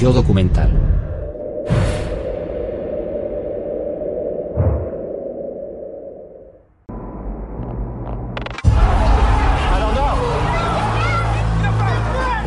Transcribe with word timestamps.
Yo 0.00 0.14
documental. 0.14 0.70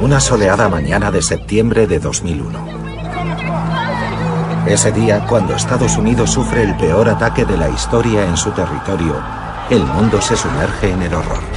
Una 0.02 0.20
soleada 0.20 0.67
mañana 0.67 1.11
de 1.11 1.21
septiembre 1.21 1.85
de 1.85 1.99
2001. 1.99 2.59
Ese 4.66 4.91
día, 4.91 5.23
cuando 5.30 5.53
Estados 5.53 5.95
Unidos 5.95 6.31
sufre 6.31 6.63
el 6.63 6.75
peor 6.75 7.08
ataque 7.08 7.45
de 7.45 7.58
la 7.58 7.70
historia 7.70 8.25
en 8.25 8.35
su 8.35 8.49
territorio, 8.49 9.22
el 9.70 9.85
mundo 9.85 10.20
se 10.23 10.35
sumerge 10.35 10.89
en 10.89 11.03
el 11.03 11.13
horror. 11.13 11.52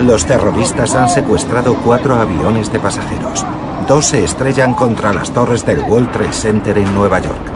Los 0.00 0.24
terroristas 0.26 0.94
han 0.94 1.08
secuestrado 1.08 1.74
cuatro 1.84 2.14
aviones 2.14 2.72
de 2.72 2.78
pasajeros. 2.78 3.44
Dos 3.88 4.06
se 4.06 4.22
estrellan 4.22 4.74
contra 4.74 5.12
las 5.12 5.32
torres 5.32 5.66
del 5.66 5.80
World 5.80 6.12
Trade 6.12 6.32
Center 6.32 6.78
en 6.78 6.94
Nueva 6.94 7.18
York. 7.18 7.52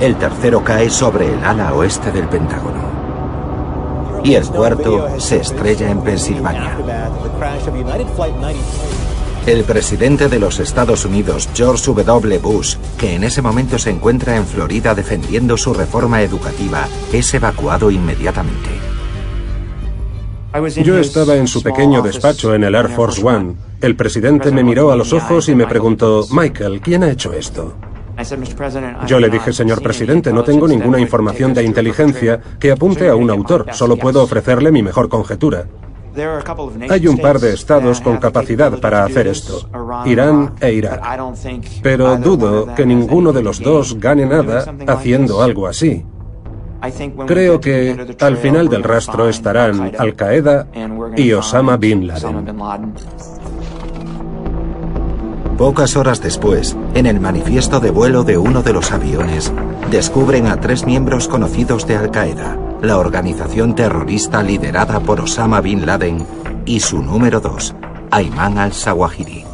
El 0.00 0.16
tercero 0.16 0.64
cae 0.64 0.90
sobre 0.90 1.32
el 1.32 1.44
ala 1.44 1.74
oeste 1.74 2.10
del 2.10 2.26
Pentágono. 2.26 2.82
Y 4.24 4.34
el 4.34 4.48
cuarto 4.48 5.20
se 5.20 5.36
estrella 5.36 5.90
en 5.90 6.00
Pensilvania. 6.00 6.76
El 9.46 9.62
presidente 9.62 10.28
de 10.28 10.40
los 10.40 10.58
Estados 10.58 11.04
Unidos, 11.04 11.48
George 11.54 11.92
W. 11.92 12.38
Bush, 12.38 12.76
que 12.98 13.14
en 13.14 13.22
ese 13.22 13.42
momento 13.42 13.78
se 13.78 13.90
encuentra 13.90 14.36
en 14.36 14.44
Florida 14.44 14.94
defendiendo 14.94 15.56
su 15.56 15.72
reforma 15.72 16.22
educativa, 16.22 16.88
es 17.12 17.32
evacuado 17.32 17.92
inmediatamente. 17.92 18.91
Yo 20.84 20.98
estaba 20.98 21.36
en 21.36 21.46
su 21.46 21.62
pequeño 21.62 22.02
despacho 22.02 22.54
en 22.54 22.64
el 22.64 22.74
Air 22.74 22.88
Force 22.88 23.24
One. 23.24 23.54
El 23.80 23.96
presidente 23.96 24.50
me 24.50 24.62
miró 24.62 24.92
a 24.92 24.96
los 24.96 25.12
ojos 25.12 25.48
y 25.48 25.54
me 25.54 25.66
preguntó, 25.66 26.26
Michael, 26.30 26.80
¿quién 26.80 27.02
ha 27.04 27.10
hecho 27.10 27.32
esto? 27.32 27.74
Yo 29.06 29.18
le 29.18 29.30
dije, 29.30 29.52
señor 29.52 29.82
presidente, 29.82 30.32
no 30.32 30.44
tengo 30.44 30.68
ninguna 30.68 31.00
información 31.00 31.54
de 31.54 31.64
inteligencia 31.64 32.40
que 32.60 32.70
apunte 32.70 33.08
a 33.08 33.16
un 33.16 33.30
autor, 33.30 33.66
solo 33.72 33.96
puedo 33.96 34.22
ofrecerle 34.22 34.70
mi 34.70 34.82
mejor 34.82 35.08
conjetura. 35.08 35.66
Hay 36.90 37.06
un 37.06 37.16
par 37.16 37.38
de 37.38 37.54
estados 37.54 38.02
con 38.02 38.18
capacidad 38.18 38.78
para 38.78 39.04
hacer 39.04 39.26
esto, 39.28 39.66
Irán 40.04 40.54
e 40.60 40.72
Irak. 40.74 41.02
Pero 41.82 42.18
dudo 42.18 42.74
que 42.74 42.84
ninguno 42.84 43.32
de 43.32 43.42
los 43.42 43.60
dos 43.60 43.98
gane 43.98 44.26
nada 44.26 44.74
haciendo 44.86 45.42
algo 45.42 45.66
así. 45.66 46.04
Creo 47.26 47.60
que 47.60 48.16
al 48.20 48.36
final 48.36 48.68
del 48.68 48.82
rastro 48.82 49.28
estarán 49.28 49.92
Al 49.98 50.14
Qaeda 50.14 50.66
y 51.16 51.32
Osama 51.32 51.76
Bin 51.76 52.08
Laden. 52.08 52.44
Pocas 55.56 55.96
horas 55.96 56.20
después, 56.20 56.76
en 56.94 57.06
el 57.06 57.20
manifiesto 57.20 57.78
de 57.78 57.90
vuelo 57.90 58.24
de 58.24 58.36
uno 58.36 58.62
de 58.62 58.72
los 58.72 58.90
aviones, 58.90 59.52
descubren 59.90 60.48
a 60.48 60.60
tres 60.60 60.84
miembros 60.84 61.28
conocidos 61.28 61.86
de 61.86 61.96
Al 61.96 62.10
Qaeda, 62.10 62.58
la 62.80 62.98
organización 62.98 63.76
terrorista 63.76 64.42
liderada 64.42 64.98
por 64.98 65.20
Osama 65.20 65.60
Bin 65.60 65.86
Laden 65.86 66.26
y 66.64 66.80
su 66.80 67.00
número 67.00 67.38
dos, 67.38 67.76
Ayman 68.10 68.58
al-Zawahiri. 68.58 69.44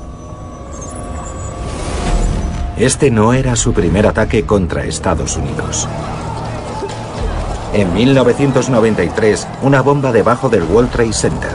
Este 2.79 3.11
no 3.11 3.35
era 3.35 3.57
su 3.57 3.73
primer 3.73 4.07
ataque 4.07 4.47
contra 4.47 4.85
Estados 4.85 5.37
Unidos. 5.37 5.89
En 7.73 7.93
1993, 7.93 9.47
una 9.63 9.83
bomba 9.83 10.11
debajo 10.11 10.49
del 10.49 10.63
World 10.63 10.91
Trade 10.91 11.13
Center. 11.13 11.55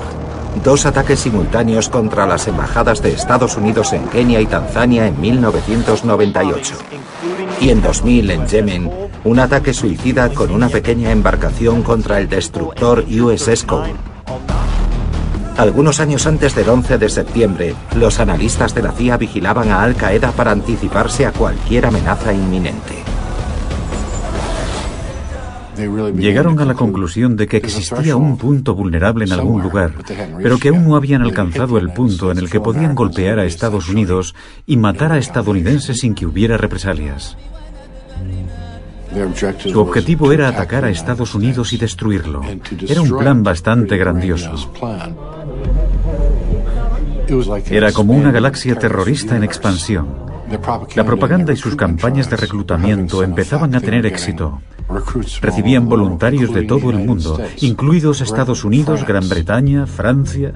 Dos 0.64 0.86
ataques 0.86 1.20
simultáneos 1.20 1.90
contra 1.90 2.28
las 2.28 2.48
embajadas 2.48 3.02
de 3.02 3.14
Estados 3.14 3.58
Unidos 3.58 3.94
en 3.94 4.04
Kenia 4.10 4.40
y 4.40 4.46
Tanzania 4.46 5.08
en 5.08 5.20
1998. 5.20 6.76
Y 7.60 7.70
en 7.70 7.82
2000, 7.82 8.30
en 8.30 8.48
Yemen, 8.48 8.92
un 9.24 9.40
ataque 9.40 9.74
suicida 9.74 10.30
con 10.30 10.52
una 10.52 10.70
pequeña 10.70 11.12
embarcación 11.12 11.82
contra 11.82 12.20
el 12.20 12.30
destructor 12.30 13.04
USS 13.10 13.64
Cole. 13.64 13.96
Algunos 15.58 16.00
años 16.00 16.28
antes 16.28 16.54
del 16.54 16.70
11 16.70 17.00
de 17.00 17.10
septiembre, 17.10 17.76
los 17.96 18.20
analistas 18.20 18.76
de 18.76 18.84
la 18.84 18.92
CIA 18.92 19.18
vigilaban 19.18 19.72
a 19.72 19.82
Al 19.82 19.96
Qaeda 19.96 20.32
para 20.32 20.52
anticiparse 20.52 21.26
a 21.26 21.32
cualquier 21.32 21.88
amenaza 21.88 22.34
inminente. 22.34 23.03
Llegaron 25.76 26.60
a 26.60 26.66
la 26.66 26.74
conclusión 26.76 27.36
de 27.36 27.48
que 27.48 27.58
existía 27.58 28.16
un 28.16 28.38
punto 28.38 28.76
vulnerable 28.76 29.26
en 29.26 29.32
algún 29.32 29.62
lugar, 29.62 29.94
pero 30.42 30.58
que 30.58 30.70
aún 30.70 30.88
no 30.88 30.96
habían 30.96 31.22
alcanzado 31.22 31.78
el 31.78 31.92
punto 31.92 32.32
en 32.32 32.38
el 32.38 32.50
que 32.50 32.60
podían 32.60 32.96
golpear 32.96 33.40
a 33.40 33.46
Estados 33.46 33.90
Unidos 33.90 34.36
y 34.66 34.78
matar 34.78 35.12
a 35.12 35.18
estadounidenses 35.18 36.00
sin 36.00 36.14
que 36.14 36.26
hubiera 36.26 36.58
represalias. 36.58 37.38
Su 39.58 39.80
objetivo 39.80 40.32
era 40.32 40.48
atacar 40.48 40.86
a 40.86 40.90
Estados 40.90 41.36
Unidos 41.36 41.74
y 41.74 41.78
destruirlo. 41.78 42.42
Era 42.88 43.02
un 43.02 43.18
plan 43.18 43.44
bastante 43.44 43.98
grandioso. 43.98 44.72
Era 47.70 47.92
como 47.92 48.14
una 48.14 48.32
galaxia 48.32 48.76
terrorista 48.76 49.36
en 49.36 49.44
expansión. 49.44 50.08
La 50.96 51.04
propaganda 51.04 51.54
y 51.54 51.58
sus 51.58 51.76
campañas 51.76 52.30
de 52.30 52.38
reclutamiento 52.38 53.24
empezaban 53.24 53.76
a 53.76 53.82
tener 53.82 54.06
éxito. 54.06 54.62
Recibían 55.42 55.88
voluntarios 55.88 56.54
de 56.54 56.64
todo 56.64 56.90
el 56.90 57.00
mundo, 57.00 57.40
incluidos 57.62 58.22
Estados 58.22 58.64
Unidos, 58.64 59.06
Gran 59.06 59.28
Bretaña, 59.28 59.86
Francia. 59.86 60.54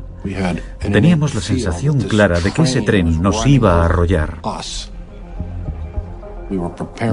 Teníamos 0.79 1.35
la 1.35 1.41
sensación 1.41 2.01
clara 2.01 2.39
de 2.39 2.51
que 2.51 2.63
ese 2.63 2.81
tren 2.81 3.21
nos 3.21 3.45
iba 3.45 3.81
a 3.81 3.85
arrollar. 3.85 4.39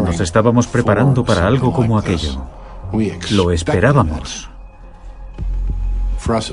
Nos 0.05 0.21
estábamos 0.21 0.67
preparando 0.67 1.25
para 1.25 1.47
algo 1.47 1.73
como 1.73 1.99
aquello. 1.99 2.45
Lo 3.31 3.51
esperábamos. 3.51 4.49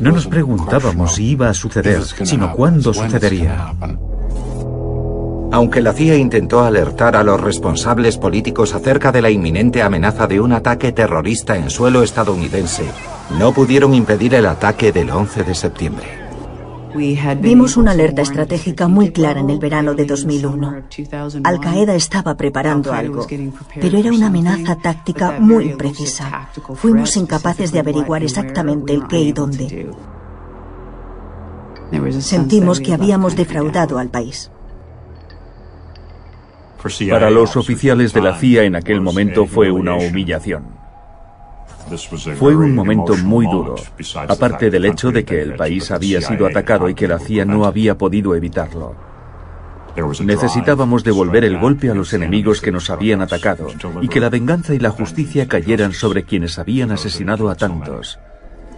No 0.02 0.12
nos 0.12 0.28
preguntábamos 0.28 1.14
si 1.14 1.32
iba 1.32 1.50
a 1.50 1.54
suceder, 1.54 2.04
sino 2.04 2.54
cuándo 2.54 2.94
sucedería. 2.94 3.74
Aunque 5.52 5.82
la 5.82 5.92
CIA 5.92 6.16
intentó 6.16 6.62
alertar 6.62 7.18
a 7.18 7.24
los 7.24 7.40
responsables 7.40 8.18
políticos 8.18 8.74
acerca 8.74 9.12
de 9.12 9.22
la 9.22 9.30
inminente 9.30 9.82
amenaza 9.82 10.26
de 10.26 10.40
un 10.40 10.54
ataque 10.54 10.94
terrorista 10.94 11.58
en 11.58 11.70
suelo 11.70 12.04
estadounidense, 12.04 12.86
no 13.38 13.54
pudieron 13.54 13.94
impedir 13.94 14.34
el 14.34 14.46
ataque 14.46 14.94
del 14.94 15.10
11 15.10 15.44
de 15.44 15.56
septiembre. 15.56 16.22
Vimos 17.42 17.78
una 17.78 17.92
alerta 17.92 18.22
estratégica 18.22 18.88
muy 18.88 19.12
clara 19.12 19.40
en 19.40 19.50
el 19.50 19.60
verano 19.60 19.94
de 19.94 20.06
2001. 20.06 20.84
Al 21.44 21.60
Qaeda 21.60 21.96
estaba 21.96 22.36
preparando 22.36 22.94
algo, 22.94 23.26
pero 23.80 23.98
era 23.98 24.12
una 24.12 24.28
amenaza 24.28 24.78
táctica 24.78 25.38
muy 25.40 25.76
precisa. 25.76 26.50
Fuimos 26.76 27.16
incapaces 27.18 27.72
de 27.72 27.80
averiguar 27.80 28.24
exactamente 28.24 28.94
el 28.94 29.08
qué 29.08 29.20
y 29.20 29.32
dónde. 29.32 29.90
Sentimos 32.20 32.80
que 32.80 32.94
habíamos 32.94 33.36
defraudado 33.36 33.98
al 33.98 34.10
país. 34.10 34.50
Para 37.10 37.30
los 37.30 37.56
oficiales 37.58 38.14
de 38.14 38.22
la 38.22 38.36
CIA 38.36 38.64
en 38.64 38.76
aquel 38.76 39.02
momento 39.02 39.46
fue 39.46 39.72
una 39.72 39.96
humillación. 39.96 40.64
Fue 42.38 42.56
un 42.56 42.74
momento 42.74 43.16
muy 43.18 43.46
duro, 43.46 43.76
aparte 44.28 44.70
del 44.70 44.86
hecho 44.86 45.12
de 45.12 45.26
que 45.26 45.42
el 45.42 45.56
país 45.56 45.92
había 45.92 46.22
sido 46.22 46.46
atacado 46.46 46.90
y 46.90 46.94
que 46.94 47.08
la 47.08 47.20
CIA 47.20 47.46
no 47.46 47.66
había 47.66 47.98
podido 47.98 48.36
evitarlo. 48.36 48.96
Necesitábamos 50.24 51.04
devolver 51.04 51.44
el 51.44 51.60
golpe 51.60 51.90
a 51.90 51.94
los 51.94 52.14
enemigos 52.14 52.62
que 52.62 52.72
nos 52.72 52.90
habían 52.90 53.22
atacado 53.22 53.68
y 54.02 54.08
que 54.08 54.22
la 54.22 54.30
venganza 54.30 54.74
y 54.74 54.80
la 54.80 54.90
justicia 54.90 55.48
cayeran 55.48 55.92
sobre 55.92 56.24
quienes 56.24 56.58
habían 56.60 56.92
asesinado 56.92 57.50
a 57.50 57.56
tantos. 57.56 58.20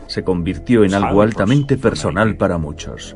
Se 0.07 0.23
convirtió 0.23 0.83
en 0.83 0.94
algo 0.94 1.21
altamente 1.21 1.77
personal 1.77 2.35
para 2.35 2.57
muchos. 2.57 3.15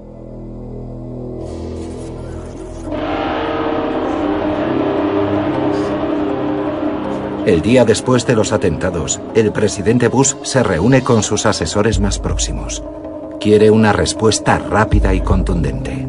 El 7.48 7.62
día 7.62 7.86
después 7.86 8.28
de 8.28 8.36
los 8.36 8.52
atentados, 8.52 9.22
el 9.34 9.54
presidente 9.54 10.10
Bush 10.10 10.34
se 10.44 10.64
reúne 10.64 11.02
con 11.02 11.24
sus 11.24 11.46
asesores 11.46 11.98
más 11.98 12.20
próximos. 12.20 12.84
Quiere 13.40 13.72
una 13.72 13.94
respuesta 13.94 14.58
rápida 14.58 15.14
y 15.14 15.22
contundente. 15.22 16.06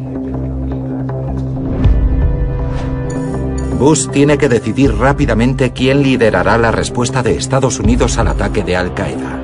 Bush 3.79 4.09
tiene 4.09 4.37
que 4.37 4.49
decidir 4.49 4.93
rápidamente 4.97 5.71
quién 5.71 6.03
liderará 6.03 6.57
la 6.57 6.71
respuesta 6.71 7.23
de 7.23 7.37
Estados 7.37 7.79
Unidos 7.79 8.17
al 8.17 8.27
ataque 8.27 8.65
de 8.65 8.75
Al 8.75 8.93
Qaeda 8.93 9.39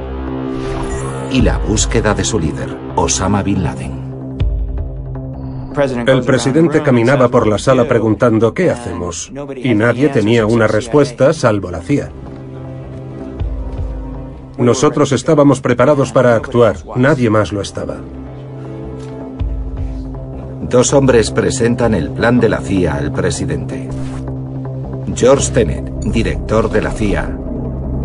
y 1.31 1.43
la 1.43 1.59
búsqueda 1.59 2.13
de 2.13 2.25
su 2.25 2.41
líder, 2.41 2.75
Osama 2.97 3.41
Bin 3.41 3.63
Laden. 3.63 4.04
El 6.07 6.23
presidente 6.23 6.81
caminaba 6.81 7.27
por 7.27 7.47
la 7.47 7.57
sala 7.57 7.87
preguntando 7.87 8.53
¿qué 8.53 8.71
hacemos? 8.71 9.31
Y 9.55 9.73
nadie 9.73 10.09
tenía 10.09 10.45
una 10.45 10.67
respuesta 10.67 11.33
salvo 11.33 11.69
la 11.71 11.81
CIA. 11.81 12.11
Nosotros 14.57 15.11
estábamos 15.11 15.59
preparados 15.59 16.13
para 16.13 16.35
actuar, 16.35 16.77
nadie 16.95 17.29
más 17.29 17.51
lo 17.51 17.61
estaba. 17.61 17.97
Dos 20.61 20.93
hombres 20.93 21.29
presentan 21.31 21.93
el 21.93 22.09
plan 22.09 22.39
de 22.39 22.49
la 22.49 22.61
CIA 22.61 22.95
al 22.95 23.11
presidente. 23.11 23.89
George 25.13 25.51
Tenet, 25.51 25.89
director 26.05 26.69
de 26.69 26.81
la 26.81 26.91
CIA, 26.91 27.37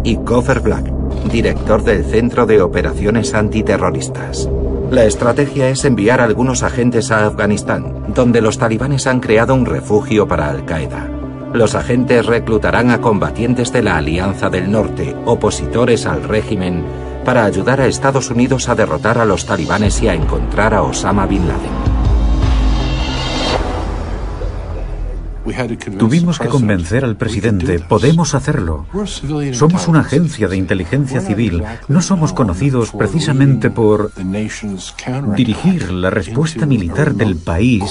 y 0.03 0.17
Coffer 0.17 0.61
Black, 0.61 0.91
director 1.31 1.83
del 1.85 2.05
Centro 2.05 2.47
de 2.47 2.61
Operaciones 2.63 3.35
Antiterroristas. 3.35 4.49
La 4.91 5.05
estrategia 5.05 5.69
es 5.69 5.85
enviar 5.85 6.21
algunos 6.21 6.65
agentes 6.65 7.13
a 7.13 7.25
Afganistán, 7.25 8.13
donde 8.13 8.41
los 8.41 8.59
talibanes 8.59 9.07
han 9.07 9.21
creado 9.21 9.55
un 9.55 9.65
refugio 9.65 10.27
para 10.27 10.51
Al-Qaeda. 10.51 11.09
Los 11.53 11.77
agentes 11.77 12.27
reclutarán 12.27 12.91
a 12.91 13.01
combatientes 13.01 13.73
de 13.73 13.85
la 13.85 13.99
Alianza 13.99 14.51
del 14.51 14.69
Norte, 14.69 15.15
opositores 15.27 16.07
al 16.07 16.25
régimen, 16.25 16.85
para 17.25 17.45
ayudar 17.45 17.81
a 17.81 17.87
Estados 17.87 18.31
Unidos 18.31 18.69
a 18.69 18.75
derrotar 18.75 19.19
a 19.19 19.25
los 19.25 19.47
talibanes 19.47 20.03
y 20.03 20.09
a 20.09 20.15
encontrar 20.15 20.75
a 20.75 20.83
Osama 20.83 21.25
Bin 21.25 21.47
Laden. 21.47 21.90
Tuvimos 25.99 26.39
que 26.39 26.49
convencer 26.49 27.05
al 27.05 27.17
presidente, 27.17 27.79
podemos 27.79 28.35
hacerlo. 28.35 28.87
Somos 29.53 29.89
una 29.89 30.01
agencia 30.01 30.49
de 30.49 30.57
inteligencia 30.57 31.21
civil, 31.21 31.63
no 31.89 32.03
somos 32.03 32.33
conocidos 32.33 32.93
precisamente 32.93 33.71
por 33.71 34.13
dirigir 35.37 35.91
la 35.93 36.11
respuesta 36.11 36.67
militar 36.67 37.15
del 37.15 37.37
país 37.37 37.85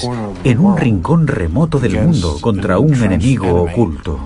en 0.44 0.58
un 0.58 0.76
rincón 0.76 1.26
remoto 1.26 1.78
del 1.78 2.00
mundo 2.00 2.38
contra 2.40 2.78
un 2.78 2.94
enemigo 2.94 3.62
oculto. 3.62 4.20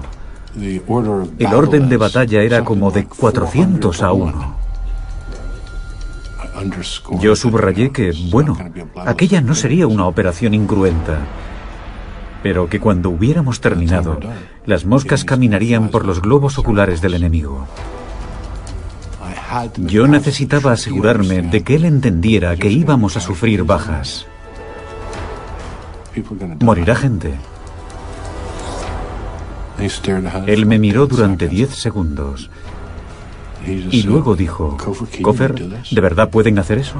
El 0.56 1.54
orden 1.54 1.88
de 1.88 1.96
batalla 1.96 2.42
era 2.42 2.64
como 2.64 2.90
de 2.90 3.06
400 3.06 4.02
a 4.02 4.12
1. 4.12 4.64
Yo 7.20 7.34
subrayé 7.34 7.90
que, 7.90 8.12
bueno, 8.30 8.56
aquella 9.04 9.40
no 9.40 9.54
sería 9.54 9.86
una 9.86 10.06
operación 10.06 10.54
incruenta 10.54 11.18
pero 12.44 12.68
que 12.68 12.78
cuando 12.78 13.08
hubiéramos 13.08 13.62
terminado, 13.62 14.20
las 14.66 14.84
moscas 14.84 15.24
caminarían 15.24 15.88
por 15.88 16.04
los 16.04 16.20
globos 16.20 16.58
oculares 16.58 17.00
del 17.00 17.14
enemigo. 17.14 17.66
Yo 19.78 20.06
necesitaba 20.06 20.72
asegurarme 20.72 21.40
de 21.40 21.62
que 21.62 21.76
él 21.76 21.86
entendiera 21.86 22.54
que 22.56 22.70
íbamos 22.70 23.16
a 23.16 23.20
sufrir 23.20 23.64
bajas. 23.64 24.26
Morirá 26.60 26.94
gente. 26.94 27.32
Él 30.46 30.66
me 30.66 30.78
miró 30.78 31.06
durante 31.06 31.48
diez 31.48 31.70
segundos 31.70 32.50
y 33.66 34.02
luego 34.02 34.36
dijo, 34.36 34.76
Coffer, 35.22 35.54
¿de 35.54 36.00
verdad 36.02 36.28
pueden 36.28 36.58
hacer 36.58 36.76
eso? 36.76 36.96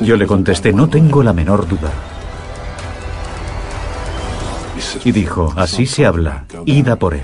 Yo 0.00 0.16
le 0.16 0.26
contesté, 0.26 0.72
no 0.72 0.88
tengo 0.88 1.22
la 1.22 1.32
menor 1.32 1.68
duda. 1.68 1.92
Y 5.04 5.12
dijo, 5.12 5.52
así 5.56 5.86
se 5.86 6.06
habla, 6.06 6.44
ida 6.64 6.96
por 6.96 7.14
él. 7.14 7.22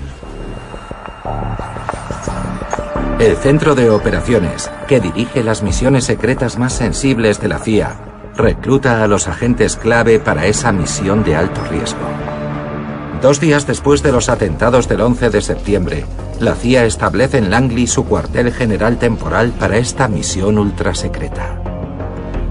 El 3.19 3.37
Centro 3.37 3.75
de 3.75 3.89
Operaciones, 3.89 4.69
que 4.87 4.99
dirige 4.99 5.43
las 5.43 5.63
misiones 5.63 6.03
secretas 6.03 6.57
más 6.57 6.73
sensibles 6.73 7.39
de 7.39 7.47
la 7.47 7.59
CIA, 7.59 7.95
recluta 8.35 9.03
a 9.03 9.07
los 9.07 9.27
agentes 9.27 9.77
clave 9.77 10.19
para 10.19 10.45
esa 10.47 10.71
misión 10.71 11.23
de 11.23 11.35
alto 11.35 11.63
riesgo. 11.69 12.05
Dos 13.21 13.39
días 13.39 13.65
después 13.65 14.03
de 14.03 14.11
los 14.11 14.27
atentados 14.27 14.89
del 14.89 15.01
11 15.01 15.29
de 15.29 15.41
septiembre, 15.41 16.05
la 16.39 16.55
CIA 16.55 16.85
establece 16.85 17.37
en 17.37 17.49
Langley 17.49 17.87
su 17.87 18.05
cuartel 18.05 18.51
general 18.51 18.99
temporal 18.99 19.51
para 19.57 19.77
esta 19.77 20.07
misión 20.07 20.57
ultrasecreta. 20.57 21.61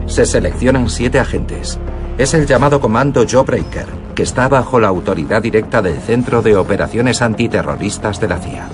Se 0.06 0.24
seleccionan 0.24 0.88
siete 0.88 1.20
agentes. 1.20 1.78
Es 2.16 2.32
el 2.34 2.46
llamado 2.46 2.80
Comando 2.80 3.26
Jawbreaker, 3.28 4.03
que 4.14 4.22
está 4.22 4.48
bajo 4.48 4.80
la 4.80 4.88
autoridad 4.88 5.42
directa 5.42 5.82
del 5.82 6.00
Centro 6.00 6.42
de 6.42 6.56
Operaciones 6.56 7.22
Antiterroristas 7.22 8.20
de 8.20 8.28
la 8.28 8.38
CIA. 8.38 8.68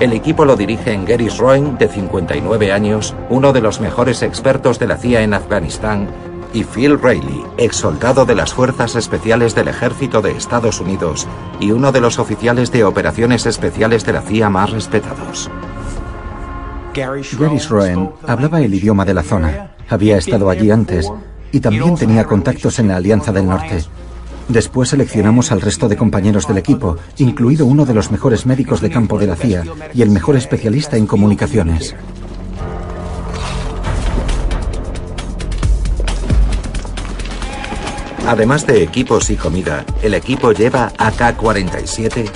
El 0.00 0.12
equipo 0.14 0.44
lo 0.44 0.56
dirigen 0.56 1.04
Gary 1.04 1.28
Roen, 1.28 1.76
de 1.76 1.88
59 1.88 2.72
años, 2.72 3.14
uno 3.28 3.52
de 3.52 3.60
los 3.60 3.80
mejores 3.80 4.22
expertos 4.22 4.78
de 4.78 4.86
la 4.86 4.96
CIA 4.96 5.22
en 5.22 5.34
Afganistán, 5.34 6.08
y 6.52 6.64
Phil 6.64 6.98
Reilly, 6.98 7.44
ex 7.58 7.76
soldado 7.76 8.24
de 8.24 8.34
las 8.34 8.54
Fuerzas 8.54 8.96
Especiales 8.96 9.54
del 9.54 9.68
Ejército 9.68 10.20
de 10.22 10.32
Estados 10.32 10.80
Unidos 10.80 11.26
y 11.60 11.70
uno 11.70 11.92
de 11.92 12.00
los 12.00 12.18
oficiales 12.18 12.72
de 12.72 12.84
operaciones 12.84 13.46
especiales 13.46 14.04
de 14.04 14.12
la 14.14 14.22
CIA 14.22 14.50
más 14.50 14.70
respetados. 14.70 15.50
Gary 16.94 17.58
Roen 17.68 18.10
hablaba 18.26 18.60
el 18.60 18.74
idioma 18.74 19.04
de 19.04 19.14
la 19.14 19.22
zona, 19.22 19.72
había 19.88 20.16
estado 20.16 20.50
allí 20.50 20.70
antes 20.70 21.10
y 21.52 21.60
también 21.60 21.96
tenía 21.96 22.24
contactos 22.24 22.78
en 22.78 22.88
la 22.88 22.96
Alianza 22.96 23.32
del 23.32 23.46
Norte. 23.46 23.84
Después 24.50 24.88
seleccionamos 24.88 25.52
al 25.52 25.60
resto 25.60 25.88
de 25.88 25.96
compañeros 25.96 26.48
del 26.48 26.58
equipo, 26.58 26.96
incluido 27.18 27.66
uno 27.66 27.86
de 27.86 27.94
los 27.94 28.10
mejores 28.10 28.46
médicos 28.46 28.80
de 28.80 28.90
campo 28.90 29.16
de 29.16 29.28
la 29.28 29.36
CIA 29.36 29.62
y 29.94 30.02
el 30.02 30.10
mejor 30.10 30.34
especialista 30.34 30.96
en 30.96 31.06
comunicaciones. 31.06 31.94
Además 38.26 38.66
de 38.66 38.82
equipos 38.82 39.30
y 39.30 39.36
comida, 39.36 39.84
el 40.02 40.14
equipo 40.14 40.50
lleva 40.50 40.92
AK-47, 40.98 42.28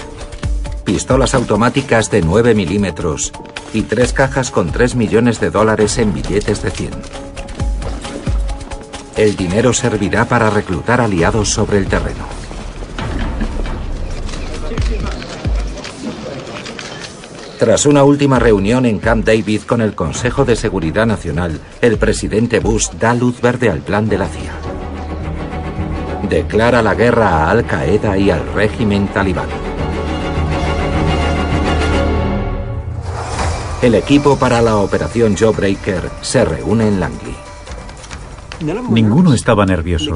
pistolas 0.84 1.34
automáticas 1.34 2.12
de 2.12 2.22
9 2.22 2.54
milímetros 2.54 3.32
y 3.72 3.82
tres 3.82 4.12
cajas 4.12 4.52
con 4.52 4.70
3 4.70 4.94
millones 4.94 5.40
de 5.40 5.50
dólares 5.50 5.98
en 5.98 6.14
billetes 6.14 6.62
de 6.62 6.70
100. 6.70 7.33
El 9.16 9.36
dinero 9.36 9.72
servirá 9.72 10.24
para 10.24 10.50
reclutar 10.50 11.00
aliados 11.00 11.48
sobre 11.48 11.78
el 11.78 11.86
terreno. 11.86 12.26
Tras 17.60 17.86
una 17.86 18.02
última 18.02 18.40
reunión 18.40 18.84
en 18.84 18.98
Camp 18.98 19.24
David 19.24 19.62
con 19.62 19.80
el 19.80 19.94
Consejo 19.94 20.44
de 20.44 20.56
Seguridad 20.56 21.06
Nacional, 21.06 21.60
el 21.80 21.96
presidente 21.96 22.58
Bush 22.58 22.90
da 22.98 23.14
luz 23.14 23.40
verde 23.40 23.70
al 23.70 23.78
plan 23.78 24.08
de 24.08 24.18
la 24.18 24.26
CIA. 24.26 24.52
Declara 26.28 26.82
la 26.82 26.94
guerra 26.94 27.28
a 27.28 27.50
Al 27.52 27.64
Qaeda 27.64 28.18
y 28.18 28.30
al 28.30 28.52
régimen 28.52 29.06
talibán. 29.06 29.48
El 33.80 33.94
equipo 33.94 34.36
para 34.36 34.60
la 34.60 34.76
operación 34.78 35.36
Jawbreaker 35.36 36.10
se 36.20 36.44
reúne 36.44 36.88
en 36.88 36.98
Langley. 36.98 37.43
Ninguno 38.90 39.34
estaba 39.34 39.66
nervioso. 39.66 40.14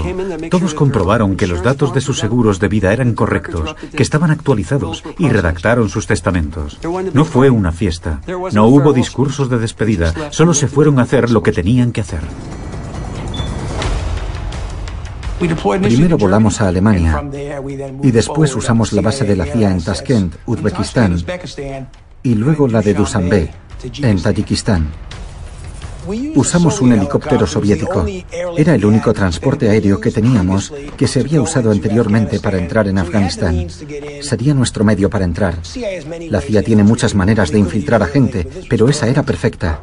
Todos 0.50 0.74
comprobaron 0.74 1.36
que 1.36 1.46
los 1.46 1.62
datos 1.62 1.92
de 1.94 2.00
sus 2.00 2.18
seguros 2.18 2.58
de 2.58 2.68
vida 2.68 2.92
eran 2.92 3.14
correctos, 3.14 3.74
que 3.94 4.02
estaban 4.02 4.30
actualizados 4.30 5.04
y 5.18 5.28
redactaron 5.28 5.88
sus 5.88 6.06
testamentos. 6.06 6.78
No 7.12 7.24
fue 7.24 7.50
una 7.50 7.72
fiesta. 7.72 8.20
No 8.52 8.66
hubo 8.66 8.92
discursos 8.92 9.48
de 9.50 9.58
despedida. 9.58 10.14
Solo 10.30 10.54
se 10.54 10.68
fueron 10.68 10.98
a 10.98 11.02
hacer 11.02 11.30
lo 11.30 11.42
que 11.42 11.52
tenían 11.52 11.92
que 11.92 12.00
hacer. 12.00 12.22
Primero 15.38 16.18
volamos 16.18 16.60
a 16.60 16.68
Alemania 16.68 17.22
y 18.02 18.10
después 18.10 18.54
usamos 18.56 18.92
la 18.92 19.02
base 19.02 19.24
de 19.24 19.36
la 19.36 19.44
CIA 19.44 19.70
en 19.70 19.82
Tashkent, 19.82 20.34
Uzbekistán, 20.46 21.16
y 22.24 22.34
luego 22.34 22.66
la 22.66 22.82
de 22.82 22.94
Dushanbe, 22.94 23.50
en 24.02 24.20
Tayikistán. 24.20 24.88
Usamos 26.34 26.80
un 26.80 26.92
helicóptero 26.92 27.46
soviético. 27.46 28.06
Era 28.56 28.74
el 28.74 28.84
único 28.84 29.12
transporte 29.12 29.68
aéreo 29.68 30.00
que 30.00 30.10
teníamos 30.10 30.72
que 30.96 31.06
se 31.06 31.20
había 31.20 31.42
usado 31.42 31.70
anteriormente 31.70 32.40
para 32.40 32.58
entrar 32.58 32.88
en 32.88 32.98
Afganistán. 32.98 33.66
Sería 34.20 34.54
nuestro 34.54 34.84
medio 34.84 35.10
para 35.10 35.24
entrar. 35.24 35.58
La 36.28 36.40
CIA 36.40 36.62
tiene 36.62 36.82
muchas 36.82 37.14
maneras 37.14 37.50
de 37.50 37.58
infiltrar 37.58 38.02
a 38.02 38.06
gente, 38.06 38.48
pero 38.68 38.88
esa 38.88 39.08
era 39.08 39.22
perfecta. 39.22 39.82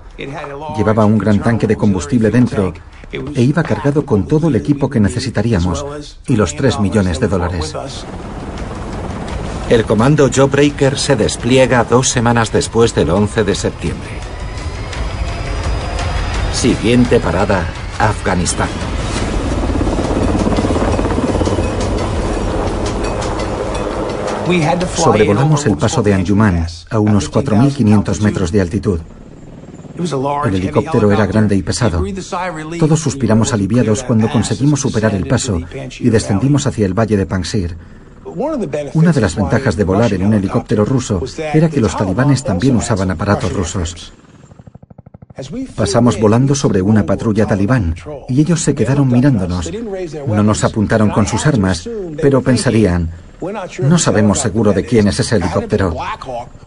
Llevaba 0.77 1.05
un 1.05 1.17
gran 1.17 1.41
tanque 1.41 1.67
de 1.67 1.75
combustible 1.75 2.31
dentro 2.31 2.73
e 3.11 3.41
iba 3.41 3.63
cargado 3.63 4.05
con 4.05 4.27
todo 4.27 4.49
el 4.49 4.55
equipo 4.55 4.89
que 4.89 4.99
necesitaríamos 4.99 5.85
y 6.27 6.35
los 6.35 6.55
3 6.55 6.79
millones 6.79 7.19
de 7.19 7.27
dólares. 7.27 7.75
El 9.69 9.83
comando 9.83 10.29
Joe 10.33 10.47
Breaker 10.47 10.97
se 10.97 11.15
despliega 11.15 11.83
dos 11.83 12.09
semanas 12.09 12.51
después 12.51 12.93
del 12.93 13.09
11 13.09 13.43
de 13.43 13.55
septiembre. 13.55 14.24
Siguiente 16.65 17.19
parada, 17.19 17.63
Afganistán. 17.99 18.67
Sobrevolamos 24.95 25.67
el 25.67 25.77
paso 25.77 26.01
de 26.01 26.15
Anjuman 26.15 26.65
a 26.89 26.97
unos 26.97 27.31
4.500 27.31 28.19
metros 28.21 28.51
de 28.51 28.61
altitud. 28.61 28.99
El 30.45 30.55
helicóptero 30.55 31.11
era 31.11 31.27
grande 31.27 31.55
y 31.55 31.61
pesado. 31.61 32.03
Todos 32.79 32.99
suspiramos 32.99 33.53
aliviados 33.53 34.01
cuando 34.01 34.27
conseguimos 34.27 34.79
superar 34.79 35.13
el 35.13 35.27
paso 35.27 35.61
y 35.99 36.09
descendimos 36.09 36.65
hacia 36.65 36.87
el 36.87 36.97
valle 36.97 37.15
de 37.15 37.27
Panjshir. 37.27 37.77
Una 38.95 39.11
de 39.13 39.21
las 39.21 39.35
ventajas 39.35 39.75
de 39.75 39.83
volar 39.83 40.13
en 40.13 40.25
un 40.25 40.33
helicóptero 40.33 40.83
ruso 40.83 41.21
era 41.53 41.69
que 41.69 41.79
los 41.79 41.95
talibanes 41.95 42.43
también 42.43 42.75
usaban 42.75 43.11
aparatos 43.11 43.53
rusos. 43.53 44.13
Pasamos 45.75 46.19
volando 46.19 46.55
sobre 46.55 46.81
una 46.81 47.05
patrulla 47.05 47.45
talibán 47.45 47.93
y 48.29 48.39
ellos 48.39 48.61
se 48.61 48.73
quedaron 48.73 49.09
mirándonos. 49.09 49.69
No 50.27 50.43
nos 50.43 50.63
apuntaron 50.63 51.09
con 51.09 51.27
sus 51.27 51.45
armas, 51.45 51.89
pero 52.21 52.41
pensarían, 52.41 53.09
no 53.81 53.97
sabemos 53.97 54.39
seguro 54.39 54.71
de 54.71 54.85
quién 54.85 55.09
es 55.09 55.19
ese 55.19 55.35
helicóptero. 55.35 55.93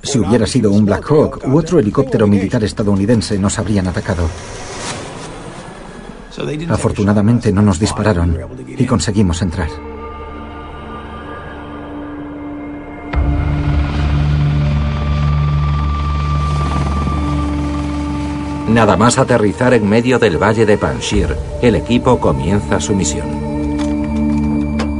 Si 0.02 0.18
hubiera 0.18 0.46
sido 0.46 0.70
un 0.70 0.84
Black 0.84 1.10
Hawk 1.10 1.46
u 1.46 1.56
otro 1.56 1.78
helicóptero 1.78 2.26
militar 2.26 2.62
estadounidense, 2.62 3.38
nos 3.38 3.58
habrían 3.58 3.88
atacado. 3.88 4.28
Afortunadamente 6.68 7.52
no 7.52 7.62
nos 7.62 7.78
dispararon 7.80 8.38
y 8.76 8.84
conseguimos 8.84 9.40
entrar. 9.42 9.87
Nada 18.68 18.96
más 18.96 19.18
aterrizar 19.18 19.74
en 19.74 19.88
medio 19.88 20.18
del 20.18 20.36
valle 20.36 20.66
de 20.66 20.76
Panjshir, 20.76 21.36
el 21.62 21.74
equipo 21.74 22.20
comienza 22.20 22.80
su 22.80 22.94
misión 22.94 23.48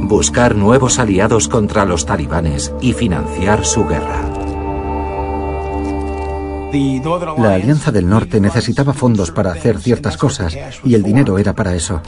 buscar 0.09 0.55
nuevos 0.55 0.97
aliados 0.97 1.47
contra 1.47 1.85
los 1.85 2.03
talibanes 2.03 2.73
y 2.81 2.93
financiar 2.93 3.63
su 3.63 3.85
guerra. 3.85 4.27
La 7.37 7.53
Alianza 7.53 7.91
del 7.91 8.09
Norte 8.09 8.41
necesitaba 8.41 8.93
fondos 8.93 9.29
para 9.29 9.51
hacer 9.51 9.79
ciertas 9.79 10.17
cosas 10.17 10.57
y 10.83 10.95
el 10.95 11.03
dinero 11.03 11.37
era 11.37 11.53
para 11.53 11.75
eso. 11.75 12.01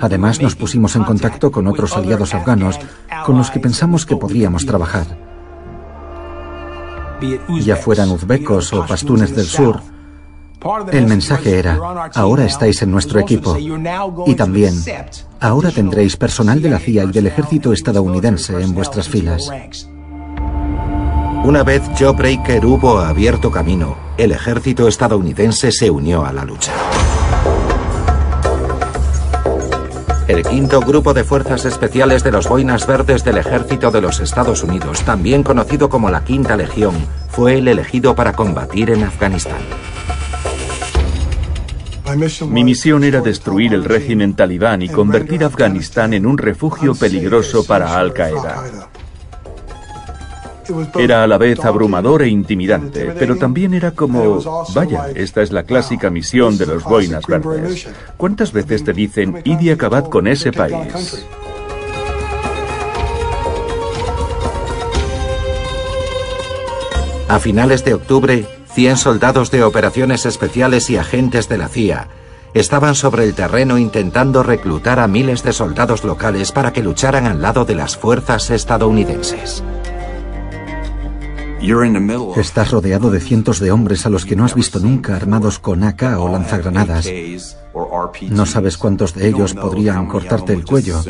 Además, 0.00 0.42
nos 0.42 0.54
pusimos 0.54 0.94
en 0.94 1.04
contacto 1.04 1.50
con 1.50 1.66
otros 1.66 1.96
aliados 1.96 2.34
afganos 2.34 2.78
con 3.24 3.38
los 3.38 3.50
que 3.50 3.60
pensamos 3.60 4.04
que 4.04 4.16
podríamos 4.16 4.66
trabajar. 4.66 5.06
Ya 7.60 7.76
fueran 7.76 8.10
uzbecos 8.10 8.72
o 8.74 8.84
pastunes 8.84 9.34
del 9.34 9.46
sur, 9.46 9.80
el 10.92 11.06
mensaje 11.06 11.58
era, 11.58 11.78
ahora 12.14 12.44
estáis 12.44 12.82
en 12.82 12.90
nuestro 12.90 13.20
equipo. 13.20 13.56
Y 14.26 14.34
también, 14.34 14.74
ahora 15.40 15.70
tendréis 15.70 16.16
personal 16.16 16.62
de 16.62 16.70
la 16.70 16.78
CIA 16.78 17.04
y 17.04 17.10
del 17.10 17.26
ejército 17.26 17.72
estadounidense 17.72 18.60
en 18.60 18.74
vuestras 18.74 19.08
filas. 19.08 19.50
Una 21.44 21.64
vez 21.64 21.82
Joe 21.98 22.12
Breaker 22.12 22.64
hubo 22.64 22.98
abierto 23.00 23.50
camino, 23.50 23.96
el 24.16 24.30
ejército 24.30 24.86
estadounidense 24.86 25.72
se 25.72 25.90
unió 25.90 26.24
a 26.24 26.32
la 26.32 26.44
lucha. 26.44 26.72
El 30.28 30.44
quinto 30.44 30.80
grupo 30.80 31.12
de 31.12 31.24
fuerzas 31.24 31.64
especiales 31.64 32.22
de 32.22 32.30
los 32.30 32.48
Boinas 32.48 32.86
Verdes 32.86 33.24
del 33.24 33.38
Ejército 33.38 33.90
de 33.90 34.00
los 34.00 34.20
Estados 34.20 34.62
Unidos, 34.62 35.02
también 35.02 35.42
conocido 35.42 35.88
como 35.88 36.10
la 36.10 36.22
Quinta 36.22 36.56
Legión, 36.56 36.94
fue 37.28 37.58
el 37.58 37.66
elegido 37.66 38.14
para 38.14 38.32
combatir 38.32 38.90
en 38.90 39.02
Afganistán. 39.02 39.60
Mi 42.48 42.64
misión 42.64 43.04
era 43.04 43.20
destruir 43.20 43.74
el 43.74 43.84
régimen 43.84 44.34
talibán 44.34 44.82
y 44.82 44.88
convertir 44.88 45.44
Afganistán 45.44 46.14
en 46.14 46.26
un 46.26 46.38
refugio 46.38 46.94
peligroso 46.94 47.64
para 47.64 47.96
Al 47.96 48.12
Qaeda. 48.12 48.88
Era 50.96 51.24
a 51.24 51.26
la 51.26 51.38
vez 51.38 51.64
abrumador 51.64 52.22
e 52.22 52.28
intimidante, 52.28 53.12
pero 53.18 53.36
también 53.36 53.74
era 53.74 53.90
como, 53.90 54.40
vaya, 54.74 55.08
esta 55.14 55.42
es 55.42 55.52
la 55.52 55.64
clásica 55.64 56.10
misión 56.10 56.56
de 56.56 56.66
los 56.66 56.84
boinas 56.84 57.26
verdes. 57.26 57.88
¿Cuántas 58.16 58.52
veces 58.52 58.84
te 58.84 58.92
dicen, 58.92 59.40
id 59.44 59.60
y 59.60 59.70
acabad 59.70 60.04
con 60.06 60.26
ese 60.26 60.52
país? 60.52 61.24
A 67.28 67.38
finales 67.38 67.84
de 67.84 67.94
octubre, 67.94 68.46
100 68.74 68.96
soldados 68.96 69.50
de 69.50 69.64
operaciones 69.64 70.24
especiales 70.24 70.88
y 70.88 70.96
agentes 70.96 71.48
de 71.48 71.58
la 71.58 71.68
CIA 71.68 72.08
estaban 72.54 72.94
sobre 72.94 73.24
el 73.24 73.34
terreno 73.34 73.76
intentando 73.76 74.42
reclutar 74.42 74.98
a 74.98 75.08
miles 75.08 75.42
de 75.42 75.52
soldados 75.52 76.04
locales 76.04 76.52
para 76.52 76.72
que 76.72 76.82
lucharan 76.82 77.26
al 77.26 77.42
lado 77.42 77.64
de 77.66 77.74
las 77.74 77.96
fuerzas 77.96 78.50
estadounidenses. 78.50 79.62
Estás 82.36 82.70
rodeado 82.70 83.10
de 83.10 83.20
cientos 83.20 83.60
de 83.60 83.70
hombres 83.70 84.04
a 84.06 84.10
los 84.10 84.24
que 84.24 84.36
no 84.36 84.44
has 84.44 84.54
visto 84.54 84.80
nunca 84.80 85.16
armados 85.16 85.58
con 85.58 85.84
AK 85.84 86.18
o 86.18 86.28
lanzagranadas. 86.28 87.08
No 88.30 88.46
sabes 88.46 88.76
cuántos 88.78 89.14
de 89.14 89.28
ellos 89.28 89.54
podrían 89.54 90.06
cortarte 90.06 90.54
el 90.54 90.64
cuello. 90.64 91.00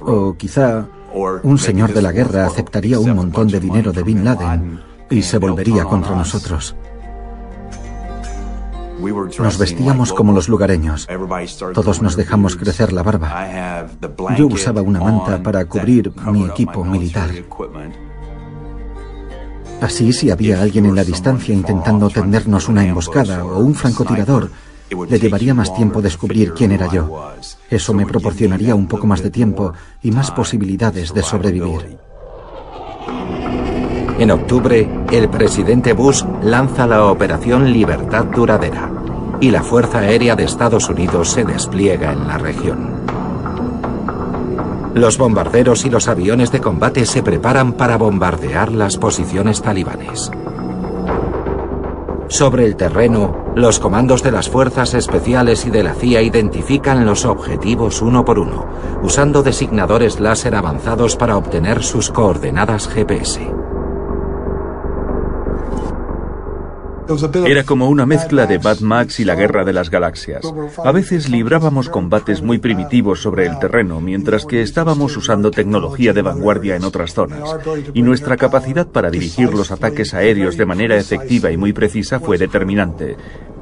O 0.00 0.36
quizá 0.36 0.86
un 1.42 1.58
señor 1.58 1.94
de 1.94 2.02
la 2.02 2.12
guerra 2.12 2.46
aceptaría 2.46 2.98
un 2.98 3.14
montón 3.14 3.48
de 3.48 3.60
dinero 3.60 3.92
de 3.92 4.02
Bin 4.02 4.24
Laden 4.24 4.87
y 5.10 5.22
se 5.22 5.38
volvería 5.38 5.84
contra 5.84 6.14
nosotros. 6.14 6.76
Nos 9.38 9.58
vestíamos 9.58 10.12
como 10.12 10.32
los 10.32 10.48
lugareños. 10.48 11.06
Todos 11.72 12.02
nos 12.02 12.16
dejamos 12.16 12.56
crecer 12.56 12.92
la 12.92 13.02
barba. 13.02 13.86
Yo 14.36 14.48
usaba 14.48 14.82
una 14.82 15.00
manta 15.00 15.42
para 15.42 15.64
cubrir 15.66 16.12
mi 16.26 16.44
equipo 16.44 16.84
militar. 16.84 17.30
Así, 19.80 20.12
si 20.12 20.30
había 20.30 20.60
alguien 20.60 20.86
en 20.86 20.96
la 20.96 21.04
distancia 21.04 21.54
intentando 21.54 22.10
tendernos 22.10 22.68
una 22.68 22.84
emboscada 22.84 23.44
o 23.44 23.60
un 23.60 23.74
francotirador, 23.74 24.50
le 24.90 25.18
llevaría 25.20 25.54
más 25.54 25.72
tiempo 25.74 26.02
descubrir 26.02 26.52
quién 26.52 26.72
era 26.72 26.90
yo. 26.90 27.32
Eso 27.70 27.94
me 27.94 28.04
proporcionaría 28.04 28.74
un 28.74 28.88
poco 28.88 29.06
más 29.06 29.22
de 29.22 29.30
tiempo 29.30 29.74
y 30.02 30.10
más 30.10 30.32
posibilidades 30.32 31.14
de 31.14 31.22
sobrevivir. 31.22 31.98
En 34.18 34.32
octubre, 34.32 34.88
el 35.12 35.28
presidente 35.28 35.92
Bush 35.92 36.24
lanza 36.42 36.88
la 36.88 37.04
Operación 37.04 37.72
Libertad 37.72 38.24
Duradera 38.24 38.90
y 39.40 39.52
la 39.52 39.62
Fuerza 39.62 40.00
Aérea 40.00 40.34
de 40.34 40.42
Estados 40.42 40.88
Unidos 40.88 41.30
se 41.30 41.44
despliega 41.44 42.12
en 42.12 42.26
la 42.26 42.36
región. 42.36 42.98
Los 44.94 45.18
bombarderos 45.18 45.84
y 45.84 45.90
los 45.90 46.08
aviones 46.08 46.50
de 46.50 46.60
combate 46.60 47.06
se 47.06 47.22
preparan 47.22 47.74
para 47.74 47.96
bombardear 47.96 48.72
las 48.72 48.96
posiciones 48.96 49.62
talibanes. 49.62 50.32
Sobre 52.26 52.64
el 52.66 52.74
terreno, 52.74 53.52
los 53.54 53.78
comandos 53.78 54.24
de 54.24 54.32
las 54.32 54.50
fuerzas 54.50 54.94
especiales 54.94 55.64
y 55.64 55.70
de 55.70 55.84
la 55.84 55.94
CIA 55.94 56.22
identifican 56.22 57.06
los 57.06 57.24
objetivos 57.24 58.02
uno 58.02 58.24
por 58.24 58.40
uno, 58.40 58.66
usando 59.00 59.44
designadores 59.44 60.18
láser 60.18 60.56
avanzados 60.56 61.14
para 61.14 61.36
obtener 61.36 61.84
sus 61.84 62.10
coordenadas 62.10 62.88
GPS. 62.88 63.67
Era 67.46 67.64
como 67.64 67.88
una 67.88 68.04
mezcla 68.04 68.46
de 68.46 68.58
Bad 68.58 68.80
Max 68.80 69.20
y 69.20 69.24
la 69.24 69.34
Guerra 69.34 69.64
de 69.64 69.72
las 69.72 69.90
Galaxias. 69.90 70.42
A 70.84 70.92
veces 70.92 71.28
librábamos 71.28 71.88
combates 71.88 72.42
muy 72.42 72.58
primitivos 72.58 73.22
sobre 73.22 73.46
el 73.46 73.58
terreno, 73.58 74.00
mientras 74.00 74.44
que 74.44 74.60
estábamos 74.60 75.16
usando 75.16 75.50
tecnología 75.50 76.12
de 76.12 76.22
vanguardia 76.22 76.76
en 76.76 76.84
otras 76.84 77.14
zonas. 77.14 77.56
Y 77.94 78.02
nuestra 78.02 78.36
capacidad 78.36 78.86
para 78.86 79.10
dirigir 79.10 79.52
los 79.54 79.70
ataques 79.70 80.12
aéreos 80.12 80.56
de 80.56 80.66
manera 80.66 80.96
efectiva 80.96 81.50
y 81.50 81.56
muy 81.56 81.72
precisa 81.72 82.20
fue 82.20 82.36
determinante. 82.36 83.16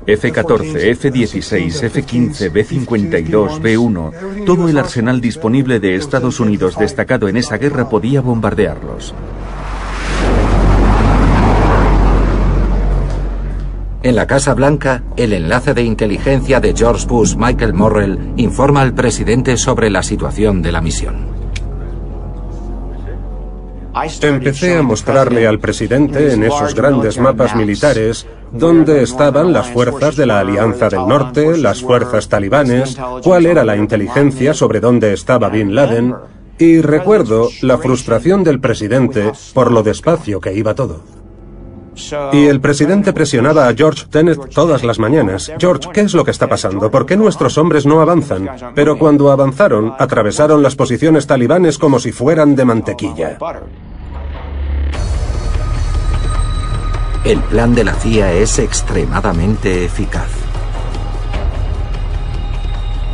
F-14, 0.07 0.91
F-16, 0.91 1.83
F-15, 1.83 2.53
B-52, 2.53 3.61
B-1, 3.61 4.45
todo 4.45 4.69
el 4.69 4.79
arsenal 4.79 5.21
disponible 5.21 5.81
de 5.81 5.97
Estados 5.97 6.39
Unidos 6.39 6.79
destacado 6.79 7.29
en 7.29 7.37
esa 7.37 7.59
guerra 7.59 7.89
podía 7.89 8.21
bombardearlos. 8.21 9.15
En 14.07 14.15
la 14.15 14.29
Casa 14.29 14.55
Blanca, 14.55 15.03
el 15.17 15.33
enlace 15.33 15.75
de 15.75 15.83
inteligencia 15.83 16.61
de 16.61 16.73
George 16.77 17.09
Bush, 17.09 17.35
Michael 17.35 17.75
Morrell, 17.75 18.35
informa 18.37 18.83
al 18.83 18.95
presidente 18.95 19.57
sobre 19.57 19.91
la 19.91 20.05
situación 20.05 20.63
de 20.63 20.71
la 20.71 20.81
misión. 20.81 21.27
Empecé 24.23 24.77
a 24.77 24.83
mostrarle 24.83 25.49
al 25.49 25.59
presidente 25.59 26.33
en 26.33 26.45
esos 26.45 26.73
grandes 26.77 27.19
mapas 27.19 27.57
militares 27.57 28.29
dónde 28.53 29.03
estaban 29.03 29.53
las 29.53 29.73
fuerzas 29.73 30.15
de 30.15 30.27
la 30.27 30.39
Alianza 30.39 30.89
del 30.89 31.09
Norte, 31.09 31.59
las 31.59 31.83
fuerzas 31.83 32.29
talibanes, 32.29 32.97
cuál 33.25 33.45
era 33.45 33.65
la 33.65 33.77
inteligencia 33.77 34.55
sobre 34.55 34.79
dónde 34.79 35.15
estaba 35.15 35.49
Bin 35.49 35.75
Laden, 35.75 36.15
Y 36.59 36.81
recuerdo 36.81 37.49
la 37.61 37.77
frustración 37.77 38.45
del 38.45 38.61
presidente 38.61 39.33
por 39.53 39.73
lo 39.73 39.83
despacio 39.83 40.41
que 40.41 40.55
iba 40.55 40.77
todo. 40.77 41.26
Y 42.33 42.47
el 42.47 42.61
presidente 42.61 43.13
presionaba 43.13 43.69
a 43.69 43.75
George 43.75 44.07
Tenet 44.11 44.51
todas 44.51 44.85
las 44.85 44.99
mañanas. 44.99 45.53
George, 45.59 45.89
¿qué 45.93 46.03
es 46.03 46.15
lo 46.15 46.25
que 46.25 46.31
está 46.31 46.49
pasando? 46.49 46.91
¿Por 46.91 47.07
qué 47.07 47.17
nuestros 47.17 47.57
hombres 47.59 47.87
no 47.87 48.01
avanzan? 48.01 48.49
Pero 48.75 48.99
cuando 48.99 49.31
avanzaron, 49.31 49.95
atravesaron 49.99 50.63
las 50.63 50.77
posiciones 50.77 51.27
talibanes 51.27 51.79
como 51.79 51.99
si 51.99 52.13
fueran 52.13 52.55
de 52.55 52.65
mantequilla. 52.65 53.39
El 57.25 57.41
plan 57.41 57.75
de 57.75 57.83
la 57.83 57.95
CIA 57.95 58.35
es 58.35 58.59
extremadamente 58.59 59.85
eficaz. 59.85 60.31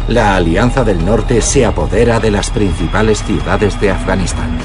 La 0.08 0.36
Alianza 0.36 0.84
del 0.84 1.02
Norte 1.04 1.40
se 1.40 1.64
apodera 1.64 2.20
de 2.20 2.30
las 2.30 2.50
principales 2.50 3.22
ciudades 3.22 3.80
de 3.80 3.90
Afganistán. 3.90 4.58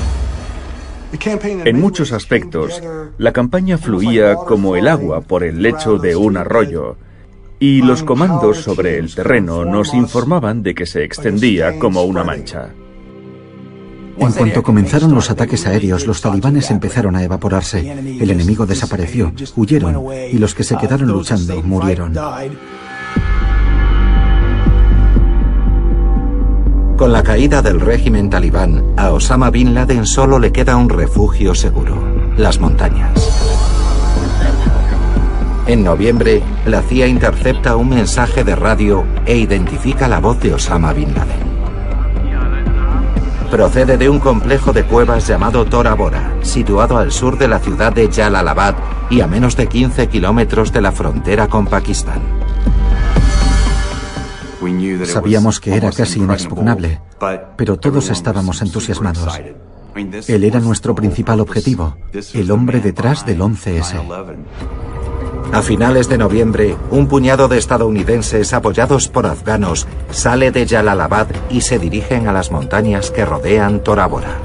En 1.66 1.80
muchos 1.80 2.12
aspectos, 2.12 2.82
la 3.18 3.32
campaña 3.32 3.78
fluía 3.78 4.36
como 4.36 4.76
el 4.76 4.88
agua 4.88 5.22
por 5.22 5.44
el 5.44 5.62
lecho 5.62 5.98
de 5.98 6.16
un 6.16 6.38
arroyo, 6.38 6.98
y 7.60 7.82
los 7.82 8.04
comandos 8.04 8.58
sobre 8.58 8.98
el 8.98 9.14
terreno 9.14 9.66
nos 9.66 9.94
informaban 9.94 10.64
de 10.64 10.76
que 10.76 10.86
se 10.86 11.04
extendía 11.04 11.80
como 11.80 12.04
una 12.04 12.24
mancha. 12.24 12.70
En 14.20 14.32
cuanto 14.32 14.64
comenzaron 14.64 15.14
los 15.14 15.30
ataques 15.30 15.68
aéreos, 15.68 16.08
los 16.08 16.22
talibanes 16.22 16.72
empezaron 16.72 17.16
a 17.16 17.24
evaporarse. 17.24 17.92
El 17.92 18.32
enemigo 18.32 18.66
desapareció, 18.66 19.32
huyeron, 19.56 20.08
y 20.32 20.38
los 20.38 20.56
que 20.56 20.64
se 20.64 20.78
quedaron 20.78 21.10
luchando 21.10 21.62
murieron. 21.62 22.14
Con 26.98 27.14
la 27.14 27.22
caída 27.22 27.62
del 27.62 27.80
régimen 27.80 28.32
talibán, 28.32 28.84
a 28.98 29.12
Osama 29.12 29.52
Bin 29.52 29.76
Laden 29.76 30.08
solo 30.08 30.40
le 30.40 30.52
queda 30.52 30.76
un 30.78 30.90
refugio 30.90 31.54
seguro, 31.54 31.96
las 32.38 32.60
montañas. 32.60 33.14
En 35.68 35.84
noviembre, 35.84 36.42
la 36.66 36.82
CIA 36.82 37.06
intercepta 37.06 37.76
un 37.76 37.90
mensaje 37.90 38.44
de 38.44 38.56
radio 38.56 39.06
e 39.28 39.38
identifica 39.38 40.08
la 40.08 40.20
voz 40.20 40.40
de 40.40 40.56
Osama 40.56 40.92
Bin 40.92 41.14
Laden. 41.14 41.48
Procede 43.52 44.00
de 44.00 44.10
un 44.10 44.20
complejo 44.20 44.74
de 44.74 44.84
cuevas 44.84 45.28
llamado 45.28 45.66
Tora 45.66 45.94
Bora, 45.94 46.34
situado 46.42 46.98
al 46.98 47.12
sur 47.12 47.38
de 47.38 47.48
la 47.48 47.60
ciudad 47.60 47.94
de 47.94 48.12
Jalalabad 48.12 48.74
y 49.12 49.22
a 49.22 49.28
menos 49.28 49.56
de 49.56 49.68
15 49.68 50.08
kilómetros 50.08 50.74
de 50.74 50.82
la 50.82 50.92
frontera 50.92 51.48
con 51.48 51.68
Pakistán. 51.68 52.37
Sabíamos 55.06 55.60
que 55.60 55.76
era 55.76 55.92
casi 55.92 56.20
inexpugnable, 56.20 57.00
pero 57.56 57.78
todos 57.78 58.10
estábamos 58.10 58.62
entusiasmados. 58.62 59.40
Él 60.28 60.44
era 60.44 60.60
nuestro 60.60 60.96
principal 60.96 61.40
objetivo, 61.40 61.96
el 62.34 62.52
hombre 62.52 62.80
detrás 62.80 63.26
del 63.26 63.42
11S. 63.42 64.02
A 65.54 65.62
finales 65.62 66.10
de 66.10 66.18
noviembre, 66.18 66.76
un 66.92 67.08
puñado 67.08 67.48
de 67.48 67.58
estadounidenses 67.58 68.54
apoyados 68.54 69.08
por 69.08 69.26
afganos 69.26 69.88
sale 70.12 70.52
de 70.52 70.68
Jalalabad 70.68 71.28
y 71.50 71.62
se 71.62 71.80
dirigen 71.80 72.28
a 72.28 72.34
las 72.34 72.52
montañas 72.52 73.12
que 73.12 73.26
rodean 73.26 73.82
Tora 73.82 74.08
Bora. 74.08 74.40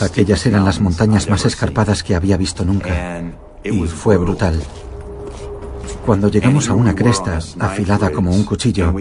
Aquellas 0.00 0.44
eran 0.46 0.64
las 0.64 0.80
montañas 0.80 1.30
más 1.30 1.46
escarpadas 1.46 2.02
que 2.02 2.14
había 2.14 2.36
visto 2.36 2.64
nunca. 2.64 3.22
Y 3.62 3.86
fue 3.86 4.16
brutal. 4.18 4.60
Cuando 6.04 6.28
llegamos 6.28 6.68
a 6.68 6.74
una 6.74 6.94
cresta 6.94 7.38
afilada 7.58 8.10
como 8.10 8.30
un 8.30 8.44
cuchillo, 8.44 8.94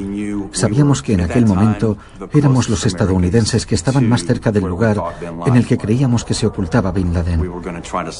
sabíamos 0.52 1.02
que 1.02 1.14
en 1.14 1.22
aquel 1.22 1.46
momento 1.46 1.98
éramos 2.34 2.70
los 2.70 2.86
estadounidenses 2.86 3.66
que 3.66 3.76
estaban 3.76 4.08
más 4.08 4.24
cerca 4.24 4.52
del 4.52 4.64
lugar 4.64 4.98
en 5.46 5.56
el 5.56 5.68
que 5.68 5.78
creíamos 5.78 6.24
que 6.24 6.34
se 6.34 6.48
ocultaba 6.48 6.92
Bin 6.92 7.14
Laden. 7.14 7.52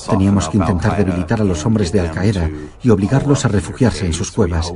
Teníamos 0.10 0.50
que 0.50 0.58
intentar 0.58 0.98
debilitar 0.98 1.42
a 1.42 1.46
los 1.46 1.66
hombres 1.66 1.92
de 1.92 2.02
Al 2.02 2.12
Qaeda 2.12 2.50
y 2.82 2.90
obligarlos 2.90 3.46
a 3.46 3.48
refugiarse 3.48 4.06
en 4.06 4.14
sus 4.14 4.32
cuevas. 4.32 4.74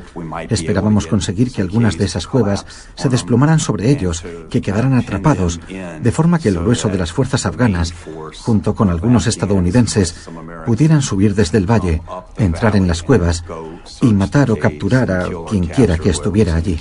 Esperábamos 0.50 1.08
conseguir 1.08 1.52
que 1.52 1.62
algunas 1.62 1.98
de 1.98 2.06
esas 2.06 2.28
cuevas 2.28 2.66
se 2.96 3.10
desplomaran 3.10 3.60
sobre 3.60 3.90
ellos, 3.92 4.24
que 4.50 4.62
quedaran 4.62 4.94
atrapados, 4.94 5.60
de 5.68 6.12
forma 6.12 6.40
que 6.40 6.50
el 6.50 6.60
grueso 6.60 6.88
de 6.88 6.98
las 6.98 7.12
fuerzas 7.12 7.46
afganas, 7.46 7.94
junto 8.44 8.74
con 8.74 8.90
algunos 8.90 9.28
estadounidenses, 9.28 10.30
pudieran 10.66 11.02
subir 11.02 11.36
desde 11.36 11.58
el 11.58 11.70
valle, 11.70 12.02
entrar 12.38 12.76
en 12.76 12.88
las 12.88 13.04
cuevas 13.04 13.44
y 14.02 14.14
matar 14.14 14.52
o 14.52 14.58
capturar 14.58 15.12
a 15.12 15.26
quien 15.50 15.68
quiera 15.68 15.98
que 15.98 16.10
estuviera 16.10 16.56
allí. 16.56 16.78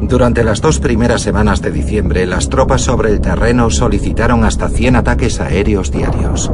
Durante 0.00 0.44
las 0.44 0.60
dos 0.60 0.78
primeras 0.78 1.22
semanas 1.22 1.60
de 1.60 1.70
diciembre, 1.70 2.24
las 2.24 2.48
tropas 2.48 2.82
sobre 2.82 3.10
el 3.10 3.20
terreno 3.20 3.68
solicitaron 3.68 4.44
hasta 4.44 4.68
100 4.68 4.96
ataques 4.96 5.40
aéreos 5.40 5.90
diarios. 5.90 6.50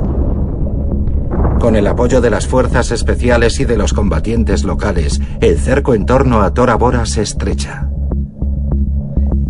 Con 1.61 1.77
el 1.77 1.87
apoyo 1.87 2.21
de 2.21 2.31
las 2.31 2.47
fuerzas 2.47 2.91
especiales 2.91 3.61
y 3.61 3.65
de 3.65 3.77
los 3.77 3.93
combatientes 3.93 4.65
locales, 4.65 5.21
el 5.41 5.59
cerco 5.59 5.95
en 5.95 6.05
torno 6.05 6.43
a 6.43 6.53
Tora 6.53 6.75
Bora 6.75 7.07
se 7.07 7.23
estrecha. 7.23 7.89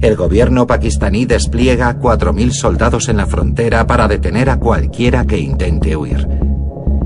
El 0.01 0.17
gobierno 0.17 0.67
pakistaní 0.67 1.25
despliega 1.25 1.99
4.000 1.99 2.51
soldados 2.51 3.09
en 3.09 3.17
la 3.17 3.27
frontera 3.27 3.87
para 3.87 4.07
detener 4.07 4.51
a 4.51 4.59
cualquiera 4.59 5.25
que 5.25 5.39
intente 5.39 5.97
huir. 5.97 6.29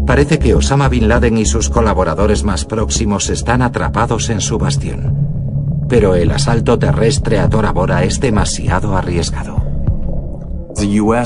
Parece 0.08 0.38
que 0.38 0.54
Osama 0.54 0.88
Bin 0.88 1.06
Laden 1.06 1.36
y 1.36 1.44
sus 1.44 1.68
colaboradores 1.68 2.42
más 2.42 2.64
próximos 2.64 3.28
están 3.28 3.60
atrapados 3.60 4.30
en 4.30 4.40
su 4.40 4.56
bastión. 4.56 5.84
Pero 5.86 6.14
el 6.14 6.30
asalto 6.30 6.78
terrestre 6.78 7.38
a 7.38 7.50
Tora 7.50 7.72
Bora 7.72 8.02
es 8.04 8.18
demasiado 8.18 8.96
arriesgado. 8.96 9.62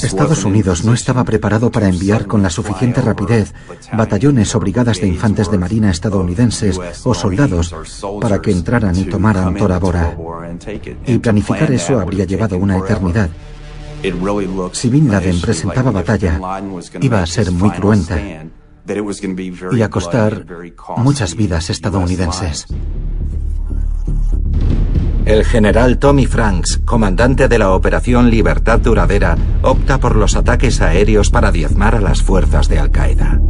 Estados 0.02 0.44
Unidos 0.44 0.84
no 0.84 0.94
estaba 0.94 1.22
preparado 1.22 1.70
para 1.70 1.88
enviar 1.88 2.26
con 2.26 2.42
la 2.42 2.50
suficiente 2.50 3.00
rapidez 3.00 3.54
batallones 3.92 4.52
o 4.56 4.58
brigadas 4.58 5.00
de 5.00 5.06
infantes 5.06 5.48
de 5.48 5.58
marina 5.58 5.88
estadounidenses 5.88 6.76
o 7.04 7.14
soldados 7.14 7.72
para 8.20 8.42
que 8.42 8.50
entraran 8.50 8.98
y 8.98 9.04
tomaran 9.04 9.54
Tora 9.54 9.78
Bora. 9.78 10.16
Y 11.06 11.18
planificar 11.18 11.70
eso 11.70 12.00
habría 12.00 12.24
llevado 12.24 12.58
una 12.58 12.78
eternidad. 12.78 13.30
Si 14.72 14.88
Bin 14.88 15.08
Laden 15.08 15.40
presentaba 15.40 15.92
batalla, 15.92 16.40
iba 17.00 17.22
a 17.22 17.26
ser 17.26 17.52
muy 17.52 17.70
cruenta 17.70 18.18
y 19.72 19.82
a 19.82 19.90
costar 19.90 20.46
muchas 20.96 21.36
vidas 21.36 21.70
estadounidenses. 21.70 22.66
El 25.24 25.44
general 25.44 25.98
Tommy 25.98 26.26
Franks, 26.26 26.80
comandante 26.84 27.46
de 27.46 27.58
la 27.58 27.70
Operación 27.70 28.28
Libertad 28.28 28.80
Duradera, 28.80 29.36
opta 29.62 29.98
por 29.98 30.16
los 30.16 30.34
ataques 30.34 30.80
aéreos 30.80 31.30
para 31.30 31.52
diezmar 31.52 31.94
a 31.94 32.00
las 32.00 32.22
fuerzas 32.22 32.68
de 32.68 32.80
Al-Qaeda. 32.80 33.40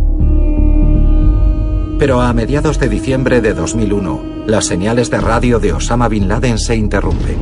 Pero 1.98 2.20
a 2.20 2.32
mediados 2.34 2.78
de 2.78 2.90
diciembre 2.90 3.40
de 3.40 3.54
2001, 3.54 4.44
las 4.46 4.66
señales 4.66 5.08
de 5.08 5.20
radio 5.20 5.60
de 5.60 5.72
Osama 5.72 6.08
Bin 6.08 6.28
Laden 6.28 6.58
se 6.58 6.76
interrumpen. 6.76 7.38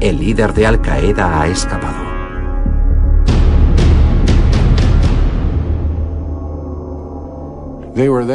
El 0.00 0.18
líder 0.18 0.52
de 0.52 0.66
Al-Qaeda 0.66 1.40
ha 1.40 1.46
escapado. 1.46 2.11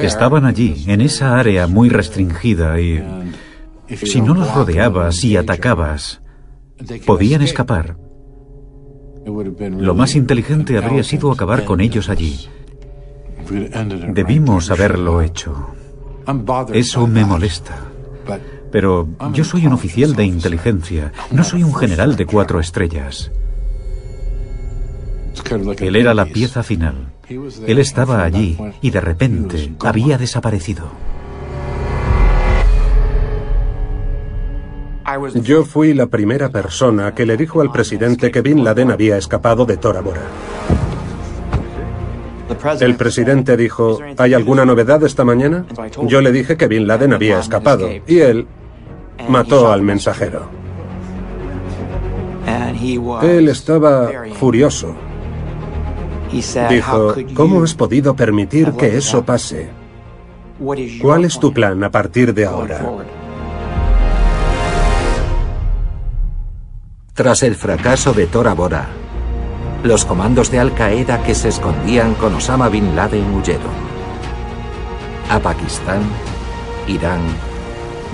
Estaban 0.02 0.46
allí, 0.46 0.86
en 0.88 1.02
esa 1.02 1.40
área 1.40 1.68
muy 1.68 1.90
restringida 1.90 2.80
y 2.80 3.04
si 3.96 4.22
no 4.22 4.34
los 4.34 4.54
rodeabas 4.54 5.24
y 5.24 5.38
atacabas, 5.38 6.22
podían 7.06 7.42
escapar. 7.42 7.98
Lo 9.26 9.94
más 9.94 10.16
inteligente 10.16 10.78
habría 10.78 11.04
sido 11.04 11.32
acabar 11.32 11.66
con 11.66 11.82
ellos 11.82 12.10
allí. 12.10 12.48
Debimos 14.10 14.72
haberlo 14.72 15.22
hecho. 15.22 15.70
Eso 16.74 17.08
me 17.08 17.26
molesta. 17.26 17.78
Pero 18.72 19.08
yo 19.34 19.44
soy 19.44 19.66
un 19.66 19.74
oficial 19.74 20.16
de 20.16 20.26
inteligencia, 20.26 21.14
no 21.32 21.44
soy 21.44 21.64
un 21.64 21.74
general 21.74 22.16
de 22.16 22.26
cuatro 22.26 22.60
estrellas. 22.60 23.32
Él 25.80 25.96
era 25.96 26.14
la 26.14 26.26
pieza 26.26 26.64
final. 26.64 27.14
Él 27.30 27.80
estaba 27.80 28.24
allí 28.24 28.58
y 28.82 28.90
de 28.90 29.02
repente 29.02 29.74
había 29.84 30.18
desaparecido. 30.18 30.90
Yo 35.36 35.64
fui 35.64 35.94
la 35.94 36.08
primera 36.08 36.50
persona 36.50 37.14
que 37.14 37.26
le 37.26 37.38
dijo 37.38 37.62
al 37.62 37.72
presidente 37.72 38.30
que 38.30 38.42
Bin 38.42 38.64
Laden 38.64 38.92
había 38.92 39.18
escapado 39.18 39.66
de 39.66 39.78
Tora 39.78 40.02
Bora. 40.02 40.22
El 42.80 42.96
presidente 42.96 43.58
dijo, 43.58 44.00
¿hay 44.18 44.34
alguna 44.34 44.66
novedad 44.66 45.04
esta 45.04 45.24
mañana? 45.24 45.66
Yo 46.04 46.22
le 46.22 46.32
dije 46.32 46.56
que 46.56 46.68
Bin 46.68 46.88
Laden 46.88 47.14
había 47.14 47.40
escapado 47.40 47.90
y 48.06 48.20
él 48.20 48.48
mató 49.30 49.72
al 49.72 49.82
mensajero. 49.82 50.50
Él 53.22 53.50
estaba 53.50 54.10
furioso. 54.34 54.96
Dijo, 56.70 57.16
¿cómo 57.34 57.64
has 57.64 57.74
podido 57.74 58.16
permitir 58.16 58.72
que 58.74 58.98
eso 58.98 59.24
pase? 59.24 59.70
¿Cuál 61.02 61.26
es 61.26 61.40
tu 61.40 61.54
plan 61.54 61.84
a 61.84 61.92
partir 61.92 62.34
de 62.34 62.46
ahora? 62.46 62.82
Tras 67.14 67.44
el 67.44 67.56
fracaso 67.56 68.14
de 68.14 68.28
Tora 68.28 68.54
Bora, 68.54 68.88
los 69.84 70.06
comandos 70.06 70.52
de 70.52 70.60
Al 70.60 70.74
Qaeda 70.74 71.24
que 71.24 71.36
se 71.36 71.50
escondían 71.50 72.14
con 72.16 72.34
Osama 72.36 72.70
Bin 72.70 72.96
Laden 72.96 73.34
huyeron. 73.36 73.88
A 75.30 75.40
Pakistán, 75.40 76.02
Irán, 76.88 77.22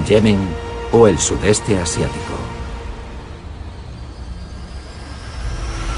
Yemen 0.08 0.40
o 0.92 1.08
el 1.08 1.18
sudeste 1.18 1.78
asiático. 1.80 2.33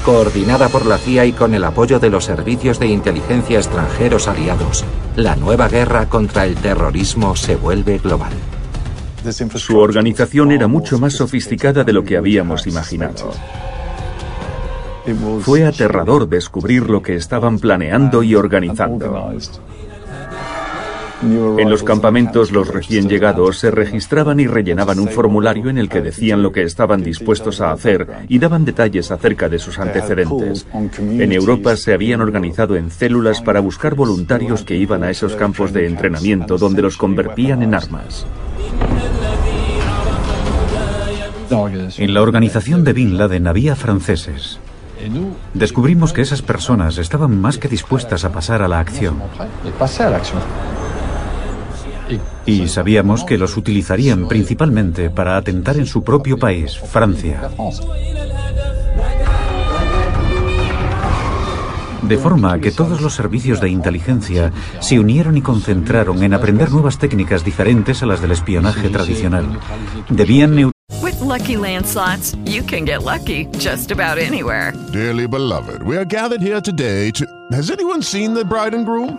Coordinada 0.06 0.68
por 0.68 0.86
la 0.86 0.98
CIA 0.98 1.26
y 1.26 1.32
con 1.32 1.52
el 1.52 1.64
apoyo 1.64 1.98
de 1.98 2.10
los 2.10 2.24
servicios 2.24 2.78
de 2.78 2.86
inteligencia 2.86 3.58
extranjeros 3.58 4.28
aliados, 4.28 4.84
la 5.16 5.34
nueva 5.34 5.68
guerra 5.68 6.08
contra 6.08 6.46
el 6.46 6.54
terrorismo 6.54 7.34
se 7.34 7.56
vuelve 7.56 7.98
global. 7.98 8.30
Su 9.56 9.78
organización 9.78 10.52
era 10.52 10.68
mucho 10.68 11.00
más 11.00 11.14
sofisticada 11.14 11.82
de 11.82 11.92
lo 11.92 12.04
que 12.04 12.16
habíamos 12.16 12.68
imaginado. 12.68 13.32
Fue 15.40 15.64
aterrador 15.64 16.28
descubrir 16.28 16.88
lo 16.88 17.02
que 17.02 17.16
estaban 17.16 17.58
planeando 17.58 18.22
y 18.22 18.36
organizando. 18.36 19.32
En 21.22 21.70
los 21.70 21.82
campamentos 21.82 22.52
los 22.52 22.68
recién 22.68 23.08
llegados 23.08 23.58
se 23.58 23.70
registraban 23.70 24.38
y 24.40 24.46
rellenaban 24.46 24.98
un 24.98 25.08
formulario 25.08 25.70
en 25.70 25.78
el 25.78 25.88
que 25.88 26.02
decían 26.02 26.42
lo 26.42 26.52
que 26.52 26.62
estaban 26.62 27.02
dispuestos 27.02 27.60
a 27.60 27.72
hacer 27.72 28.06
y 28.28 28.38
daban 28.38 28.64
detalles 28.64 29.10
acerca 29.10 29.48
de 29.48 29.58
sus 29.58 29.78
antecedentes. 29.78 30.66
En 30.98 31.32
Europa 31.32 31.76
se 31.76 31.94
habían 31.94 32.20
organizado 32.20 32.76
en 32.76 32.90
células 32.90 33.40
para 33.40 33.60
buscar 33.60 33.94
voluntarios 33.94 34.62
que 34.62 34.76
iban 34.76 35.04
a 35.04 35.10
esos 35.10 35.36
campos 35.36 35.72
de 35.72 35.86
entrenamiento 35.86 36.58
donde 36.58 36.82
los 36.82 36.96
convertían 36.96 37.62
en 37.62 37.74
armas. 37.74 38.26
En 41.98 42.12
la 42.12 42.22
organización 42.22 42.84
de 42.84 42.92
Bin 42.92 43.16
Laden 43.16 43.46
había 43.46 43.76
franceses. 43.76 44.58
Descubrimos 45.54 46.12
que 46.12 46.22
esas 46.22 46.42
personas 46.42 46.98
estaban 46.98 47.40
más 47.40 47.58
que 47.58 47.68
dispuestas 47.68 48.24
a 48.24 48.32
pasar 48.32 48.62
a 48.62 48.68
la 48.68 48.80
acción. 48.80 49.22
Y 52.44 52.68
sabíamos 52.68 53.24
que 53.24 53.38
los 53.38 53.56
utilizarían 53.56 54.28
principalmente 54.28 55.10
para 55.10 55.36
atentar 55.36 55.76
en 55.76 55.86
su 55.86 56.04
propio 56.04 56.38
país, 56.38 56.78
Francia. 56.78 57.50
De 62.02 62.18
forma 62.18 62.60
que 62.60 62.70
todos 62.70 63.00
los 63.00 63.14
servicios 63.14 63.60
de 63.60 63.68
inteligencia 63.68 64.52
se 64.78 65.00
unieron 65.00 65.36
y 65.36 65.42
concentraron 65.42 66.22
en 66.22 66.34
aprender 66.34 66.70
nuevas 66.70 66.98
técnicas 66.98 67.44
diferentes 67.44 68.00
a 68.02 68.06
las 68.06 68.20
del 68.20 68.30
espionaje 68.30 68.88
tradicional. 68.90 69.58
Debían 70.08 70.70
With 71.02 71.20
lucky 71.20 71.56
landslots, 71.56 72.36
you 72.44 72.62
can 72.62 72.84
get 72.84 73.02
lucky 73.02 73.46
just 73.58 73.90
about 73.90 74.18
anywhere. 74.18 74.72
Dearly 74.92 75.26
beloved, 75.26 75.82
we 75.82 75.96
are 75.96 76.04
gathered 76.04 76.40
here 76.40 76.60
today 76.60 77.10
to. 77.10 77.26
Has 77.50 77.70
anyone 77.70 78.02
seen 78.02 78.34
the 78.34 78.44
bride 78.44 78.74
and 78.74 78.86
groom? 78.86 79.18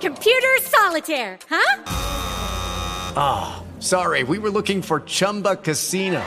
Computer 0.00 0.56
solitaire, 0.62 1.38
huh? 1.50 1.82
Ah, 3.16 3.56
oh, 3.58 3.80
sorry. 3.80 4.22
We 4.22 4.38
were 4.38 4.50
looking 4.50 4.80
for 4.80 5.00
Chumba 5.00 5.56
Casino. 5.56 6.22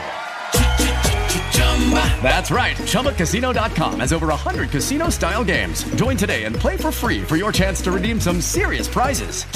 That's 2.22 2.50
right. 2.50 2.76
ChumbaCasino.com 2.76 4.00
has 4.00 4.12
over 4.12 4.28
100 4.28 4.70
casino 4.70 5.08
style 5.10 5.42
games. 5.44 5.84
Join 5.96 6.16
today 6.16 6.44
and 6.44 6.54
play 6.54 6.76
for 6.76 6.92
free 6.92 7.22
for 7.22 7.36
your 7.36 7.52
chance 7.52 7.82
to 7.82 7.90
redeem 7.90 8.20
some 8.20 8.40
serious 8.40 8.88
prizes. 8.88 9.46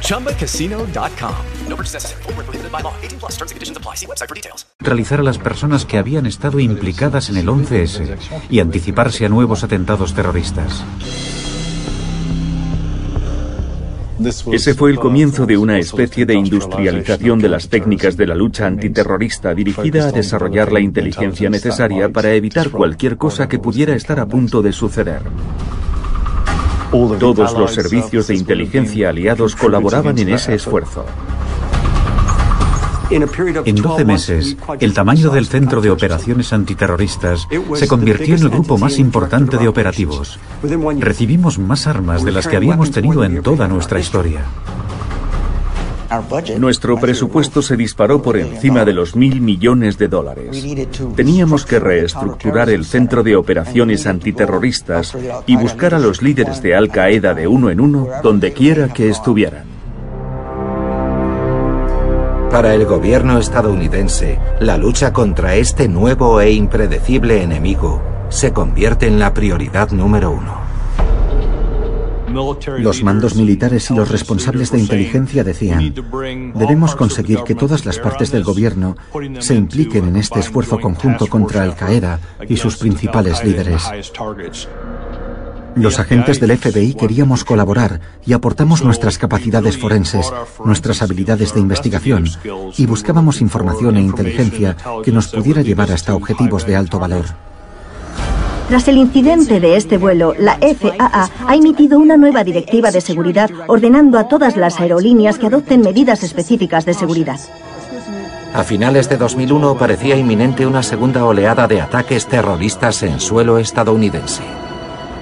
ChumbaCasino.com. 0.00 1.46
No 1.68 1.76
purchase 1.76 1.94
necessary. 1.94 2.22
Full 2.22 2.32
prohibited 2.32 2.72
by 2.72 2.80
law. 2.80 2.94
18 3.02 3.18
plus 3.18 3.32
terms 3.32 3.50
and 3.50 3.56
conditions 3.56 3.76
apply. 3.76 3.96
See 3.96 4.06
website 4.06 4.28
for 4.28 4.34
details. 4.34 4.66
Realizar 4.80 5.20
a 5.20 5.24
las 5.24 5.38
personas 5.38 5.84
que 5.84 5.98
habían 5.98 6.26
estado 6.26 6.58
implicadas 6.60 7.28
en 7.28 7.36
el 7.38 7.48
11S 7.48 8.16
y 8.50 8.60
anticiparse 8.60 9.26
a 9.26 9.28
nuevos 9.28 9.64
atentados 9.64 10.14
terroristas. 10.14 10.84
Ese 14.26 14.74
fue 14.74 14.90
el 14.90 14.98
comienzo 14.98 15.46
de 15.46 15.56
una 15.56 15.78
especie 15.78 16.26
de 16.26 16.34
industrialización 16.34 17.38
de 17.38 17.48
las 17.48 17.68
técnicas 17.68 18.16
de 18.16 18.26
la 18.26 18.34
lucha 18.34 18.66
antiterrorista 18.66 19.54
dirigida 19.54 20.08
a 20.08 20.12
desarrollar 20.12 20.72
la 20.72 20.80
inteligencia 20.80 21.48
necesaria 21.48 22.08
para 22.08 22.34
evitar 22.34 22.70
cualquier 22.70 23.16
cosa 23.16 23.48
que 23.48 23.58
pudiera 23.58 23.94
estar 23.94 24.18
a 24.18 24.26
punto 24.26 24.62
de 24.62 24.72
suceder. 24.72 25.22
Todos 26.90 27.56
los 27.56 27.72
servicios 27.72 28.26
de 28.26 28.34
inteligencia 28.34 29.10
aliados 29.10 29.54
colaboraban 29.54 30.18
en 30.18 30.30
ese 30.30 30.54
esfuerzo. 30.54 31.04
En 33.10 33.76
12 33.76 34.04
meses, 34.04 34.56
el 34.80 34.92
tamaño 34.92 35.30
del 35.30 35.46
Centro 35.46 35.80
de 35.80 35.90
Operaciones 35.90 36.52
Antiterroristas 36.52 37.46
se 37.74 37.86
convirtió 37.86 38.34
en 38.34 38.42
el 38.42 38.48
grupo 38.48 38.78
más 38.78 38.98
importante 38.98 39.58
de 39.58 39.68
operativos. 39.68 40.38
Recibimos 40.98 41.58
más 41.58 41.86
armas 41.86 42.24
de 42.24 42.32
las 42.32 42.48
que 42.48 42.56
habíamos 42.56 42.90
tenido 42.90 43.24
en 43.24 43.42
toda 43.42 43.68
nuestra 43.68 44.00
historia. 44.00 44.40
Nuestro 46.58 46.96
presupuesto 46.98 47.62
se 47.62 47.76
disparó 47.76 48.22
por 48.22 48.36
encima 48.36 48.84
de 48.84 48.92
los 48.92 49.16
mil 49.16 49.40
millones 49.40 49.98
de 49.98 50.08
dólares. 50.08 50.64
Teníamos 51.14 51.64
que 51.64 51.78
reestructurar 51.78 52.70
el 52.70 52.84
centro 52.84 53.22
de 53.22 53.36
operaciones 53.36 54.06
antiterroristas 54.06 55.16
y 55.46 55.56
buscar 55.56 55.94
a 55.94 55.98
los 55.98 56.22
líderes 56.22 56.62
de 56.62 56.74
Al 56.74 56.88
Qaeda 56.88 57.34
de 57.34 57.46
uno 57.46 57.70
en 57.70 57.80
uno 57.80 58.08
donde 58.22 58.52
quiera 58.52 58.88
que 58.88 59.08
estuvieran. 59.08 59.75
Para 62.50 62.74
el 62.74 62.86
gobierno 62.86 63.38
estadounidense, 63.38 64.38
la 64.60 64.78
lucha 64.78 65.12
contra 65.12 65.56
este 65.56 65.88
nuevo 65.88 66.40
e 66.40 66.52
impredecible 66.52 67.42
enemigo 67.42 68.02
se 68.28 68.52
convierte 68.52 69.06
en 69.06 69.18
la 69.18 69.34
prioridad 69.34 69.90
número 69.90 70.30
uno. 70.30 70.66
Los 72.78 73.02
mandos 73.02 73.34
militares 73.34 73.90
y 73.90 73.94
los 73.94 74.10
responsables 74.10 74.70
de 74.70 74.78
inteligencia 74.78 75.42
decían, 75.42 75.94
debemos 76.54 76.94
conseguir 76.94 77.40
que 77.44 77.54
todas 77.54 77.86
las 77.86 77.98
partes 77.98 78.30
del 78.30 78.44
gobierno 78.44 78.96
se 79.38 79.54
impliquen 79.54 80.08
en 80.08 80.16
este 80.16 80.40
esfuerzo 80.40 80.78
conjunto 80.78 81.26
contra 81.28 81.62
Al 81.62 81.74
Qaeda 81.74 82.20
y 82.48 82.56
sus 82.56 82.76
principales 82.76 83.42
líderes. 83.44 83.82
Los 85.76 85.98
agentes 85.98 86.40
del 86.40 86.56
FBI 86.56 86.94
queríamos 86.94 87.44
colaborar 87.44 88.00
y 88.24 88.32
aportamos 88.32 88.82
nuestras 88.82 89.18
capacidades 89.18 89.76
forenses, 89.76 90.32
nuestras 90.64 91.02
habilidades 91.02 91.52
de 91.52 91.60
investigación 91.60 92.24
y 92.78 92.86
buscábamos 92.86 93.42
información 93.42 93.98
e 93.98 94.00
inteligencia 94.00 94.74
que 95.04 95.12
nos 95.12 95.28
pudiera 95.28 95.60
llevar 95.60 95.92
hasta 95.92 96.14
objetivos 96.14 96.64
de 96.64 96.76
alto 96.76 96.98
valor. 96.98 97.26
Tras 98.70 98.88
el 98.88 98.96
incidente 98.96 99.60
de 99.60 99.76
este 99.76 99.98
vuelo, 99.98 100.32
la 100.38 100.58
FAA 100.58 101.30
ha 101.46 101.54
emitido 101.54 101.98
una 101.98 102.16
nueva 102.16 102.42
directiva 102.42 102.90
de 102.90 103.02
seguridad 103.02 103.50
ordenando 103.68 104.18
a 104.18 104.28
todas 104.28 104.56
las 104.56 104.80
aerolíneas 104.80 105.38
que 105.38 105.48
adopten 105.48 105.82
medidas 105.82 106.22
específicas 106.22 106.86
de 106.86 106.94
seguridad. 106.94 107.38
A 108.54 108.64
finales 108.64 109.10
de 109.10 109.18
2001 109.18 109.76
parecía 109.76 110.16
inminente 110.16 110.66
una 110.66 110.82
segunda 110.82 111.26
oleada 111.26 111.68
de 111.68 111.82
ataques 111.82 112.26
terroristas 112.26 113.02
en 113.02 113.20
suelo 113.20 113.58
estadounidense. 113.58 114.42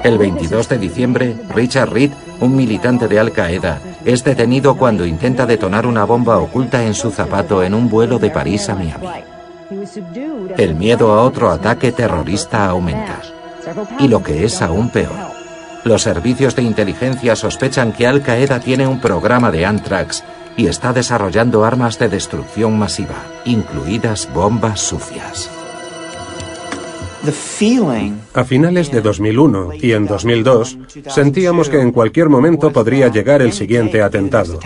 El 0.05 0.19
22 0.19 0.69
de 0.69 0.77
diciembre, 0.77 1.35
Richard 1.55 1.91
Reed, 1.91 2.13
un 2.41 2.55
militante 2.55 3.09
de 3.09 3.19
Al 3.19 3.33
Qaeda, 3.33 3.81
es 4.05 4.23
detenido 4.23 4.77
cuando 4.77 5.07
intenta 5.07 5.47
detonar 5.47 5.87
una 5.87 6.05
bomba 6.05 6.37
oculta 6.37 6.85
en 6.85 6.93
su 6.93 7.11
zapato 7.11 7.63
en 7.63 7.73
un 7.73 7.89
vuelo 7.89 8.19
de 8.19 8.29
París 8.29 8.69
a 8.69 8.75
Miami. 8.75 9.09
El 10.59 10.75
miedo 10.75 11.11
a 11.11 11.23
otro 11.23 11.51
ataque 11.51 11.91
terrorista 11.91 12.67
aumenta. 12.67 13.23
Y 13.99 14.09
lo 14.09 14.23
que 14.23 14.45
es 14.45 14.61
aún 14.61 14.91
peor, 14.91 15.15
los 15.85 16.03
servicios 16.03 16.55
de 16.55 16.63
inteligencia 16.63 17.35
sospechan 17.35 17.93
que 17.93 18.07
Al 18.07 18.21
Qaeda 18.21 18.61
tiene 18.61 18.87
un 18.87 19.01
programa 19.01 19.51
de 19.51 19.65
anthrax 19.65 20.23
y 20.55 20.67
está 20.67 20.93
desarrollando 20.93 21.65
armas 21.65 21.99
de 21.99 22.11
destrucción 22.11 22.79
masiva, 22.79 23.17
incluidas 23.47 24.29
bombas 24.35 24.81
sucias. 24.81 25.49
A 28.35 28.45
finales 28.45 28.91
de 28.91 29.01
2001 29.01 29.71
y 29.75 29.93
en 29.93 30.07
2002 30.07 30.79
sentíamos 31.09 31.69
que 31.69 31.81
en 31.81 31.93
cualquier 31.93 32.29
momento 32.29 32.71
podría 32.73 33.09
llegar 33.09 33.43
el 33.43 33.53
siguiente 33.53 34.03
atentado. 34.03 34.59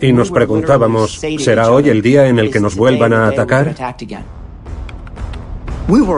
Y 0.00 0.12
nos 0.12 0.30
preguntábamos, 0.30 1.20
¿será 1.38 1.70
hoy 1.70 1.88
el 1.88 2.02
día 2.02 2.28
en 2.28 2.38
el 2.38 2.50
que 2.50 2.60
nos 2.60 2.76
vuelvan 2.76 3.12
a 3.12 3.28
atacar? 3.28 3.74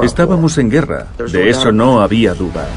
Estábamos 0.02 0.58
en 0.58 0.70
guerra, 0.70 1.08
de 1.30 1.50
eso 1.50 1.72
no 1.72 2.00
había 2.00 2.34
duda. 2.34 2.68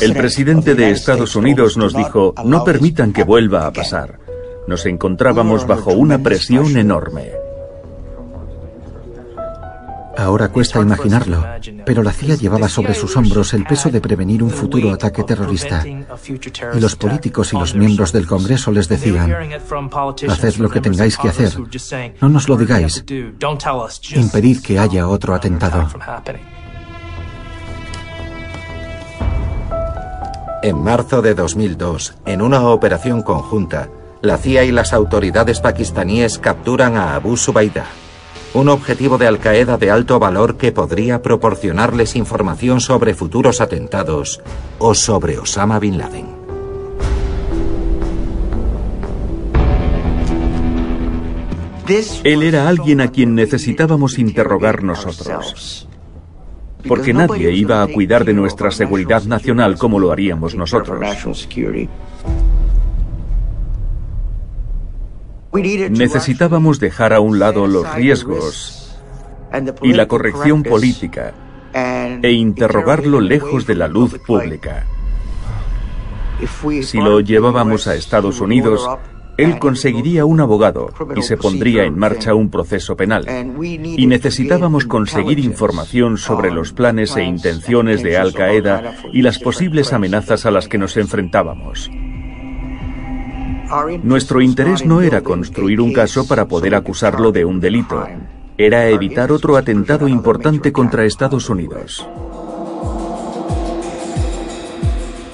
El 0.00 0.14
presidente 0.14 0.74
de 0.74 0.90
Estados 0.90 1.36
Unidos 1.36 1.76
nos 1.76 1.96
dijo, 1.96 2.34
no 2.44 2.64
permitan 2.64 3.12
que 3.12 3.24
vuelva 3.24 3.66
a 3.66 3.72
pasar. 3.72 4.18
Nos 4.66 4.84
encontrábamos 4.86 5.66
bajo 5.66 5.92
una 5.92 6.18
presión 6.18 6.76
enorme. 6.76 7.30
Ahora 10.20 10.48
cuesta 10.48 10.80
imaginarlo, 10.80 11.42
pero 11.86 12.02
la 12.02 12.12
CIA 12.12 12.34
llevaba 12.34 12.68
sobre 12.68 12.92
sus 12.92 13.16
hombros 13.16 13.54
el 13.54 13.64
peso 13.64 13.88
de 13.88 14.02
prevenir 14.02 14.42
un 14.42 14.50
futuro 14.50 14.92
ataque 14.92 15.24
terrorista. 15.24 15.82
Y 15.86 16.78
los 16.78 16.94
políticos 16.94 17.54
y 17.54 17.56
los 17.56 17.74
miembros 17.74 18.12
del 18.12 18.26
Congreso 18.26 18.70
les 18.70 18.86
decían, 18.86 19.34
haced 20.28 20.56
lo 20.56 20.68
que 20.68 20.82
tengáis 20.82 21.16
que 21.16 21.28
hacer, 21.28 21.54
no 22.20 22.28
nos 22.28 22.50
lo 22.50 22.56
digáis, 22.58 23.02
impedid 24.14 24.60
que 24.60 24.78
haya 24.78 25.08
otro 25.08 25.34
atentado. 25.34 25.88
En 30.62 30.82
marzo 30.82 31.22
de 31.22 31.34
2002, 31.34 32.14
en 32.26 32.42
una 32.42 32.68
operación 32.68 33.22
conjunta, 33.22 33.88
la 34.20 34.36
CIA 34.36 34.64
y 34.64 34.70
las 34.70 34.92
autoridades 34.92 35.60
pakistaníes 35.60 36.38
capturan 36.38 36.98
a 36.98 37.14
Abu 37.14 37.38
Zubaydah 37.38 37.86
un 38.52 38.68
objetivo 38.68 39.16
de 39.16 39.26
Al 39.26 39.38
Qaeda 39.38 39.76
de 39.76 39.90
alto 39.90 40.18
valor 40.18 40.56
que 40.56 40.72
podría 40.72 41.22
proporcionarles 41.22 42.16
información 42.16 42.80
sobre 42.80 43.14
futuros 43.14 43.60
atentados 43.60 44.40
o 44.78 44.94
sobre 44.94 45.38
Osama 45.38 45.78
Bin 45.78 45.98
Laden. 45.98 46.40
Él 52.22 52.42
era 52.44 52.68
alguien 52.68 53.00
a 53.00 53.08
quien 53.08 53.34
necesitábamos 53.34 54.18
interrogar 54.18 54.84
nosotros. 54.84 55.88
Porque 56.86 57.12
nadie 57.12 57.50
iba 57.52 57.82
a 57.82 57.88
cuidar 57.88 58.24
de 58.24 58.32
nuestra 58.32 58.70
seguridad 58.70 59.24
nacional 59.24 59.76
como 59.76 59.98
lo 59.98 60.12
haríamos 60.12 60.54
nosotros. 60.54 61.00
Necesitábamos 65.52 66.78
dejar 66.78 67.12
a 67.12 67.20
un 67.20 67.38
lado 67.38 67.66
los 67.66 67.92
riesgos 67.94 69.00
y 69.82 69.92
la 69.92 70.06
corrección 70.06 70.62
política 70.62 71.34
e 72.22 72.32
interrogarlo 72.32 73.20
lejos 73.20 73.66
de 73.66 73.74
la 73.74 73.88
luz 73.88 74.18
pública. 74.18 74.86
Si 76.82 76.98
lo 76.98 77.20
llevábamos 77.20 77.86
a 77.86 77.94
Estados 77.94 78.40
Unidos, 78.40 78.88
él 79.36 79.58
conseguiría 79.58 80.24
un 80.24 80.40
abogado 80.40 80.90
y 81.16 81.22
se 81.22 81.36
pondría 81.36 81.84
en 81.84 81.98
marcha 81.98 82.34
un 82.34 82.50
proceso 82.50 82.96
penal. 82.96 83.26
Y 83.60 84.06
necesitábamos 84.06 84.86
conseguir 84.86 85.38
información 85.38 86.16
sobre 86.16 86.50
los 86.50 86.72
planes 86.72 87.16
e 87.16 87.24
intenciones 87.24 88.02
de 88.02 88.16
Al 88.16 88.32
Qaeda 88.32 88.94
y 89.12 89.22
las 89.22 89.38
posibles 89.38 89.92
amenazas 89.92 90.46
a 90.46 90.50
las 90.50 90.68
que 90.68 90.78
nos 90.78 90.96
enfrentábamos. 90.96 91.90
Nuestro 94.02 94.40
interés 94.40 94.84
no 94.84 95.00
era 95.00 95.22
construir 95.22 95.80
un 95.80 95.92
caso 95.92 96.26
para 96.26 96.46
poder 96.46 96.74
acusarlo 96.74 97.30
de 97.30 97.44
un 97.44 97.60
delito, 97.60 98.04
era 98.58 98.88
evitar 98.88 99.32
otro 99.32 99.56
atentado 99.56 100.08
importante 100.08 100.72
contra 100.72 101.04
Estados 101.04 101.48
Unidos. 101.48 102.06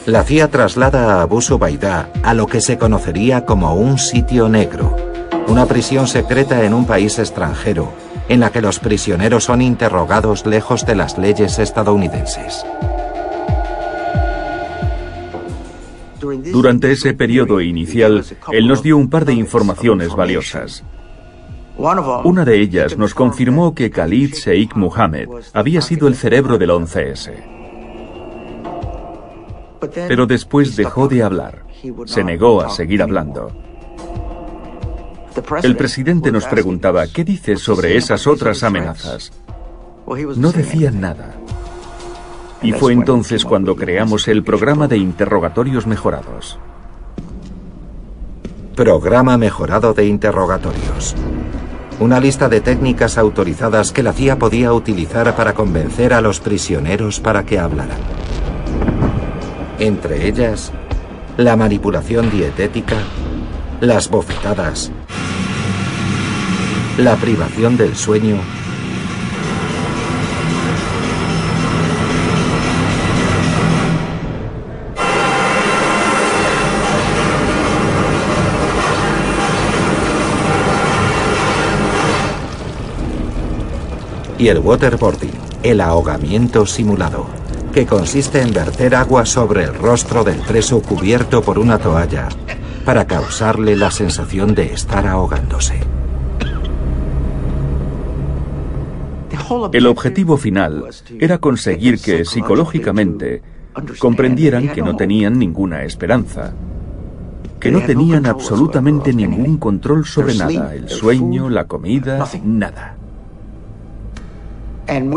La 0.04 0.22
CIA 0.22 0.48
traslada 0.50 1.14
a 1.14 1.22
Abu 1.22 1.40
Zubaydah 1.40 2.10
a 2.22 2.34
lo 2.34 2.46
que 2.46 2.60
se 2.60 2.78
conocería 2.78 3.44
como 3.44 3.74
un 3.74 3.98
sitio 3.98 4.48
negro, 4.48 4.94
una 5.48 5.66
prisión 5.66 6.06
secreta 6.06 6.64
en 6.64 6.74
un 6.74 6.86
país 6.86 7.18
extranjero, 7.18 7.92
en 8.28 8.40
la 8.40 8.50
que 8.50 8.60
los 8.60 8.78
prisioneros 8.78 9.44
son 9.44 9.62
interrogados 9.62 10.46
lejos 10.46 10.86
de 10.86 10.94
las 10.94 11.18
leyes 11.18 11.58
estadounidenses. 11.58 12.64
Durante 16.44 16.92
ese 16.92 17.14
periodo 17.14 17.60
inicial, 17.60 18.24
él 18.52 18.68
nos 18.68 18.82
dio 18.82 18.96
un 18.96 19.08
par 19.08 19.24
de 19.24 19.34
informaciones 19.34 20.14
valiosas. 20.14 20.84
Una 22.24 22.44
de 22.44 22.60
ellas 22.60 22.96
nos 22.96 23.12
confirmó 23.12 23.74
que 23.74 23.90
Khalid 23.90 24.34
Sheikh 24.34 24.74
Mohammed 24.76 25.28
había 25.52 25.82
sido 25.82 26.08
el 26.08 26.14
cerebro 26.14 26.56
del 26.56 26.70
11S. 26.70 27.32
Pero 30.08 30.26
después 30.26 30.74
dejó 30.74 31.06
de 31.06 31.22
hablar. 31.22 31.64
Se 32.06 32.24
negó 32.24 32.62
a 32.62 32.70
seguir 32.70 33.02
hablando. 33.02 33.52
El 35.62 35.76
presidente 35.76 36.32
nos 36.32 36.46
preguntaba, 36.46 37.06
¿qué 37.08 37.24
dices 37.24 37.60
sobre 37.60 37.96
esas 37.96 38.26
otras 38.26 38.62
amenazas? 38.62 39.32
No 40.36 40.52
decían 40.52 41.00
nada. 41.00 41.34
Y 42.62 42.72
fue 42.72 42.92
entonces 42.92 43.44
cuando 43.44 43.76
creamos 43.76 44.28
el 44.28 44.42
programa 44.42 44.88
de 44.88 44.96
interrogatorios 44.98 45.86
mejorados. 45.86 46.58
Programa 48.74 49.36
mejorado 49.38 49.94
de 49.94 50.06
interrogatorios. 50.06 51.14
Una 51.98 52.20
lista 52.20 52.48
de 52.48 52.60
técnicas 52.60 53.16
autorizadas 53.16 53.92
que 53.92 54.02
la 54.02 54.12
CIA 54.12 54.38
podía 54.38 54.72
utilizar 54.72 55.34
para 55.34 55.54
convencer 55.54 56.12
a 56.12 56.20
los 56.20 56.40
prisioneros 56.40 57.20
para 57.20 57.44
que 57.44 57.58
hablaran. 57.58 57.98
Entre 59.78 60.26
ellas, 60.26 60.72
la 61.36 61.56
manipulación 61.56 62.30
dietética, 62.30 62.96
las 63.80 64.10
bofetadas, 64.10 64.90
la 66.98 67.16
privación 67.16 67.76
del 67.76 67.94
sueño 67.94 68.38
y 84.38 84.48
el 84.48 84.58
waterboarding, 84.58 85.32
el 85.62 85.80
ahogamiento 85.80 86.66
simulado, 86.66 87.26
que 87.72 87.86
consiste 87.86 88.40
en 88.40 88.52
verter 88.52 88.94
agua 88.94 89.24
sobre 89.24 89.64
el 89.64 89.74
rostro 89.74 90.24
del 90.24 90.38
preso 90.40 90.80
cubierto 90.82 91.42
por 91.42 91.58
una 91.58 91.78
toalla 91.78 92.28
para 92.84 93.06
causarle 93.06 93.76
la 93.76 93.90
sensación 93.90 94.54
de 94.54 94.72
estar 94.72 95.06
ahogándose. 95.06 95.80
El 99.72 99.86
objetivo 99.86 100.36
final 100.36 100.84
era 101.20 101.38
conseguir 101.38 102.00
que 102.00 102.24
psicológicamente 102.24 103.42
comprendieran 103.98 104.68
que 104.68 104.82
no 104.82 104.96
tenían 104.96 105.38
ninguna 105.38 105.84
esperanza, 105.84 106.52
que 107.60 107.70
no 107.70 107.80
tenían 107.82 108.26
absolutamente 108.26 109.12
ningún 109.12 109.56
control 109.58 110.04
sobre 110.04 110.34
nada, 110.34 110.74
el 110.74 110.88
sueño, 110.88 111.48
la 111.48 111.64
comida, 111.64 112.26
nada 112.44 112.95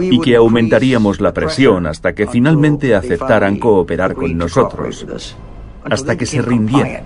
y 0.01 0.19
que 0.21 0.35
aumentaríamos 0.35 1.21
la 1.21 1.33
presión 1.33 1.85
hasta 1.85 2.13
que 2.13 2.27
finalmente 2.27 2.95
aceptaran 2.95 3.57
cooperar 3.57 4.15
con 4.15 4.37
nosotros, 4.37 5.05
hasta 5.83 6.17
que 6.17 6.25
se 6.25 6.41
rindieran. 6.41 7.03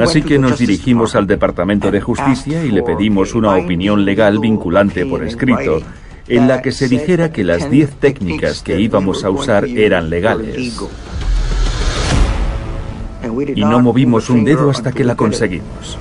Así 0.00 0.22
que 0.22 0.38
nos 0.38 0.58
dirigimos 0.58 1.14
al 1.14 1.26
Departamento 1.26 1.90
de 1.90 2.00
Justicia 2.00 2.64
y 2.64 2.70
le 2.70 2.82
pedimos 2.82 3.34
una 3.34 3.56
opinión 3.56 4.04
legal 4.04 4.38
vinculante 4.38 5.06
por 5.06 5.24
escrito, 5.24 5.80
en 6.28 6.48
la 6.48 6.60
que 6.60 6.70
se 6.70 6.88
dijera 6.88 7.32
que 7.32 7.44
las 7.44 7.70
10 7.70 7.96
técnicas 7.96 8.62
que 8.62 8.78
íbamos 8.78 9.24
a 9.24 9.30
usar 9.30 9.64
eran 9.64 10.10
legales 10.10 10.78
y 13.54 13.60
no 13.60 13.80
movimos 13.80 14.30
un 14.30 14.44
dedo 14.44 14.70
hasta 14.70 14.92
que 14.92 15.04
la 15.04 15.16
conseguimos. 15.16 15.98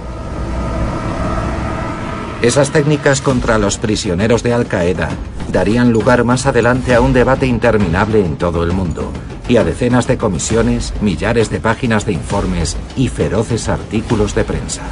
Esas 2.42 2.72
técnicas 2.72 3.22
contra 3.22 3.58
los 3.58 3.78
prisioneros 3.78 4.44
de 4.44 4.54
Al 4.54 4.66
Qaeda 4.66 5.10
darían 5.52 5.92
lugar 5.92 6.24
más 6.24 6.46
adelante 6.46 6.96
a 6.96 7.02
un 7.02 7.12
debate 7.12 7.46
interminable 7.46 8.26
en 8.26 8.38
todo 8.38 8.64
el 8.64 8.72
mundo 8.72 9.12
y 9.50 9.58
a 9.58 9.64
decenas 9.64 10.08
de 10.08 10.18
comisiones, 10.18 10.94
millares 11.02 11.50
de 11.50 11.60
páginas 11.60 12.06
de 12.06 12.14
informes 12.14 12.78
y 12.96 13.10
feroces 13.10 13.68
artículos 13.68 14.36
de 14.36 14.44
prensa. 14.46 14.84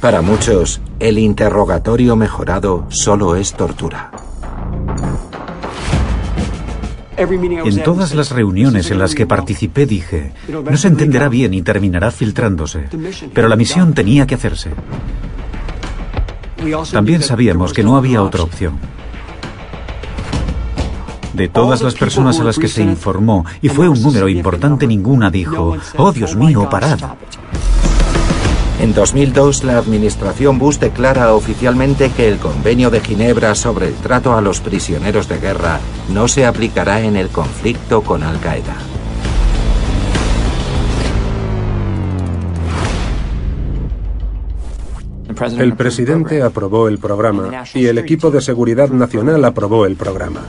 Para 0.00 0.22
muchos, 0.22 0.80
el 0.98 1.18
interrogatorio 1.18 2.14
mejorado 2.14 2.86
solo 2.88 3.36
es 3.36 3.52
tortura. 3.54 4.10
En 7.20 7.82
todas 7.82 8.14
las 8.14 8.30
reuniones 8.30 8.90
en 8.90 8.98
las 8.98 9.14
que 9.14 9.26
participé 9.26 9.84
dije, 9.84 10.32
no 10.48 10.76
se 10.76 10.88
entenderá 10.88 11.28
bien 11.28 11.52
y 11.52 11.60
terminará 11.60 12.10
filtrándose, 12.10 12.88
pero 13.34 13.48
la 13.48 13.56
misión 13.56 13.92
tenía 13.92 14.26
que 14.26 14.36
hacerse. 14.36 14.70
También 16.90 17.22
sabíamos 17.22 17.74
que 17.74 17.82
no 17.82 17.96
había 17.96 18.22
otra 18.22 18.42
opción. 18.42 18.78
De 21.34 21.48
todas 21.48 21.82
las 21.82 21.94
personas 21.94 22.40
a 22.40 22.44
las 22.44 22.58
que 22.58 22.68
se 22.68 22.82
informó, 22.82 23.44
y 23.60 23.68
fue 23.68 23.88
un 23.88 24.00
número 24.02 24.28
importante, 24.28 24.86
ninguna 24.86 25.30
dijo, 25.30 25.76
oh 25.98 26.12
Dios 26.12 26.36
mío, 26.36 26.68
parad. 26.70 26.98
En 28.80 28.94
2002, 28.94 29.62
la 29.64 29.76
administración 29.76 30.58
Bush 30.58 30.78
declara 30.78 31.34
oficialmente 31.34 32.10
que 32.16 32.28
el 32.28 32.38
Convenio 32.38 32.88
de 32.88 33.00
Ginebra 33.00 33.54
sobre 33.54 33.88
el 33.88 33.94
trato 33.94 34.32
a 34.32 34.40
los 34.40 34.60
prisioneros 34.60 35.28
de 35.28 35.38
guerra 35.38 35.80
no 36.14 36.28
se 36.28 36.46
aplicará 36.46 37.02
en 37.02 37.14
el 37.14 37.28
conflicto 37.28 38.00
con 38.00 38.22
Al-Qaeda. 38.22 38.76
El 45.58 45.74
presidente 45.74 46.42
aprobó 46.42 46.88
el 46.88 46.96
programa 46.96 47.64
y 47.74 47.84
el 47.84 47.98
equipo 47.98 48.30
de 48.30 48.40
seguridad 48.40 48.88
nacional 48.88 49.44
aprobó 49.44 49.84
el 49.84 49.96
programa. 49.96 50.40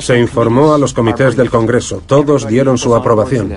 Se 0.00 0.18
informó 0.18 0.74
a 0.74 0.78
los 0.78 0.92
comités 0.92 1.36
del 1.36 1.48
Congreso, 1.48 2.02
todos 2.04 2.48
dieron 2.48 2.76
su 2.76 2.96
aprobación. 2.96 3.52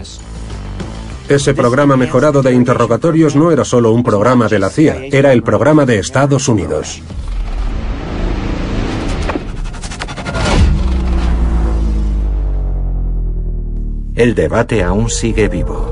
Ese 1.27 1.55
programa 1.55 1.97
mejorado 1.97 2.43
de 2.43 2.53
interrogatorios 2.53 3.35
no 3.35 3.51
era 3.51 3.65
solo 3.65 3.91
un 3.91 4.03
programa 4.03 4.47
de 4.47 4.59
la 4.59 4.69
CIA, 4.69 5.05
era 5.11 5.33
el 5.33 5.41
programa 5.41 5.83
de 5.83 5.97
Estados 5.97 6.47
Unidos. 6.47 7.01
El 14.13 14.35
debate 14.35 14.83
aún 14.83 15.09
sigue 15.09 15.49
vivo. 15.49 15.89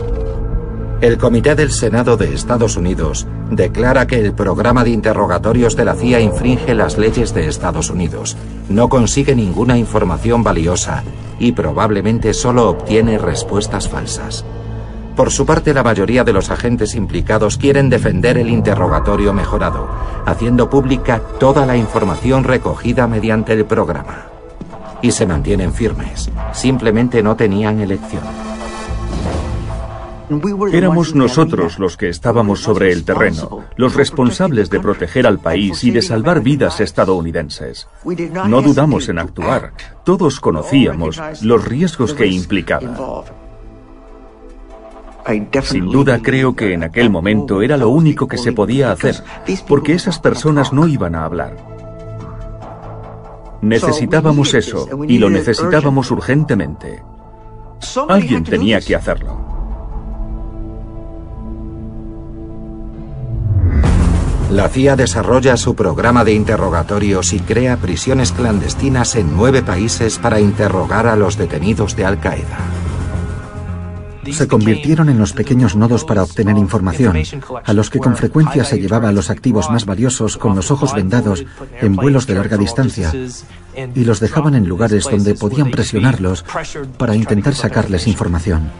El 1.02 1.18
Comité 1.18 1.56
del 1.56 1.72
Senado 1.72 2.16
de 2.16 2.32
Estados 2.36 2.78
Unidos 2.78 3.26
declara 3.50 4.06
que 4.06 4.20
el 4.20 4.34
programa 4.34 4.84
de 4.84 4.92
interrogatorios 4.92 5.76
de 5.76 5.86
la 5.86 5.96
CIA 5.96 6.20
infringe 6.22 6.76
las 6.76 7.00
leyes 7.00 7.34
de 7.34 7.48
Estados 7.48 7.90
Unidos, 7.90 8.38
no 8.70 8.88
consigue 8.88 9.36
ninguna 9.36 9.80
información 9.80 10.44
valiosa 10.44 11.04
y 11.40 11.54
probablemente 11.54 12.36
solo 12.36 12.70
obtiene 12.70 13.18
respuestas 13.18 13.90
falsas. 13.90 14.46
Por 15.16 15.30
su 15.30 15.46
parte, 15.46 15.74
la 15.74 15.84
mayoría 15.84 16.24
de 16.24 16.34
los 16.34 16.50
agentes 16.50 16.96
implicados 16.96 17.58
quieren 17.58 17.90
defender 17.90 18.38
el 18.38 18.50
interrogatorio 18.50 19.32
mejorado, 19.32 19.88
haciendo 20.26 20.70
pública 20.70 21.22
toda 21.40 21.66
la 21.68 21.78
información 21.78 22.44
recogida 22.44 23.08
mediante 23.08 23.54
el 23.54 23.66
programa. 23.66 24.26
Y 25.04 25.12
se 25.12 25.28
mantienen 25.28 25.72
firmes, 25.72 26.32
simplemente 26.54 27.22
no 27.22 27.36
tenían 27.36 27.80
elección. 27.80 28.24
Éramos 30.72 31.14
nosotros 31.14 31.78
los 31.78 31.96
que 31.96 32.10
estábamos 32.10 32.62
sobre 32.62 32.92
el 32.92 33.04
terreno, 33.04 33.66
los 33.76 33.94
responsables 33.94 34.70
de 34.70 34.80
proteger 34.80 35.28
al 35.28 35.38
país 35.38 35.84
y 35.84 35.92
de 35.92 36.02
salvar 36.02 36.42
vidas 36.42 36.80
estadounidenses. 36.80 37.88
No 38.48 38.62
dudamos 38.62 39.10
en 39.10 39.20
actuar. 39.20 39.74
Todos 40.04 40.40
conocíamos 40.40 41.22
los 41.44 41.66
riesgos 41.66 42.14
que 42.14 42.26
implicaba. 42.26 43.26
Sin 45.64 45.90
duda 45.90 46.20
creo 46.22 46.56
que 46.56 46.74
en 46.74 46.84
aquel 46.84 47.10
momento 47.10 47.62
era 47.62 47.78
lo 47.78 47.90
único 47.90 48.28
que 48.28 48.38
se 48.38 48.52
podía 48.52 48.92
hacer, 48.92 49.16
porque 49.68 49.94
esas 49.94 50.20
personas 50.20 50.74
no 50.74 50.88
iban 50.88 51.16
a 51.16 51.26
hablar. 51.26 51.56
Necesitábamos 53.62 54.54
eso 54.54 54.90
y 55.08 55.18
lo 55.20 55.30
necesitábamos 55.30 56.12
urgentemente. 56.12 57.02
Alguien 58.10 58.44
tenía 58.44 58.82
que 58.82 58.96
hacerlo. 58.96 59.54
La 64.54 64.70
CIA 64.70 64.96
desarrolla 64.96 65.58
su 65.58 65.74
programa 65.74 66.24
de 66.24 66.34
interrogatorios 66.34 67.34
y 67.34 67.40
crea 67.40 67.78
prisiones 67.78 68.32
clandestinas 68.32 69.16
en 69.16 69.36
nueve 69.36 69.64
países 69.64 70.20
para 70.20 70.40
interrogar 70.40 71.08
a 71.08 71.16
los 71.16 71.38
detenidos 71.38 71.96
de 71.96 72.06
Al-Qaeda. 72.06 72.60
Se 74.32 74.48
convirtieron 74.48 75.10
en 75.10 75.18
los 75.18 75.34
pequeños 75.34 75.76
nodos 75.76 76.06
para 76.06 76.24
obtener 76.24 76.58
información, 76.58 77.18
a 77.64 77.74
los 77.74 77.90
que 77.90 78.00
con 78.00 78.16
frecuencia 78.16 78.64
se 78.64 78.80
llevaba 78.80 79.12
los 79.12 79.30
activos 79.30 79.70
más 79.70 79.86
valiosos 79.86 80.38
con 80.38 80.56
los 80.56 80.72
ojos 80.72 80.94
vendados 80.94 81.44
en 81.82 81.96
vuelos 81.96 82.28
de 82.28 82.36
larga 82.36 82.58
distancia 82.58 83.12
y 83.96 84.06
los 84.06 84.20
dejaban 84.20 84.56
en 84.56 84.68
lugares 84.68 85.06
donde 85.10 85.36
podían 85.36 85.72
presionarlos 85.72 86.46
para 86.98 87.16
intentar 87.16 87.56
sacarles 87.56 88.08
información. 88.08 88.72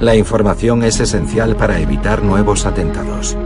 La 0.00 0.16
información 0.16 0.82
es 0.82 1.00
esencial 1.00 1.56
para 1.56 1.78
evitar 1.78 2.22
nuevos 2.22 2.66
atentados. 2.66 3.36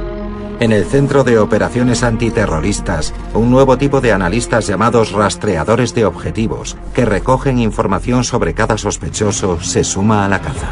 En 0.61 0.73
el 0.73 0.87
Centro 0.87 1.23
de 1.23 1.38
Operaciones 1.38 2.03
Antiterroristas, 2.03 3.14
un 3.33 3.49
nuevo 3.49 3.79
tipo 3.79 4.01
de 4.01 4.11
analistas 4.11 4.66
llamados 4.66 5.12
rastreadores 5.12 5.94
de 5.94 6.05
objetivos, 6.05 6.77
que 6.94 7.05
recogen 7.05 7.61
información 7.61 8.25
sobre 8.25 8.55
cada 8.55 8.77
sospechoso, 8.77 9.61
se 9.61 9.85
suma 9.85 10.25
a 10.25 10.29
la 10.29 10.40
caza. 10.40 10.71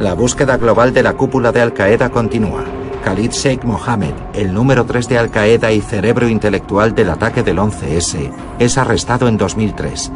La 0.00 0.14
búsqueda 0.14 0.56
global 0.56 0.92
de 0.92 1.04
la 1.04 1.12
cúpula 1.12 1.52
de 1.52 1.60
Al-Qaeda 1.60 2.10
continúa. 2.10 2.64
Khalid 3.04 3.30
Sheikh 3.30 3.62
Mohammed, 3.62 4.14
el 4.34 4.52
número 4.52 4.84
3 4.84 5.08
de 5.08 5.18
Al-Qaeda 5.18 5.70
y 5.70 5.80
cerebro 5.80 6.28
intelectual 6.28 6.96
del 6.96 7.10
ataque 7.10 7.44
del 7.44 7.58
11S, 7.58 8.32
es 8.58 8.76
arrestado 8.76 9.28
en 9.28 9.36
2003, 9.36 10.10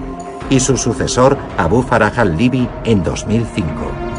y 0.51 0.59
su 0.59 0.77
sucesor, 0.77 1.39
Abu 1.57 1.83
Farah 1.83 2.13
al-Libi, 2.17 2.69
en 2.83 3.05
2005. 3.05 4.12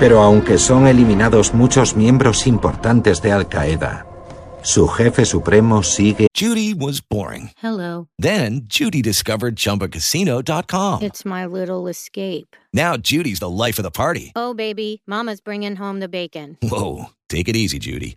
Pero 0.00 0.22
aunque 0.22 0.56
son 0.56 0.86
eliminados 0.86 1.52
muchos 1.52 1.94
miembros 1.94 2.46
importantes 2.46 3.20
de 3.20 3.32
Al 3.32 3.50
Qaeda, 3.50 4.06
su 4.62 4.88
jefe 4.88 5.26
supremo 5.26 5.82
sigue. 5.82 6.26
Judy 6.34 6.72
was 6.72 7.02
boring. 7.02 7.50
Hello. 7.62 8.08
Then 8.18 8.62
Judy 8.66 9.02
discovered 9.02 9.56
chumbacasino.com. 9.56 11.02
It's 11.02 11.26
my 11.26 11.44
little 11.44 11.86
escape. 11.86 12.56
Now 12.72 12.96
Judy's 12.96 13.40
the 13.40 13.50
life 13.50 13.78
of 13.78 13.84
the 13.84 13.90
party. 13.90 14.32
Oh, 14.34 14.54
baby, 14.54 15.02
Mama's 15.06 15.42
bringing 15.42 15.76
home 15.76 16.00
the 16.00 16.08
bacon. 16.08 16.56
Whoa. 16.62 17.10
Take 17.28 17.48
it 17.48 17.56
easy, 17.56 17.78
Judy. 17.78 18.16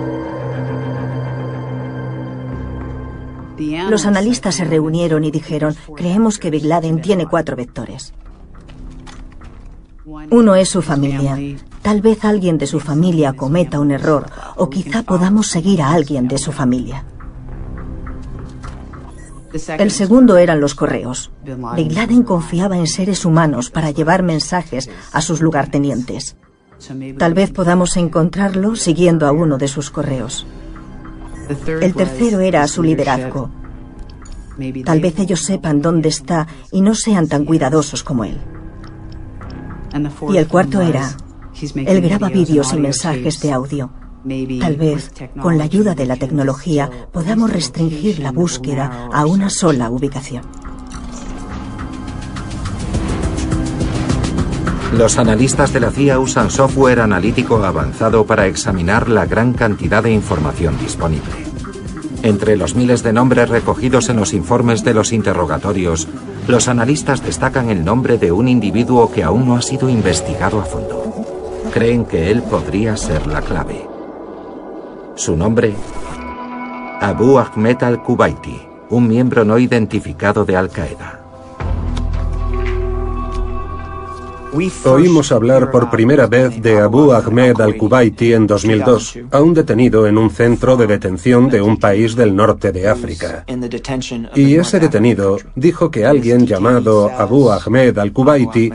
Los 3.89 4.05
analistas 4.05 4.55
se 4.55 4.65
reunieron 4.65 5.23
y 5.23 5.31
dijeron, 5.31 5.75
creemos 5.95 6.37
que 6.37 6.49
Bin 6.49 6.69
Laden 6.69 7.01
tiene 7.01 7.27
cuatro 7.27 7.55
vectores. 7.55 8.13
Uno 10.31 10.55
es 10.55 10.69
su 10.69 10.81
familia. 10.81 11.37
Tal 11.81 12.01
vez 12.01 12.25
alguien 12.25 12.57
de 12.57 12.67
su 12.67 12.79
familia 12.79 13.33
cometa 13.33 13.79
un 13.79 13.91
error 13.91 14.25
o 14.55 14.69
quizá 14.69 15.03
podamos 15.03 15.47
seguir 15.47 15.81
a 15.81 15.91
alguien 15.91 16.27
de 16.27 16.37
su 16.37 16.51
familia. 16.51 17.05
El 19.77 19.91
segundo 19.91 20.37
eran 20.37 20.61
los 20.61 20.75
correos. 20.75 21.31
Bin 21.43 21.93
Laden 21.93 22.23
confiaba 22.23 22.77
en 22.77 22.87
seres 22.87 23.25
humanos 23.25 23.69
para 23.69 23.91
llevar 23.91 24.23
mensajes 24.23 24.89
a 25.11 25.21
sus 25.21 25.41
lugartenientes. 25.41 26.37
Tal 27.17 27.33
vez 27.33 27.51
podamos 27.51 27.97
encontrarlo 27.97 28.75
siguiendo 28.75 29.27
a 29.27 29.31
uno 29.31 29.57
de 29.57 29.67
sus 29.67 29.91
correos. 29.91 30.47
El 31.81 31.93
tercero 31.93 32.39
era 32.39 32.67
su 32.67 32.83
liderazgo. 32.83 33.49
Tal 34.85 34.99
vez 34.99 35.17
ellos 35.19 35.41
sepan 35.41 35.81
dónde 35.81 36.09
está 36.09 36.47
y 36.71 36.81
no 36.81 36.93
sean 36.95 37.27
tan 37.27 37.45
cuidadosos 37.45 38.03
como 38.03 38.25
él. 38.25 38.37
Y 40.29 40.37
el 40.37 40.47
cuarto 40.47 40.81
era, 40.81 41.09
él 41.75 42.01
graba 42.01 42.29
vídeos 42.29 42.73
y 42.73 42.77
mensajes 42.77 43.41
de 43.41 43.51
audio. 43.51 43.91
Tal 44.59 44.75
vez, 44.75 45.11
con 45.41 45.57
la 45.57 45.63
ayuda 45.63 45.95
de 45.95 46.05
la 46.05 46.15
tecnología, 46.15 46.89
podamos 47.11 47.51
restringir 47.51 48.19
la 48.19 48.31
búsqueda 48.31 49.09
a 49.11 49.25
una 49.25 49.49
sola 49.49 49.89
ubicación. 49.89 50.43
Los 54.93 55.17
analistas 55.17 55.71
de 55.71 55.79
la 55.79 55.89
CIA 55.89 56.19
usan 56.19 56.51
software 56.51 56.99
analítico 56.99 57.63
avanzado 57.63 58.25
para 58.25 58.47
examinar 58.47 59.07
la 59.07 59.25
gran 59.25 59.53
cantidad 59.53 60.03
de 60.03 60.11
información 60.11 60.77
disponible. 60.79 61.31
Entre 62.23 62.57
los 62.57 62.75
miles 62.75 63.01
de 63.01 63.13
nombres 63.13 63.49
recogidos 63.49 64.09
en 64.09 64.17
los 64.17 64.33
informes 64.33 64.83
de 64.83 64.93
los 64.93 65.13
interrogatorios, 65.13 66.09
los 66.47 66.67
analistas 66.67 67.23
destacan 67.23 67.69
el 67.69 67.85
nombre 67.85 68.17
de 68.17 68.33
un 68.33 68.49
individuo 68.49 69.11
que 69.11 69.23
aún 69.23 69.47
no 69.47 69.55
ha 69.55 69.61
sido 69.61 69.89
investigado 69.89 70.59
a 70.59 70.65
fondo. 70.65 71.01
Creen 71.73 72.03
que 72.03 72.29
él 72.29 72.43
podría 72.43 72.97
ser 72.97 73.27
la 73.27 73.41
clave. 73.41 73.87
Su 75.15 75.37
nombre, 75.37 75.73
Abu 76.99 77.39
Ahmed 77.39 77.81
al-Kuwaiti, 77.81 78.61
un 78.89 79.07
miembro 79.07 79.45
no 79.45 79.57
identificado 79.57 80.43
de 80.43 80.57
Al-Qaeda. 80.57 81.20
Oímos 84.85 85.31
hablar 85.31 85.71
por 85.71 85.89
primera 85.89 86.27
vez 86.27 86.61
de 86.61 86.79
Abu 86.79 87.13
Ahmed 87.13 87.59
al-Kuwaiti 87.61 88.33
en 88.33 88.47
2002, 88.47 89.19
a 89.31 89.41
un 89.41 89.53
detenido 89.53 90.05
en 90.07 90.17
un 90.17 90.29
centro 90.29 90.75
de 90.75 90.87
detención 90.87 91.49
de 91.49 91.61
un 91.61 91.77
país 91.77 92.15
del 92.17 92.35
norte 92.35 92.73
de 92.73 92.89
África. 92.89 93.45
Y 94.35 94.55
ese 94.55 94.79
detenido 94.79 95.37
dijo 95.55 95.89
que 95.89 96.05
alguien 96.05 96.45
llamado 96.45 97.09
Abu 97.17 97.49
Ahmed 97.49 97.97
al-Kuwaiti 97.97 98.71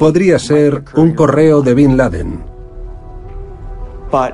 podría 0.00 0.38
ser 0.40 0.82
un 0.96 1.14
correo 1.14 1.62
de 1.62 1.74
Bin 1.74 1.96
Laden. 1.96 2.40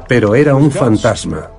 Pero 0.08 0.34
era 0.34 0.54
un 0.54 0.70
fantasma. 0.70 1.50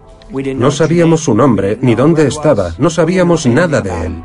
No 0.56 0.72
sabíamos 0.72 1.24
su 1.24 1.36
nombre 1.36 1.78
ni 1.82 1.94
dónde 1.94 2.28
estaba, 2.28 2.74
no 2.80 2.90
sabíamos 2.90 3.46
nada 3.46 3.82
de 3.82 4.06
él. 4.08 4.24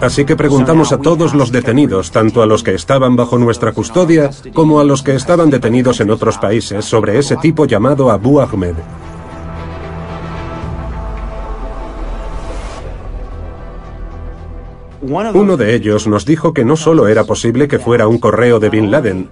Así 0.00 0.24
que 0.24 0.34
preguntamos 0.34 0.92
a 0.92 0.98
todos 0.98 1.34
los 1.34 1.52
detenidos, 1.52 2.10
tanto 2.10 2.42
a 2.42 2.46
los 2.46 2.62
que 2.62 2.74
estaban 2.74 3.16
bajo 3.16 3.38
nuestra 3.38 3.72
custodia 3.72 4.30
como 4.54 4.80
a 4.80 4.84
los 4.84 5.02
que 5.02 5.14
estaban 5.14 5.50
detenidos 5.50 6.00
en 6.00 6.10
otros 6.10 6.38
países, 6.38 6.86
sobre 6.86 7.18
ese 7.18 7.36
tipo 7.36 7.66
llamado 7.66 8.10
Abu 8.10 8.40
Ahmed. 8.40 8.76
Uno 15.02 15.56
de 15.56 15.74
ellos 15.74 16.06
nos 16.06 16.24
dijo 16.24 16.52
que 16.54 16.64
no 16.64 16.76
solo 16.76 17.08
era 17.08 17.24
posible 17.24 17.68
que 17.68 17.78
fuera 17.78 18.06
un 18.06 18.18
correo 18.18 18.58
de 18.60 18.70
Bin 18.70 18.90
Laden, 18.90 19.28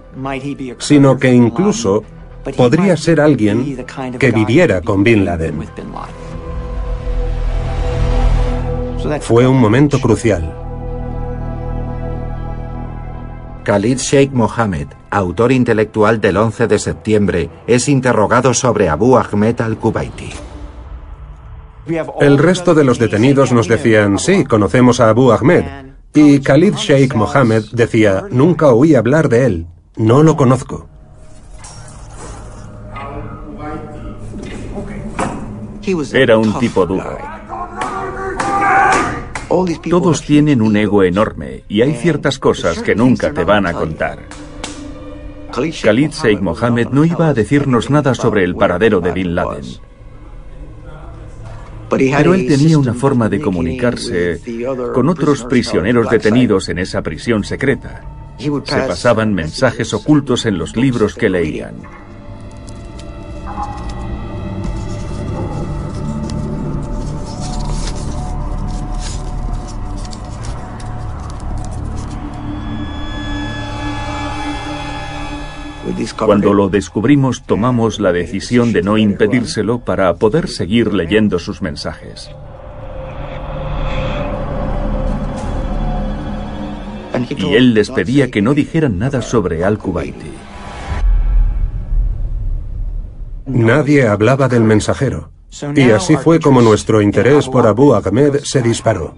sino 0.77 1.17
que 1.17 1.31
incluso 1.31 2.03
podría 2.57 2.97
ser 2.97 3.21
alguien 3.21 3.85
que 4.17 4.31
viviera 4.31 4.81
con 4.81 5.03
Bin 5.03 5.25
Laden. 5.25 5.63
Fue 9.21 9.47
un 9.47 9.59
momento 9.59 9.99
crucial. 9.99 10.58
Khalid 13.69 13.99
Sheikh 13.99 14.31
Mohammed, 14.31 14.87
autor 15.11 15.51
intelectual 15.51 16.19
del 16.19 16.37
11 16.37 16.65
de 16.65 16.79
septiembre, 16.79 17.49
es 17.67 17.87
interrogado 17.87 18.55
sobre 18.55 18.89
Abu 18.89 19.15
Ahmed 19.15 19.61
al-Kuwaiti. 19.61 20.31
El 22.19 22.39
resto 22.39 22.73
de 22.73 22.83
los 22.83 22.97
detenidos 22.97 23.51
nos 23.51 23.67
decían, 23.67 24.17
sí, 24.17 24.43
conocemos 24.43 24.99
a 24.99 25.09
Abu 25.09 25.31
Ahmed. 25.31 25.65
Y 26.15 26.39
Khalid 26.39 26.77
Sheikh 26.77 27.13
Mohammed 27.13 27.65
decía, 27.71 28.23
nunca 28.31 28.69
oí 28.69 28.95
hablar 28.95 29.29
de 29.29 29.45
él, 29.45 29.67
no 29.97 30.23
lo 30.23 30.35
conozco. 30.35 30.89
Era 36.13 36.39
un 36.39 36.57
tipo 36.57 36.87
duro. 36.87 37.28
Todos 39.89 40.21
tienen 40.21 40.61
un 40.61 40.77
ego 40.77 41.03
enorme 41.03 41.63
y 41.67 41.81
hay 41.81 41.95
ciertas 41.95 42.37
cosas 42.37 42.81
que 42.83 42.95
nunca 42.95 43.33
te 43.33 43.43
van 43.43 43.65
a 43.65 43.73
contar. 43.73 44.19
Khalid 45.51 46.11
Sheikh 46.11 46.41
Mohammed 46.41 46.89
no 46.89 47.03
iba 47.03 47.29
a 47.29 47.33
decirnos 47.33 47.89
nada 47.89 48.13
sobre 48.13 48.43
el 48.43 48.55
paradero 48.55 49.01
de 49.01 49.11
Bin 49.11 49.33
Laden. 49.33 49.65
Pero 51.89 52.35
él 52.35 52.47
tenía 52.47 52.77
una 52.77 52.93
forma 52.93 53.29
de 53.29 53.41
comunicarse 53.41 54.39
con 54.93 55.09
otros 55.09 55.43
prisioneros 55.45 56.09
detenidos 56.09 56.69
en 56.69 56.77
esa 56.77 57.01
prisión 57.01 57.43
secreta. 57.43 58.03
Se 58.37 58.49
pasaban 58.51 59.33
mensajes 59.33 59.93
ocultos 59.93 60.45
en 60.45 60.59
los 60.59 60.75
libros 60.75 61.15
que 61.15 61.29
leían. 61.29 61.75
Cuando 76.17 76.53
lo 76.53 76.69
descubrimos 76.69 77.43
tomamos 77.43 77.99
la 77.99 78.11
decisión 78.11 78.73
de 78.73 78.81
no 78.81 78.97
impedírselo 78.97 79.79
para 79.79 80.13
poder 80.15 80.47
seguir 80.47 80.93
leyendo 80.93 81.39
sus 81.39 81.61
mensajes. 81.61 82.29
Y 87.37 87.55
él 87.55 87.73
les 87.73 87.89
pedía 87.89 88.31
que 88.31 88.41
no 88.41 88.53
dijeran 88.53 88.97
nada 88.99 89.21
sobre 89.21 89.63
Al-Kuwaiti. 89.63 90.31
Nadie 93.45 94.07
hablaba 94.07 94.47
del 94.47 94.63
mensajero. 94.63 95.31
Y 95.75 95.89
así 95.89 96.15
fue 96.17 96.39
como 96.39 96.61
nuestro 96.61 97.01
interés 97.01 97.49
por 97.49 97.65
Abu 97.65 97.93
Ahmed 97.93 98.41
se 98.43 98.61
disparó. 98.61 99.15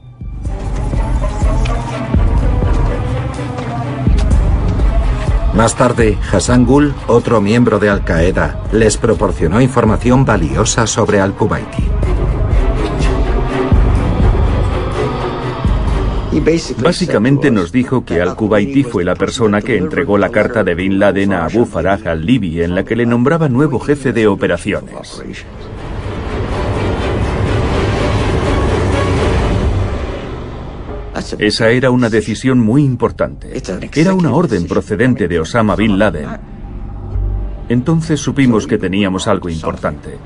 Más 5.62 5.76
tarde, 5.76 6.18
Hassan 6.32 6.66
Gul, 6.66 6.91
otro 7.05 7.39
miembro 7.39 7.78
de 7.78 7.88
Al 7.88 8.03
Qaeda, 8.03 8.64
les 8.72 8.97
proporcionó 8.97 9.62
información 9.62 10.26
valiosa 10.26 10.88
sobre 10.88 11.22
Al-Kuwaiti. 11.22 11.84
Básicamente 16.82 17.51
nos 17.51 17.72
dijo 17.72 18.03
que 18.03 18.20
Al-Kuwaiti 18.20 18.82
fue 18.82 19.03
la 19.03 19.14
persona 19.14 19.62
que 19.62 19.78
entregó 19.78 20.18
la 20.18 20.30
carta 20.30 20.64
de 20.64 20.74
Bin 20.74 20.97
Laden 20.97 21.32
a 21.34 21.45
Abu 21.45 21.66
Farah 21.66 21.99
al-Libi 22.05 22.64
en 22.64 22.74
la 22.74 22.84
que 22.84 22.95
le 22.95 23.05
nombraba 23.05 23.47
nuevo 23.47 23.80
jefe 23.80 24.14
de 24.14 24.26
operaciones. 24.26 25.22
Esa 31.38 31.69
era 31.69 31.91
una 31.91 32.09
decisión 32.09 32.59
muy 32.59 32.84
importante. 32.84 33.61
Era 33.95 34.13
una 34.13 34.34
orden 34.34 34.65
procedente 34.67 35.28
de 35.28 35.39
Osama 35.39 35.76
Bin 35.76 35.97
Laden. 35.97 36.30
Entonces 37.69 38.19
supimos 38.19 38.67
que 38.67 38.78
teníamos 38.78 39.28
algo 39.28 39.49
importante. 39.49 40.17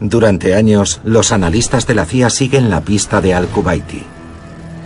Durante 0.00 0.54
años, 0.54 1.02
los 1.04 1.30
analistas 1.30 1.86
de 1.86 1.94
la 1.94 2.06
CIA 2.06 2.30
siguen 2.30 2.70
la 2.70 2.80
pista 2.80 3.20
de 3.20 3.34
Al-Kuwaiti, 3.34 4.02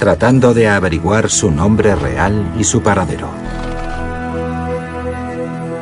tratando 0.01 0.55
de 0.55 0.69
averiguar 0.69 1.31
su 1.31 1.53
nombre 1.53 1.95
real 1.95 2.53
y 2.59 2.65
su 2.65 2.83
paradero. 2.83 3.29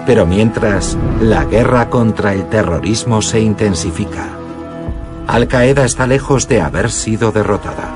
Pero 0.05 0.27
mientras, 0.27 0.99
la 1.23 1.45
guerra 1.45 1.89
contra 1.89 2.35
el 2.35 2.47
terrorismo 2.51 3.23
se 3.23 3.41
intensifica. 3.41 4.42
Al 5.33 5.49
Qaeda 5.49 5.87
está 5.87 6.07
lejos 6.07 6.47
de 6.47 6.61
haber 6.61 6.91
sido 6.91 7.33
derrotada. 7.33 7.89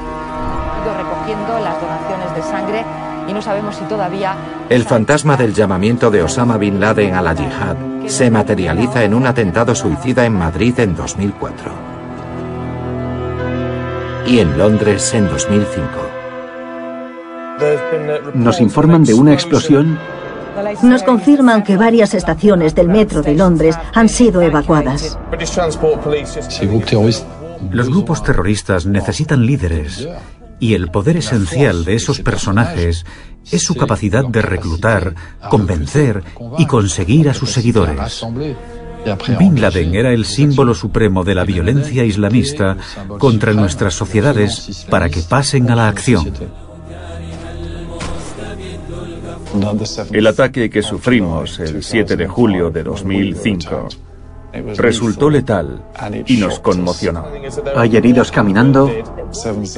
Recogiendo 0.97 1.59
las 1.59 1.78
donaciones 1.78 2.34
de 2.34 2.43
sangre 2.43 2.82
y 3.28 3.32
no 3.34 3.43
sabemos 3.43 3.76
si 3.76 3.84
todavía. 3.84 4.34
El 4.70 4.84
fantasma 4.84 5.37
del 5.37 5.53
llamamiento 5.53 6.11
de 6.11 6.22
Osama 6.22 6.57
bin 6.57 6.80
Laden 6.80 7.14
a 7.14 7.20
la 7.20 7.34
yihad 7.34 7.76
se 8.07 8.30
materializa 8.30 9.05
en 9.05 9.12
un 9.12 9.26
atentado 9.26 9.74
suicida 9.74 10.24
en 10.24 10.32
Madrid 10.32 10.80
en 10.80 10.97
2004 10.97 11.72
y 14.26 14.39
en 14.39 14.57
Londres 14.57 15.12
en 15.12 15.28
2005. 15.28 15.89
Nos 18.32 18.62
informan 18.62 19.05
de 19.05 19.12
una 19.12 19.34
explosión 19.34 19.99
nos 20.82 21.02
confirman 21.02 21.62
que 21.62 21.76
varias 21.76 22.14
estaciones 22.14 22.74
del 22.74 22.88
metro 22.88 23.22
de 23.22 23.34
Londres 23.34 23.76
han 23.94 24.09
sido 24.09 24.42
evacuadas. 24.42 25.18
Los 27.70 27.88
grupos 27.88 28.22
terroristas 28.22 28.86
necesitan 28.86 29.46
líderes 29.46 30.09
y 30.59 30.74
el 30.74 30.90
poder 30.90 31.18
esencial 31.18 31.84
de 31.84 31.94
esos 31.94 32.20
personajes 32.20 33.04
es 33.50 33.62
su 33.62 33.74
capacidad 33.74 34.24
de 34.24 34.42
reclutar, 34.42 35.14
convencer 35.50 36.24
y 36.59 36.66
conseguir 36.66 37.28
a 37.28 37.34
sus 37.34 37.52
seguidores. 37.52 38.24
Bin 39.38 39.61
Laden 39.61 39.94
era 39.94 40.12
el 40.12 40.24
símbolo 40.24 40.74
supremo 40.74 41.22
de 41.22 41.34
la 41.34 41.44
violencia 41.44 42.04
islamista 42.04 42.76
contra 43.18 43.52
nuestras 43.52 43.94
sociedades 43.94 44.86
para 44.90 45.09
que 45.09 45.22
pasen 45.22 45.70
a 45.70 45.76
la 45.76 45.88
acción. 45.88 46.32
El 50.12 50.26
ataque 50.26 50.68
que 50.70 50.82
sufrimos 50.82 51.59
el 51.61 51.82
7 51.82 52.16
de 52.16 52.26
julio 52.26 52.70
de 52.70 52.82
2005 52.82 53.88
resultó 54.76 55.30
letal 55.30 55.82
y 56.26 56.36
nos 56.36 56.61
conmocionó. 56.61 57.26
¿Hay 57.76 57.97
heridos 57.97 58.30
caminando? 58.30 58.90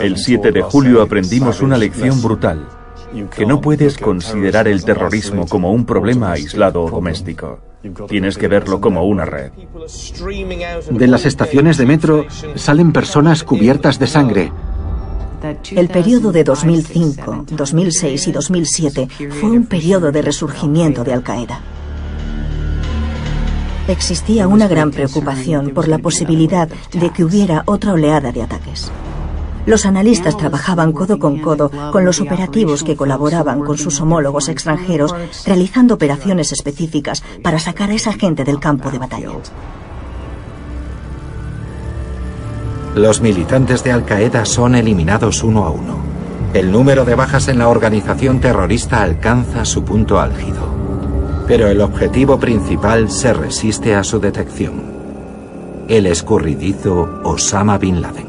El 0.00 0.16
7 0.16 0.52
de 0.52 0.62
julio 0.62 1.02
aprendimos 1.02 1.60
una 1.60 1.76
lección 1.76 2.20
brutal, 2.22 2.68
que 3.34 3.46
no 3.46 3.60
puedes 3.60 3.98
considerar 3.98 4.68
el 4.68 4.84
terrorismo 4.84 5.46
como 5.46 5.72
un 5.72 5.84
problema 5.84 6.32
aislado 6.32 6.82
o 6.82 6.90
doméstico. 6.90 7.60
Tienes 8.08 8.36
que 8.36 8.48
verlo 8.48 8.80
como 8.80 9.04
una 9.04 9.24
red. 9.24 9.52
De 10.90 11.06
las 11.06 11.26
estaciones 11.26 11.76
de 11.76 11.86
metro 11.86 12.26
salen 12.56 12.92
personas 12.92 13.44
cubiertas 13.44 13.98
de 13.98 14.06
sangre. 14.06 14.52
El 15.70 15.88
periodo 15.88 16.32
de 16.32 16.44
2005, 16.44 17.44
2006 17.50 18.28
y 18.28 18.32
2007 18.32 19.08
fue 19.40 19.50
un 19.50 19.66
periodo 19.66 20.10
de 20.10 20.22
resurgimiento 20.22 21.04
de 21.04 21.12
Al-Qaeda. 21.12 21.60
Existía 23.86 24.48
una 24.48 24.68
gran 24.68 24.90
preocupación 24.90 25.70
por 25.70 25.88
la 25.88 25.98
posibilidad 25.98 26.68
de 26.68 27.10
que 27.10 27.24
hubiera 27.24 27.62
otra 27.66 27.92
oleada 27.92 28.32
de 28.32 28.42
ataques. 28.42 28.90
Los 29.64 29.86
analistas 29.86 30.36
trabajaban 30.36 30.92
codo 30.92 31.18
con 31.18 31.40
codo 31.40 31.70
con 31.92 32.04
los 32.04 32.20
operativos 32.20 32.82
que 32.82 32.96
colaboraban 32.96 33.60
con 33.60 33.78
sus 33.78 34.00
homólogos 34.00 34.48
extranjeros, 34.48 35.14
realizando 35.46 35.94
operaciones 35.94 36.52
específicas 36.52 37.22
para 37.42 37.58
sacar 37.58 37.90
a 37.90 37.94
esa 37.94 38.12
gente 38.12 38.44
del 38.44 38.60
campo 38.60 38.90
de 38.90 38.98
batalla. 38.98 39.30
Los 42.98 43.20
militantes 43.20 43.84
de 43.84 43.92
Al 43.92 44.04
Qaeda 44.04 44.44
son 44.44 44.74
eliminados 44.74 45.44
uno 45.44 45.64
a 45.64 45.70
uno. 45.70 45.98
El 46.52 46.72
número 46.72 47.04
de 47.04 47.14
bajas 47.14 47.46
en 47.46 47.58
la 47.58 47.68
organización 47.68 48.40
terrorista 48.40 49.02
alcanza 49.02 49.64
su 49.64 49.84
punto 49.84 50.18
álgido. 50.18 50.58
Pero 51.46 51.68
el 51.68 51.80
objetivo 51.80 52.40
principal 52.40 53.08
se 53.08 53.32
resiste 53.32 53.94
a 53.94 54.02
su 54.02 54.18
detección. 54.18 54.82
El 55.86 56.06
escurridizo 56.06 57.20
Osama 57.22 57.78
Bin 57.78 58.02
Laden. 58.02 58.26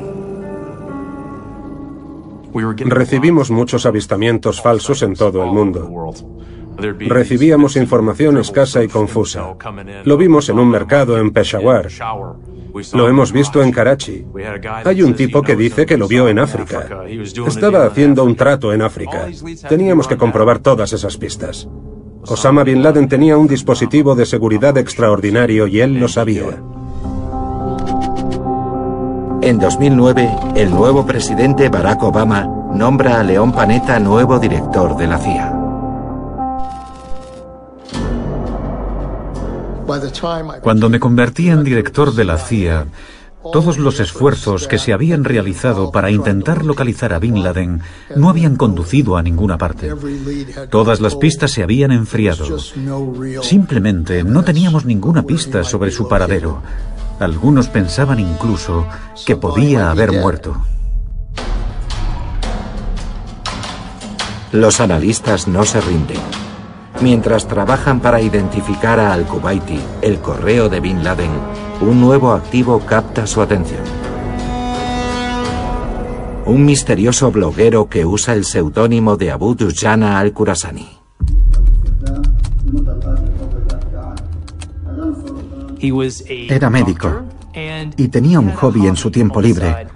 Recibimos 2.85 3.49
muchos 3.49 3.87
avistamientos 3.87 4.61
falsos 4.61 5.01
en 5.01 5.15
todo 5.15 5.43
el 5.43 5.49
mundo. 5.49 6.13
Recibíamos 6.77 7.75
información 7.75 8.37
escasa 8.37 8.83
y 8.83 8.87
confusa. 8.87 9.47
Lo 10.03 10.15
vimos 10.15 10.47
en 10.49 10.59
un 10.59 10.69
mercado 10.69 11.17
en 11.17 11.31
Peshawar. 11.31 11.87
Lo 12.93 13.07
hemos 13.07 13.31
visto 13.31 13.61
en 13.61 13.71
Karachi. 13.71 14.25
Hay 14.85 15.01
un 15.01 15.13
tipo 15.13 15.41
que 15.41 15.55
dice 15.55 15.85
que 15.85 15.97
lo 15.97 16.07
vio 16.07 16.27
en 16.27 16.39
África. 16.39 16.87
Estaba 17.47 17.85
haciendo 17.85 18.23
un 18.23 18.35
trato 18.35 18.73
en 18.73 18.81
África. 18.81 19.27
Teníamos 19.67 20.07
que 20.07 20.17
comprobar 20.17 20.59
todas 20.59 20.93
esas 20.93 21.17
pistas. 21.17 21.67
Osama 22.27 22.63
Bin 22.63 22.83
Laden 22.83 23.07
tenía 23.07 23.37
un 23.37 23.47
dispositivo 23.47 24.13
de 24.15 24.25
seguridad 24.25 24.77
extraordinario 24.77 25.67
y 25.67 25.79
él 25.81 25.99
lo 25.99 26.07
sabía. 26.07 26.61
En 29.41 29.57
2009, 29.57 30.29
el 30.55 30.69
nuevo 30.69 31.05
presidente 31.05 31.69
Barack 31.69 32.03
Obama 32.03 32.47
nombra 32.73 33.19
a 33.19 33.23
León 33.23 33.53
Panetta 33.53 33.99
nuevo 33.99 34.37
director 34.37 34.97
de 34.97 35.07
la 35.07 35.17
CIA. 35.17 35.58
Cuando 40.61 40.89
me 40.89 40.99
convertí 40.99 41.49
en 41.49 41.63
director 41.63 42.13
de 42.13 42.25
la 42.25 42.37
CIA, 42.37 42.85
todos 43.53 43.77
los 43.77 43.99
esfuerzos 43.99 44.67
que 44.67 44.77
se 44.77 44.91
habían 44.91 45.23
realizado 45.23 45.91
para 45.91 46.11
intentar 46.11 46.65
localizar 46.65 47.13
a 47.13 47.19
Bin 47.19 47.41
Laden 47.41 47.81
no 48.15 48.29
habían 48.29 48.57
conducido 48.57 49.15
a 49.15 49.23
ninguna 49.23 49.57
parte. 49.57 49.93
Todas 50.69 50.99
las 50.99 51.15
pistas 51.15 51.51
se 51.51 51.63
habían 51.63 51.91
enfriado. 51.91 52.45
Simplemente 53.41 54.23
no 54.23 54.43
teníamos 54.43 54.85
ninguna 54.85 55.23
pista 55.23 55.63
sobre 55.63 55.91
su 55.91 56.07
paradero. 56.07 56.61
Algunos 57.19 57.69
pensaban 57.69 58.19
incluso 58.19 58.85
que 59.25 59.37
podía 59.37 59.89
haber 59.89 60.11
muerto. 60.11 60.61
Los 64.51 64.79
analistas 64.79 65.47
no 65.47 65.63
se 65.63 65.79
rinden. 65.79 66.48
Mientras 67.01 67.47
trabajan 67.47 68.01
para 68.01 68.21
identificar 68.21 68.99
a 68.99 69.13
Al-Kuwaiti, 69.13 69.79
el 70.01 70.19
correo 70.19 70.67
de 70.67 70.81
Bin 70.81 71.01
Laden, 71.01 71.31
un 71.79 72.01
nuevo 72.01 72.33
activo 72.33 72.79
capta 72.79 73.25
su 73.25 73.41
atención. 73.41 73.79
Un 76.45 76.65
misterioso 76.65 77.31
bloguero 77.31 77.87
que 77.87 78.05
usa 78.05 78.33
el 78.33 78.43
seudónimo 78.43 79.15
de 79.15 79.31
Abu 79.31 79.55
Dujana 79.55 80.19
al-Kurasani. 80.19 80.89
Era 86.49 86.69
médico 86.69 87.21
y 87.95 88.09
tenía 88.09 88.41
un 88.41 88.51
hobby 88.51 88.87
en 88.87 88.97
su 88.97 89.09
tiempo 89.09 89.41
libre, 89.41 89.87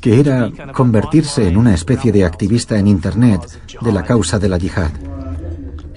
que 0.00 0.18
era 0.18 0.50
convertirse 0.72 1.46
en 1.46 1.58
una 1.58 1.74
especie 1.74 2.10
de 2.10 2.24
activista 2.24 2.78
en 2.78 2.86
Internet 2.86 3.42
de 3.82 3.92
la 3.92 4.02
causa 4.02 4.38
de 4.38 4.48
la 4.48 4.56
yihad 4.56 5.07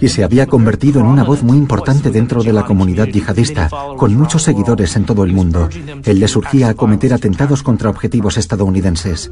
y 0.01 0.09
se 0.09 0.23
había 0.23 0.47
convertido 0.47 0.99
en 0.99 1.05
una 1.05 1.23
voz 1.23 1.43
muy 1.43 1.57
importante 1.57 2.09
dentro 2.09 2.41
de 2.41 2.51
la 2.51 2.65
comunidad 2.65 3.05
yihadista, 3.05 3.69
con 3.97 4.15
muchos 4.15 4.41
seguidores 4.41 4.95
en 4.95 5.05
todo 5.05 5.23
el 5.23 5.31
mundo. 5.31 5.69
Él 6.03 6.19
le 6.19 6.27
surgía 6.27 6.69
a 6.69 6.73
cometer 6.73 7.13
atentados 7.13 7.61
contra 7.61 7.89
objetivos 7.89 8.37
estadounidenses. 8.37 9.31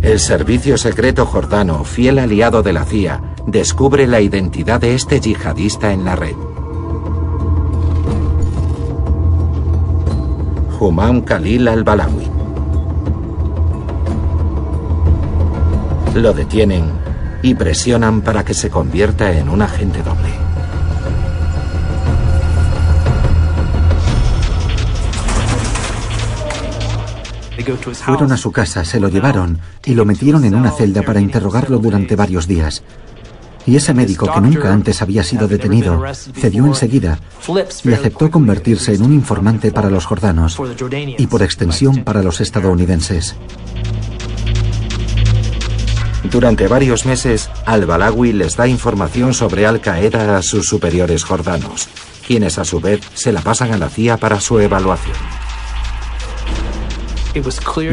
El 0.00 0.18
servicio 0.18 0.78
secreto 0.78 1.26
jordano, 1.26 1.84
fiel 1.84 2.18
aliado 2.18 2.62
de 2.62 2.72
la 2.72 2.86
CIA, 2.86 3.34
descubre 3.46 4.06
la 4.06 4.22
identidad 4.22 4.80
de 4.80 4.94
este 4.94 5.20
yihadista 5.20 5.92
en 5.92 6.06
la 6.06 6.16
red. 6.16 6.34
Humam 10.80 11.20
Khalil 11.20 11.68
al-Balawi. 11.68 12.30
Lo 16.14 16.32
detienen 16.32 17.09
y 17.42 17.54
presionan 17.54 18.20
para 18.22 18.44
que 18.44 18.54
se 18.54 18.70
convierta 18.70 19.32
en 19.32 19.48
un 19.48 19.62
agente 19.62 20.02
doble. 20.02 20.50
Fueron 27.92 28.32
a 28.32 28.36
su 28.36 28.52
casa, 28.52 28.84
se 28.84 29.00
lo 29.00 29.08
llevaron 29.08 29.58
y 29.84 29.94
lo 29.94 30.04
metieron 30.04 30.44
en 30.44 30.54
una 30.54 30.70
celda 30.70 31.02
para 31.02 31.20
interrogarlo 31.20 31.78
durante 31.78 32.16
varios 32.16 32.46
días. 32.46 32.82
Y 33.66 33.76
ese 33.76 33.92
médico, 33.92 34.30
que 34.32 34.40
nunca 34.40 34.72
antes 34.72 35.02
había 35.02 35.22
sido 35.22 35.46
detenido, 35.46 36.02
cedió 36.34 36.64
enseguida 36.66 37.18
y 37.84 37.92
aceptó 37.92 38.30
convertirse 38.30 38.94
en 38.94 39.02
un 39.02 39.12
informante 39.12 39.70
para 39.70 39.90
los 39.90 40.06
jordanos 40.06 40.58
y 41.18 41.26
por 41.26 41.42
extensión 41.42 42.02
para 42.02 42.22
los 42.22 42.40
estadounidenses. 42.40 43.36
Durante 46.24 46.68
varios 46.68 47.06
meses, 47.06 47.48
al-Balawi 47.64 48.32
les 48.32 48.56
da 48.56 48.68
información 48.68 49.32
sobre 49.32 49.66
Al-Qaeda 49.66 50.36
a 50.36 50.42
sus 50.42 50.66
superiores 50.66 51.24
jordanos, 51.24 51.88
quienes 52.26 52.58
a 52.58 52.64
su 52.64 52.80
vez 52.80 53.00
se 53.14 53.32
la 53.32 53.40
pasan 53.40 53.72
a 53.72 53.78
la 53.78 53.88
CIA 53.88 54.18
para 54.18 54.40
su 54.40 54.58
evaluación. 54.60 55.16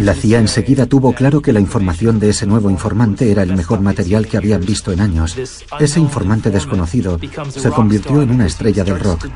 La 0.02 0.16
CIA 0.16 0.40
enseguida 0.40 0.88
tuvo 0.88 1.14
claro 1.14 1.42
que 1.42 1.54
la 1.54 1.60
información 1.60 2.20
de 2.20 2.30
ese 2.30 2.48
nuevo 2.48 2.72
informante 2.72 3.32
era 3.32 3.44
el 3.44 3.56
mejor 3.56 3.82
material 3.82 4.28
que 4.28 4.36
habían 4.36 4.62
visto 4.62 4.92
en 4.92 5.00
años. 5.00 5.38
Ese 5.80 6.00
informante 6.00 6.50
desconocido 6.50 7.20
se 7.50 7.70
convirtió 7.70 8.24
en 8.24 8.32
una 8.32 8.48
estrella 8.48 8.84
del 8.84 9.00
rock, 9.00 9.28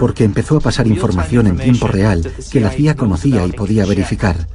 porque 0.00 0.24
empezó 0.24 0.56
a 0.56 0.60
pasar 0.60 0.86
información 0.86 1.46
en 1.46 1.58
tiempo 1.58 1.86
real 1.86 2.32
que 2.50 2.60
la 2.60 2.70
CIA 2.70 2.96
conocía 2.96 3.46
y 3.46 3.52
podía 3.52 3.84
verificar. 3.84 4.46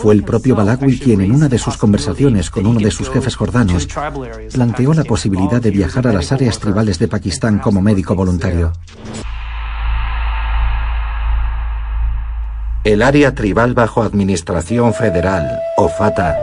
Fue 0.00 0.14
el 0.14 0.24
propio 0.24 0.54
Balawi 0.56 0.98
quien 0.98 1.20
en 1.20 1.32
una 1.32 1.48
de 1.48 1.58
sus 1.58 1.76
conversaciones 1.76 2.50
con 2.50 2.66
uno 2.66 2.80
de 2.80 2.90
sus 2.90 3.10
jefes 3.10 3.36
jordanos 3.36 3.88
planteó 4.52 4.94
la 4.94 5.04
posibilidad 5.04 5.60
de 5.60 5.70
viajar 5.70 6.06
a 6.06 6.12
las 6.12 6.32
áreas 6.32 6.58
tribales 6.58 6.98
de 6.98 7.08
Pakistán 7.08 7.58
como 7.58 7.80
médico 7.80 8.14
voluntario. 8.14 8.72
El 12.84 13.02
área 13.02 13.34
tribal 13.34 13.74
bajo 13.74 14.02
administración 14.02 14.94
federal, 14.94 15.58
o 15.76 15.88
FATA, 15.88 16.36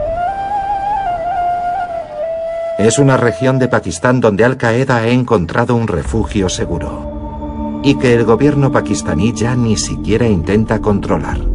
es 2.77 2.99
una 2.99 3.15
región 3.15 3.57
de 3.57 3.69
Pakistán 3.69 4.19
donde 4.19 4.43
Al-Qaeda 4.43 4.97
ha 4.97 5.07
encontrado 5.07 5.75
un 5.75 5.87
refugio 5.87 6.49
seguro 6.49 7.81
y 7.83 7.95
que 7.95 8.13
el 8.13 8.25
gobierno 8.25 8.71
pakistaní 8.71 9.31
ya 9.31 9.55
ni 9.55 9.77
siquiera 9.77 10.27
intenta 10.27 10.81
controlar. 10.81 11.54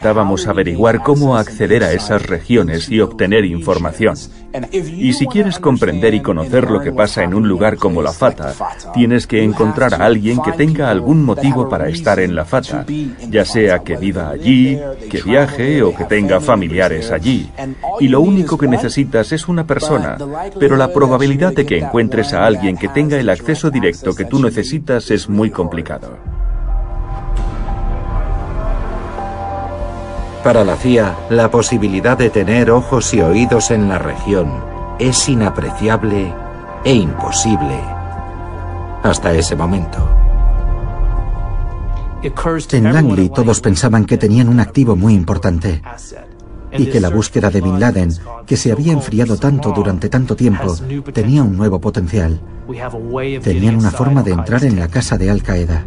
Necesitábamos 0.00 0.46
averiguar 0.46 1.02
cómo 1.02 1.36
acceder 1.36 1.84
a 1.84 1.92
esas 1.92 2.24
regiones 2.24 2.88
y 2.88 3.00
obtener 3.00 3.44
información. 3.44 4.16
Y 4.82 5.12
si 5.12 5.26
quieres 5.26 5.58
comprender 5.58 6.14
y 6.14 6.22
conocer 6.22 6.70
lo 6.70 6.80
que 6.80 6.90
pasa 6.90 7.22
en 7.22 7.34
un 7.34 7.46
lugar 7.46 7.76
como 7.76 8.00
la 8.00 8.14
Fata, 8.14 8.54
tienes 8.94 9.26
que 9.26 9.44
encontrar 9.44 9.92
a 9.92 10.06
alguien 10.06 10.40
que 10.40 10.52
tenga 10.52 10.88
algún 10.88 11.22
motivo 11.22 11.68
para 11.68 11.90
estar 11.90 12.18
en 12.18 12.34
la 12.34 12.46
Fata, 12.46 12.86
ya 13.28 13.44
sea 13.44 13.80
que 13.80 13.98
viva 13.98 14.30
allí, 14.30 14.80
que 15.10 15.20
viaje 15.20 15.82
o 15.82 15.94
que 15.94 16.04
tenga 16.04 16.40
familiares 16.40 17.10
allí. 17.10 17.50
Y 18.00 18.08
lo 18.08 18.22
único 18.22 18.56
que 18.56 18.68
necesitas 18.68 19.32
es 19.32 19.48
una 19.48 19.66
persona, 19.66 20.16
pero 20.58 20.78
la 20.78 20.94
probabilidad 20.94 21.52
de 21.52 21.66
que 21.66 21.76
encuentres 21.76 22.32
a 22.32 22.46
alguien 22.46 22.78
que 22.78 22.88
tenga 22.88 23.18
el 23.18 23.28
acceso 23.28 23.70
directo 23.70 24.14
que 24.14 24.24
tú 24.24 24.40
necesitas 24.40 25.10
es 25.10 25.28
muy 25.28 25.50
complicado. 25.50 26.39
Para 30.42 30.64
la 30.64 30.76
CIA, 30.76 31.26
la 31.28 31.50
posibilidad 31.50 32.16
de 32.16 32.30
tener 32.30 32.70
ojos 32.70 33.12
y 33.12 33.20
oídos 33.20 33.70
en 33.70 33.88
la 33.90 33.98
región 33.98 34.50
es 34.98 35.28
inapreciable 35.28 36.32
e 36.82 36.94
imposible 36.94 37.78
hasta 39.02 39.34
ese 39.34 39.54
momento. 39.54 39.98
En 42.22 42.92
Langley 42.92 43.28
todos 43.28 43.60
pensaban 43.60 44.06
que 44.06 44.16
tenían 44.16 44.48
un 44.48 44.60
activo 44.60 44.96
muy 44.96 45.14
importante 45.14 45.82
y 46.72 46.86
que 46.86 47.00
la 47.00 47.10
búsqueda 47.10 47.50
de 47.50 47.60
Bin 47.60 47.78
Laden, 47.78 48.10
que 48.46 48.56
se 48.56 48.72
había 48.72 48.92
enfriado 48.92 49.36
tanto 49.36 49.72
durante 49.72 50.08
tanto 50.08 50.36
tiempo, 50.36 50.74
tenía 51.12 51.42
un 51.42 51.56
nuevo 51.56 51.80
potencial. 51.80 52.40
Tenían 53.42 53.76
una 53.76 53.90
forma 53.90 54.22
de 54.22 54.32
entrar 54.32 54.64
en 54.64 54.78
la 54.78 54.88
casa 54.88 55.18
de 55.18 55.30
Al 55.30 55.42
Qaeda. 55.42 55.84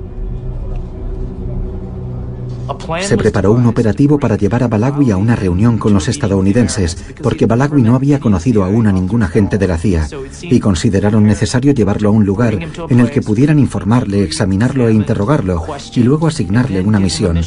Se 3.02 3.18
preparó 3.18 3.52
un 3.52 3.66
operativo 3.66 4.20
para 4.20 4.38
llevar 4.38 4.64
a 4.64 4.68
Balawi 4.68 5.12
a 5.12 5.18
una 5.18 5.36
reunión 5.36 5.78
con 5.78 5.94
los 5.94 6.08
estadounidenses, 6.08 6.98
porque 7.22 7.46
Balawi 7.46 7.82
no 7.82 7.96
había 7.96 8.20
conocido 8.20 8.64
aún 8.64 8.88
a 8.88 8.92
ningún 8.92 9.24
agente 9.24 9.58
de 9.58 9.68
la 9.68 9.78
CIA, 9.78 10.08
y 10.42 10.60
consideraron 10.60 11.26
necesario 11.26 11.74
llevarlo 11.74 12.10
a 12.10 12.12
un 12.12 12.26
lugar 12.26 12.58
en 12.90 13.00
el 13.00 13.12
que 13.12 13.22
pudieran 13.22 13.60
informarle, 13.60 14.24
examinarlo 14.24 14.88
e 14.88 14.94
interrogarlo, 14.94 15.66
y 15.94 16.00
luego 16.02 16.28
asignarle 16.28 16.82
una 16.82 17.00
misión. 17.00 17.42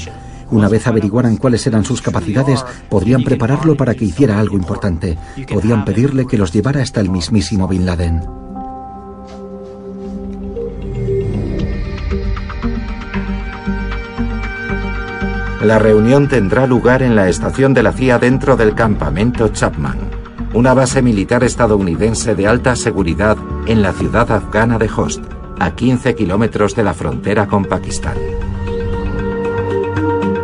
Una 0.50 0.68
vez 0.68 0.86
averiguaran 0.86 1.36
cuáles 1.36 1.66
eran 1.66 1.84
sus 1.84 2.02
capacidades, 2.02 2.64
podrían 2.88 3.24
prepararlo 3.24 3.76
para 3.76 3.94
que 3.94 4.04
hiciera 4.04 4.38
algo 4.38 4.56
importante. 4.56 5.18
Podían 5.52 5.84
pedirle 5.84 6.26
que 6.26 6.38
los 6.38 6.52
llevara 6.52 6.82
hasta 6.82 7.00
el 7.00 7.10
mismísimo 7.10 7.66
Bin 7.66 7.84
Laden. 7.84 8.45
La 15.66 15.80
reunión 15.80 16.28
tendrá 16.28 16.64
lugar 16.64 17.02
en 17.02 17.16
la 17.16 17.28
estación 17.28 17.74
de 17.74 17.82
la 17.82 17.90
CIA 17.90 18.20
dentro 18.20 18.56
del 18.56 18.76
campamento 18.76 19.48
Chapman, 19.48 19.98
una 20.54 20.74
base 20.74 21.02
militar 21.02 21.42
estadounidense 21.42 22.36
de 22.36 22.46
alta 22.46 22.76
seguridad 22.76 23.36
en 23.66 23.82
la 23.82 23.92
ciudad 23.92 24.30
afgana 24.30 24.78
de 24.78 24.88
Host, 24.88 25.24
a 25.58 25.74
15 25.74 26.14
kilómetros 26.14 26.76
de 26.76 26.84
la 26.84 26.94
frontera 26.94 27.48
con 27.48 27.64
Pakistán. 27.64 28.16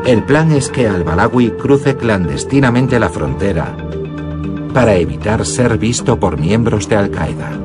El 0.05 0.25
plan 0.25 0.51
es 0.51 0.69
que 0.71 0.89
al-Balawi 0.89 1.53
cruce 1.53 1.97
clandestinamente 1.97 2.99
la 2.99 3.09
frontera 3.09 3.77
para 4.75 4.97
evitar 4.97 5.47
ser 5.47 5.79
visto 5.79 6.19
por 6.19 6.37
miembros 6.37 6.89
de 6.89 6.97
Al-Qaeda. 6.97 7.61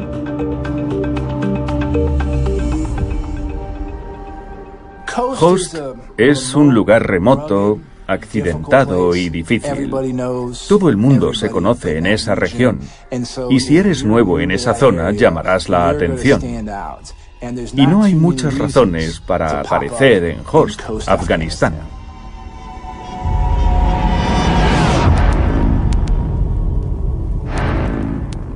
Host 5.39 5.75
es 6.17 6.55
un 6.55 6.73
lugar 6.73 7.07
remoto, 7.07 7.79
accidentado 8.07 9.15
y 9.15 9.29
difícil. 9.29 9.91
Todo 10.67 10.89
el 10.89 10.97
mundo 10.97 11.33
se 11.33 11.49
conoce 11.49 11.97
en 11.97 12.07
esa 12.07 12.35
región 12.35 12.79
y 13.49 13.59
si 13.59 13.77
eres 13.77 14.03
nuevo 14.03 14.39
en 14.39 14.51
esa 14.51 14.73
zona 14.73 15.11
llamarás 15.11 15.69
la 15.69 15.89
atención. 15.89 16.41
Y 17.73 17.85
no 17.85 18.03
hay 18.03 18.15
muchas 18.15 18.57
razones 18.57 19.19
para 19.19 19.61
aparecer 19.61 20.23
en 20.23 20.39
Host, 20.49 20.81
Afganistán. 21.05 21.96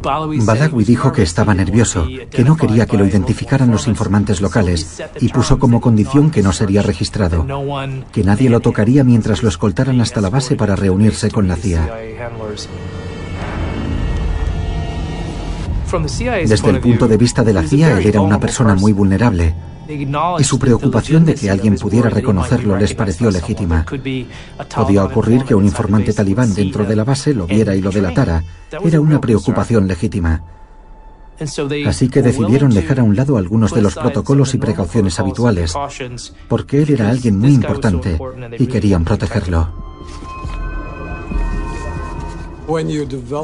Badawi 0.01 0.83
dijo 0.83 1.11
que 1.11 1.21
estaba 1.21 1.53
nervioso, 1.53 2.07
que 2.29 2.43
no 2.43 2.57
quería 2.57 2.85
que 2.85 2.97
lo 2.97 3.05
identificaran 3.05 3.71
los 3.71 3.87
informantes 3.87 4.41
locales 4.41 5.01
y 5.19 5.29
puso 5.29 5.59
como 5.59 5.81
condición 5.81 6.31
que 6.31 6.41
no 6.41 6.53
sería 6.53 6.81
registrado, 6.81 7.45
que 8.11 8.23
nadie 8.23 8.49
lo 8.49 8.59
tocaría 8.59 9.03
mientras 9.03 9.43
lo 9.43 9.49
escoltaran 9.49 10.01
hasta 10.01 10.21
la 10.21 10.29
base 10.29 10.55
para 10.55 10.75
reunirse 10.75 11.29
con 11.29 11.47
la 11.47 11.55
CIA. 11.55 11.89
Desde 16.47 16.69
el 16.69 16.79
punto 16.79 17.07
de 17.07 17.17
vista 17.17 17.43
de 17.43 17.53
la 17.53 17.63
CIA, 17.63 17.99
él 17.99 18.07
era 18.07 18.21
una 18.21 18.39
persona 18.39 18.75
muy 18.75 18.93
vulnerable 18.93 19.53
y 20.39 20.43
su 20.43 20.59
preocupación 20.59 21.25
de 21.25 21.35
que 21.35 21.49
alguien 21.49 21.75
pudiera 21.75 22.09
reconocerlo 22.09 22.77
les 22.77 22.93
pareció 22.93 23.29
legítima. 23.31 23.85
Podía 24.75 25.03
ocurrir 25.03 25.43
que 25.43 25.55
un 25.55 25.65
informante 25.65 26.13
talibán 26.13 26.53
dentro 26.53 26.85
de 26.85 26.95
la 26.95 27.03
base 27.03 27.33
lo 27.33 27.47
viera 27.47 27.75
y 27.75 27.81
lo 27.81 27.91
delatara. 27.91 28.43
Era 28.83 29.01
una 29.01 29.19
preocupación 29.19 29.87
legítima. 29.87 30.41
Así 31.87 32.09
que 32.09 32.21
decidieron 32.21 32.71
dejar 32.71 32.99
a 32.99 33.03
un 33.03 33.15
lado 33.15 33.37
algunos 33.37 33.73
de 33.73 33.81
los 33.81 33.95
protocolos 33.95 34.53
y 34.53 34.57
precauciones 34.59 35.19
habituales, 35.19 35.73
porque 36.47 36.83
él 36.83 36.91
era 36.91 37.09
alguien 37.09 37.39
muy 37.39 37.53
importante 37.53 38.19
y 38.59 38.67
querían 38.67 39.03
protegerlo. 39.03 39.90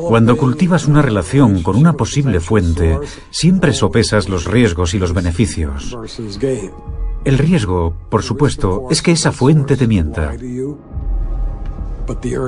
Cuando 0.07 0.37
cultivas 0.37 0.87
una 0.87 1.01
relación 1.01 1.63
con 1.63 1.75
una 1.75 1.93
posible 1.93 2.39
fuente, 2.39 2.99
siempre 3.29 3.73
sopesas 3.73 4.29
los 4.29 4.45
riesgos 4.45 4.93
y 4.93 4.99
los 4.99 5.13
beneficios. 5.13 5.97
El 7.25 7.37
riesgo, 7.37 7.93
por 8.09 8.23
supuesto, 8.23 8.87
es 8.89 9.01
que 9.01 9.11
esa 9.11 9.31
fuente 9.31 9.75
te 9.75 9.87
mienta. 9.87 10.33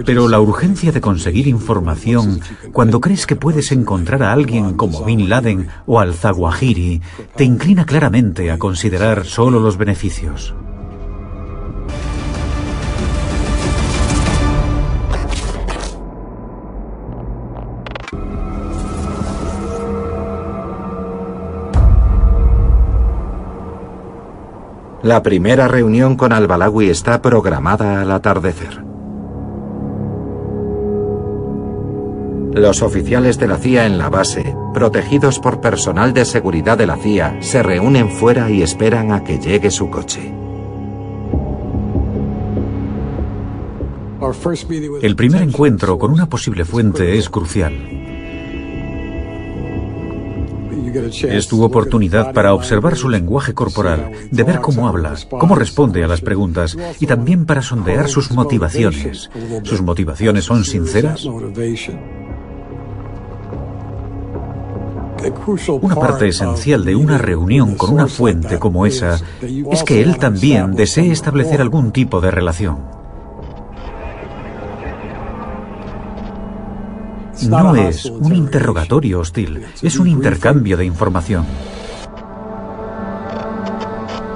Pero 0.06 0.30
la 0.30 0.40
urgencia 0.40 0.92
de 0.92 1.02
conseguir 1.02 1.48
información 1.48 2.40
cuando 2.72 3.02
crees 3.02 3.28
que 3.28 3.36
puedes 3.36 3.74
encontrar 3.74 4.24
a 4.24 4.32
alguien 4.32 4.76
como 4.76 5.04
Bin 5.04 5.28
Laden 5.28 5.68
o 5.86 6.00
al-Zawahiri 6.00 7.02
te 7.36 7.44
inclina 7.44 7.86
claramente 7.86 8.52
a 8.52 8.58
considerar 8.58 9.26
solo 9.26 9.60
los 9.60 9.78
beneficios. 9.78 10.54
La 25.10 25.24
primera 25.24 25.68
reunión 25.68 26.16
con 26.16 26.34
Al-Balawi 26.34 26.88
está 26.88 27.20
programada 27.20 28.03
al 28.03 28.12
atardecer. 28.12 28.84
Los 32.53 32.84
oficiales 32.84 33.39
de 33.39 33.47
la 33.47 33.57
CIA 33.57 33.88
en 33.88 33.97
la 33.97 34.10
base, 34.10 34.55
protegidos 34.72 35.39
por 35.39 35.62
personal 35.62 36.14
de 36.14 36.26
seguridad 36.26 36.78
de 36.78 36.86
la 36.86 36.97
CIA, 36.97 37.38
se 37.41 37.64
reúnen 37.64 38.12
fuera 38.12 38.51
y 38.51 38.62
esperan 38.62 39.12
a 39.12 39.24
que 39.24 39.39
llegue 39.39 39.72
su 39.72 39.89
coche. 39.89 40.32
El 45.01 45.16
primer 45.16 45.41
encuentro 45.41 45.97
con 45.97 46.12
una 46.12 46.30
posible 46.30 46.66
fuente 46.66 47.18
es 47.18 47.32
crucial. 47.32 47.99
Es 51.24 51.48
tu 51.48 51.64
oportunidad 51.64 52.34
para 52.34 52.54
observar 52.54 52.96
su 52.96 53.10
lenguaje 53.10 53.54
corporal, 53.54 54.12
de 54.32 54.44
ver 54.44 54.60
cómo 54.60 54.88
habla, 54.88 55.16
cómo 55.30 55.56
responde 55.56 56.04
a 56.04 56.08
las 56.08 56.22
preguntas 56.22 56.78
y 57.00 57.06
también 57.06 57.46
para 57.46 57.62
sondear 57.62 58.10
sus 58.10 58.32
motivaciones. 58.32 59.30
¿Sus 59.64 59.82
motivaciones 59.82 60.46
son 60.46 60.64
sinceras? 60.64 61.26
Una 65.82 65.96
parte 65.96 66.30
esencial 66.30 66.86
de 66.86 66.96
una 66.96 67.18
reunión 67.18 67.76
con 67.76 67.92
una 67.94 68.08
fuente 68.08 68.58
como 68.58 68.86
esa 68.86 69.20
es 69.72 69.84
que 69.84 70.02
él 70.02 70.18
también 70.18 70.74
desee 70.76 71.12
establecer 71.12 71.62
algún 71.62 71.92
tipo 71.92 72.22
de 72.22 72.32
relación. 72.32 72.99
No 77.48 77.76
es 77.76 78.06
un 78.06 78.36
interrogatorio 78.36 79.20
hostil, 79.20 79.66
es 79.82 80.00
un 80.00 80.08
intercambio 80.08 80.76
de 80.78 80.86
información. 80.86 81.46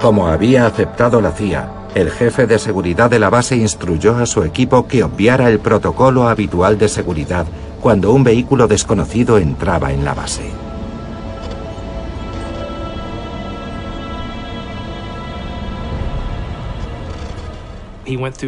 Como 0.02 0.28
había 0.28 0.66
aceptado 0.66 1.22
la 1.22 1.32
CIA, 1.32 1.70
el 1.96 2.10
jefe 2.12 2.48
de 2.48 2.60
seguridad 2.60 3.10
de 3.10 3.20
la 3.20 3.30
base 3.30 3.56
instruyó 3.56 4.16
a 4.18 4.26
su 4.26 4.44
equipo 4.44 4.88
que 4.88 5.04
obviara 5.04 5.50
el 5.50 5.60
protocolo 5.60 6.28
habitual 6.28 6.78
de 6.78 6.90
seguridad 6.90 7.46
cuando 7.82 8.14
un 8.14 8.24
vehículo 8.24 8.68
desconocido 8.68 9.38
entraba 9.38 9.92
en 9.92 10.06
la 10.06 10.14
base. 10.14 10.63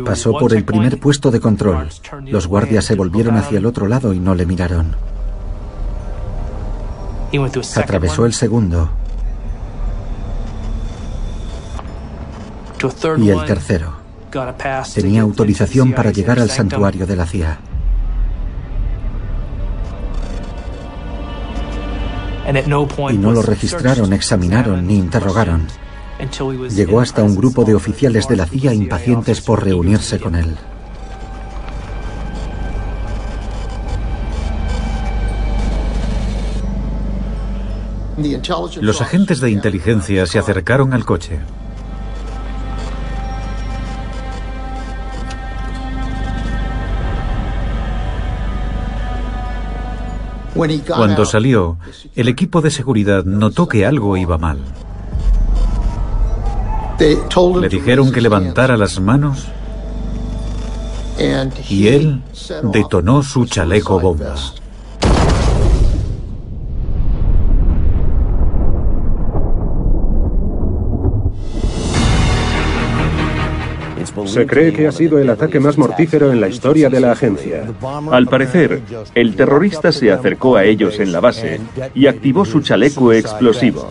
Pasó 0.06 0.34
por 0.38 0.53
el 0.53 0.66
primer 0.66 0.99
puesto 0.99 1.32
de 1.32 1.39
control. 1.39 1.89
Los 2.26 2.47
guardias 2.47 2.86
se 2.86 2.95
volvieron 2.95 3.38
hacia 3.38 3.58
el 3.58 3.66
otro 3.66 3.88
lado 3.88 4.14
y 4.14 4.20
no 4.20 4.36
le 4.36 4.45
miraron. 4.45 4.95
Atravesó 7.76 8.26
el 8.26 8.34
segundo. 8.34 8.89
Y 13.18 13.30
el 13.30 13.45
tercero. 13.45 13.93
Tenía 14.93 15.22
autorización 15.22 15.93
para 15.93 16.12
llegar 16.12 16.39
al 16.39 16.49
santuario 16.49 17.06
de 17.06 17.16
la 17.16 17.26
CIA. 17.26 17.60
Y 23.10 23.18
no 23.18 23.32
lo 23.32 23.41
registraron, 23.41 24.14
examinaron 24.14 24.86
ni 24.86 24.97
interrogaron. 24.97 25.68
Llegó 26.76 27.01
hasta 27.01 27.24
un 27.24 27.36
grupo 27.36 27.66
de 27.66 27.76
oficiales 27.76 28.28
de 28.28 28.38
la 28.38 28.45
CIA 28.45 28.74
impacientes 28.74 29.41
por 29.41 29.63
reunirse 29.63 30.20
con 30.20 30.36
él. 30.36 30.55
Los 38.80 39.01
agentes 39.01 39.41
de 39.41 39.51
inteligencia 39.51 40.26
se 40.26 40.39
acercaron 40.39 40.93
al 40.93 41.03
coche. 41.03 41.39
Cuando 50.88 51.26
salió, 51.26 51.78
el 52.16 52.30
equipo 52.30 52.61
de 52.61 52.72
seguridad 52.72 53.26
notó 53.26 53.68
que 53.68 53.86
algo 53.86 54.16
iba 54.16 54.38
mal. 54.38 54.59
Le 57.00 57.70
dijeron 57.70 58.12
que 58.12 58.22
levantara 58.22 58.78
las 58.78 59.00
manos 59.00 59.46
y 61.70 61.88
él 61.88 62.22
detonó 62.72 63.24
su 63.24 63.46
chaleco 63.46 64.00
bomba. 64.00 64.36
Se 74.26 74.45
cree 74.45 74.74
que 74.74 74.88
ha 74.88 74.91
sido 74.91 75.20
el 75.20 75.30
ataque 75.30 75.59
más 75.59 75.78
mortífero 75.78 76.32
en 76.32 76.41
la 76.41 76.47
historia 76.47 76.89
de 76.89 76.99
la 76.99 77.11
agencia. 77.11 77.66
Al 78.11 78.28
parecer, 78.28 78.82
el 79.13 79.36
terrorista 79.36 79.91
se 79.91 80.11
acercó 80.11 80.55
a 80.55 80.63
ellos 80.63 80.99
en 80.99 81.11
la 81.11 81.20
base 81.20 81.59
y 81.93 82.07
activó 82.07 82.45
su 82.45 82.61
chaleco 82.61 83.13
explosivo. 83.13 83.89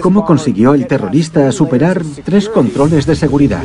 ¿Cómo 0.00 0.24
consiguió 0.24 0.74
el 0.74 0.86
terrorista 0.86 1.50
superar 1.52 2.02
tres 2.24 2.48
controles 2.48 3.06
de 3.06 3.16
seguridad? 3.16 3.64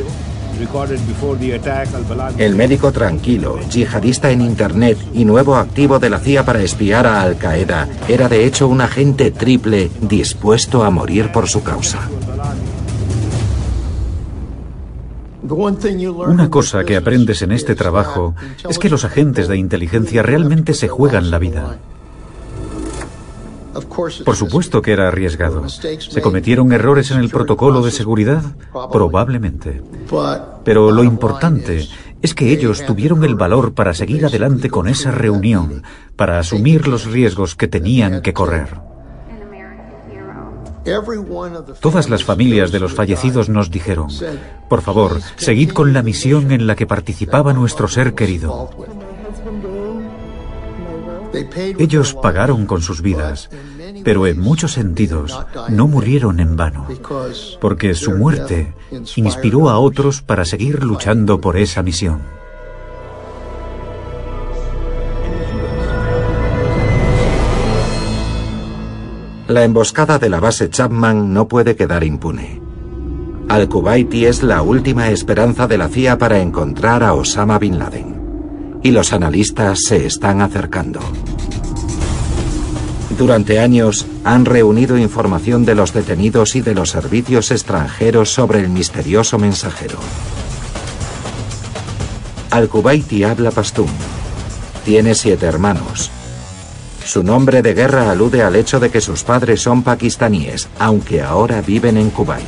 El 2.36 2.54
médico 2.54 2.92
tranquilo, 2.92 3.58
yihadista 3.70 4.30
en 4.30 4.42
Internet 4.42 4.98
y 5.14 5.24
nuevo 5.24 5.56
activo 5.56 5.98
de 5.98 6.10
la 6.10 6.18
CIA 6.18 6.44
para 6.44 6.62
espiar 6.62 7.06
a 7.06 7.22
Al 7.22 7.38
Qaeda, 7.38 7.88
era 8.08 8.28
de 8.28 8.44
hecho 8.44 8.68
un 8.68 8.82
agente 8.82 9.30
triple 9.30 9.90
dispuesto 10.02 10.84
a 10.84 10.90
morir 10.90 11.32
por 11.32 11.48
su 11.48 11.62
causa. 11.62 12.10
Una 15.50 16.50
cosa 16.50 16.84
que 16.84 16.96
aprendes 16.96 17.42
en 17.42 17.52
este 17.52 17.74
trabajo 17.74 18.34
es 18.68 18.78
que 18.78 18.88
los 18.88 19.04
agentes 19.04 19.48
de 19.48 19.56
inteligencia 19.56 20.22
realmente 20.22 20.74
se 20.74 20.88
juegan 20.88 21.30
la 21.30 21.38
vida. 21.38 21.78
Por 24.24 24.36
supuesto 24.36 24.82
que 24.82 24.92
era 24.92 25.08
arriesgado. 25.08 25.68
¿Se 25.68 26.22
cometieron 26.22 26.72
errores 26.72 27.10
en 27.10 27.18
el 27.18 27.30
protocolo 27.30 27.82
de 27.82 27.90
seguridad? 27.90 28.42
Probablemente. 28.92 29.82
Pero 30.64 30.90
lo 30.90 31.04
importante 31.04 31.86
es 32.22 32.34
que 32.34 32.52
ellos 32.52 32.84
tuvieron 32.84 33.24
el 33.24 33.34
valor 33.34 33.72
para 33.72 33.94
seguir 33.94 34.26
adelante 34.26 34.70
con 34.70 34.88
esa 34.88 35.10
reunión, 35.10 35.82
para 36.16 36.38
asumir 36.38 36.88
los 36.88 37.06
riesgos 37.06 37.54
que 37.54 37.68
tenían 37.68 38.22
que 38.22 38.34
correr. 38.34 38.89
Todas 41.80 42.08
las 42.08 42.24
familias 42.24 42.72
de 42.72 42.80
los 42.80 42.94
fallecidos 42.94 43.48
nos 43.48 43.70
dijeron, 43.70 44.08
por 44.68 44.82
favor, 44.82 45.20
seguid 45.36 45.72
con 45.72 45.92
la 45.92 46.02
misión 46.02 46.52
en 46.52 46.66
la 46.66 46.74
que 46.74 46.86
participaba 46.86 47.52
nuestro 47.52 47.88
ser 47.88 48.14
querido. 48.14 48.70
Ellos 51.78 52.14
pagaron 52.14 52.66
con 52.66 52.82
sus 52.82 53.02
vidas, 53.02 53.50
pero 54.04 54.26
en 54.26 54.40
muchos 54.40 54.72
sentidos 54.72 55.38
no 55.68 55.86
murieron 55.86 56.40
en 56.40 56.56
vano, 56.56 56.88
porque 57.60 57.94
su 57.94 58.12
muerte 58.12 58.74
inspiró 59.16 59.68
a 59.68 59.78
otros 59.78 60.22
para 60.22 60.44
seguir 60.44 60.82
luchando 60.82 61.40
por 61.40 61.56
esa 61.56 61.82
misión. 61.82 62.39
La 69.50 69.64
emboscada 69.64 70.20
de 70.20 70.28
la 70.28 70.38
base 70.38 70.70
Chapman 70.70 71.34
no 71.34 71.48
puede 71.48 71.74
quedar 71.74 72.04
impune. 72.04 72.62
Al-Kuwaiti 73.48 74.26
es 74.26 74.44
la 74.44 74.62
última 74.62 75.10
esperanza 75.10 75.66
de 75.66 75.76
la 75.76 75.88
CIA 75.88 76.18
para 76.18 76.38
encontrar 76.38 77.02
a 77.02 77.14
Osama 77.14 77.58
Bin 77.58 77.76
Laden. 77.76 78.78
Y 78.84 78.92
los 78.92 79.12
analistas 79.12 79.80
se 79.80 80.06
están 80.06 80.40
acercando. 80.40 81.00
Durante 83.18 83.58
años 83.58 84.06
han 84.22 84.44
reunido 84.44 84.96
información 84.96 85.64
de 85.64 85.74
los 85.74 85.92
detenidos 85.92 86.54
y 86.54 86.60
de 86.60 86.76
los 86.76 86.90
servicios 86.90 87.50
extranjeros 87.50 88.32
sobre 88.32 88.60
el 88.60 88.68
misterioso 88.68 89.36
mensajero. 89.36 89.98
Al-Kuwaiti 92.52 93.24
habla 93.24 93.50
pastún. 93.50 93.90
Tiene 94.84 95.16
siete 95.16 95.46
hermanos. 95.46 96.12
Su 97.10 97.24
nombre 97.24 97.60
de 97.60 97.74
guerra 97.74 98.08
alude 98.12 98.44
al 98.44 98.54
hecho 98.54 98.78
de 98.78 98.88
que 98.88 99.00
sus 99.00 99.24
padres 99.24 99.60
son 99.60 99.82
pakistaníes, 99.82 100.68
aunque 100.78 101.20
ahora 101.20 101.60
viven 101.60 101.96
en 101.96 102.08
Kuwait. 102.10 102.46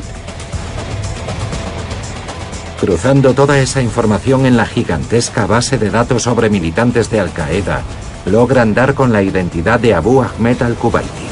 Cruzando 2.78 3.34
toda 3.34 3.58
esa 3.58 3.82
información 3.82 4.46
en 4.46 4.56
la 4.56 4.64
gigantesca 4.64 5.46
base 5.46 5.78
de 5.78 5.90
datos 5.90 6.22
sobre 6.22 6.48
militantes 6.48 7.10
de 7.10 7.18
Al-Qaeda, 7.18 7.82
logran 8.26 8.72
dar 8.72 8.94
con 8.94 9.12
la 9.12 9.24
identidad 9.24 9.80
de 9.80 9.94
Abu 9.94 10.22
Ahmed 10.22 10.62
al-Kuwaiti. 10.62 11.26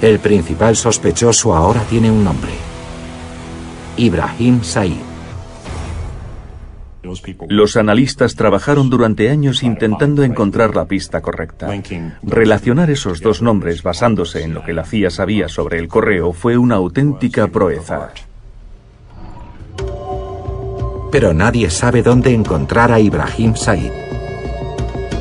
El 0.00 0.18
principal 0.18 0.76
sospechoso 0.76 1.54
ahora 1.54 1.82
tiene 1.90 2.10
un 2.10 2.24
nombre. 2.24 2.52
Ibrahim 3.98 4.64
Said. 4.64 5.09
Los 7.48 7.76
analistas 7.76 8.34
trabajaron 8.34 8.90
durante 8.90 9.30
años 9.30 9.62
intentando 9.62 10.22
encontrar 10.22 10.74
la 10.74 10.86
pista 10.86 11.20
correcta. 11.20 11.68
Relacionar 12.22 12.90
esos 12.90 13.20
dos 13.20 13.42
nombres 13.42 13.82
basándose 13.82 14.42
en 14.42 14.54
lo 14.54 14.64
que 14.64 14.72
la 14.72 14.84
CIA 14.84 15.10
sabía 15.10 15.48
sobre 15.48 15.78
el 15.78 15.88
correo 15.88 16.32
fue 16.32 16.56
una 16.56 16.76
auténtica 16.76 17.46
proeza. 17.48 18.10
Pero 21.10 21.34
nadie 21.34 21.70
sabe 21.70 22.02
dónde 22.02 22.32
encontrar 22.32 22.92
a 22.92 23.00
Ibrahim 23.00 23.56
Said. 23.56 23.92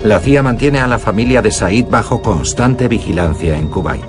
La 0.03 0.19
CIA 0.19 0.43
mantiene 0.43 0.79
a 0.79 0.87
la 0.87 0.99
familia 0.99 1.41
de 1.41 1.51
Said 1.51 1.87
bajo 1.89 2.21
constante 2.21 2.87
vigilancia 2.87 3.57
en 3.57 3.67
Kuwait. 3.67 4.05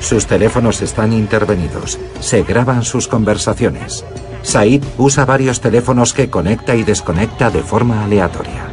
Sus 0.00 0.26
teléfonos 0.26 0.82
están 0.82 1.12
intervenidos, 1.12 1.98
se 2.20 2.42
graban 2.42 2.84
sus 2.84 3.08
conversaciones. 3.08 4.04
Said 4.44 4.84
usa 4.98 5.24
varios 5.24 5.60
teléfonos 5.60 6.12
que 6.12 6.28
conecta 6.28 6.76
y 6.76 6.84
desconecta 6.84 7.50
de 7.50 7.62
forma 7.62 8.04
aleatoria. 8.04 8.66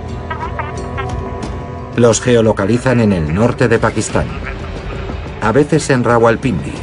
Los 1.96 2.22
geolocalizan 2.22 3.00
en 3.00 3.14
el 3.14 3.34
norte 3.34 3.68
de 3.68 3.80
Pakistán, 3.80 4.28
a 5.42 5.52
veces 5.52 5.90
en 5.90 6.04
Rawalpindi 6.04 6.74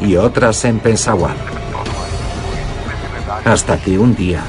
y 0.00 0.16
otras 0.16 0.64
en 0.64 0.78
Peshawar. 0.78 1.36
Hasta 3.44 3.78
que 3.78 3.98
un 3.98 4.14
día 4.14 4.42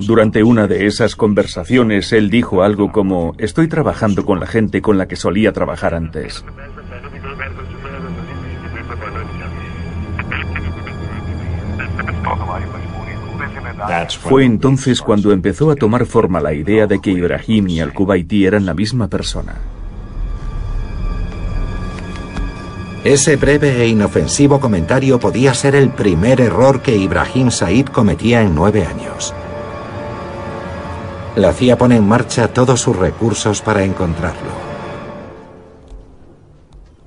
Durante 0.00 0.42
una 0.42 0.66
de 0.66 0.86
esas 0.86 1.16
conversaciones, 1.16 2.12
él 2.12 2.30
dijo 2.30 2.62
algo 2.62 2.92
como, 2.92 3.34
estoy 3.38 3.68
trabajando 3.68 4.24
con 4.24 4.40
la 4.40 4.46
gente 4.46 4.82
con 4.82 4.98
la 4.98 5.06
que 5.06 5.16
solía 5.16 5.52
trabajar 5.52 5.94
antes. 5.94 6.44
Fue 14.20 14.44
entonces 14.44 15.00
cuando 15.00 15.32
empezó 15.32 15.70
a 15.70 15.76
tomar 15.76 16.06
forma 16.06 16.40
la 16.40 16.52
idea 16.52 16.86
de 16.86 17.00
que 17.00 17.10
Ibrahim 17.10 17.68
y 17.68 17.80
Al-Kuwaiti 17.80 18.44
eran 18.44 18.66
la 18.66 18.74
misma 18.74 19.08
persona. 19.08 19.54
Ese 23.04 23.36
breve 23.36 23.82
e 23.82 23.86
inofensivo 23.86 24.58
comentario 24.58 25.20
podía 25.20 25.54
ser 25.54 25.76
el 25.76 25.90
primer 25.90 26.40
error 26.40 26.82
que 26.82 26.96
Ibrahim 26.96 27.50
Said 27.52 27.86
cometía 27.86 28.42
en 28.42 28.54
nueve 28.54 28.84
años. 28.84 29.32
La 31.36 31.52
CIA 31.52 31.78
pone 31.78 31.96
en 31.96 32.08
marcha 32.08 32.48
todos 32.48 32.80
sus 32.80 32.96
recursos 32.96 33.62
para 33.62 33.84
encontrarlo. 33.84 34.66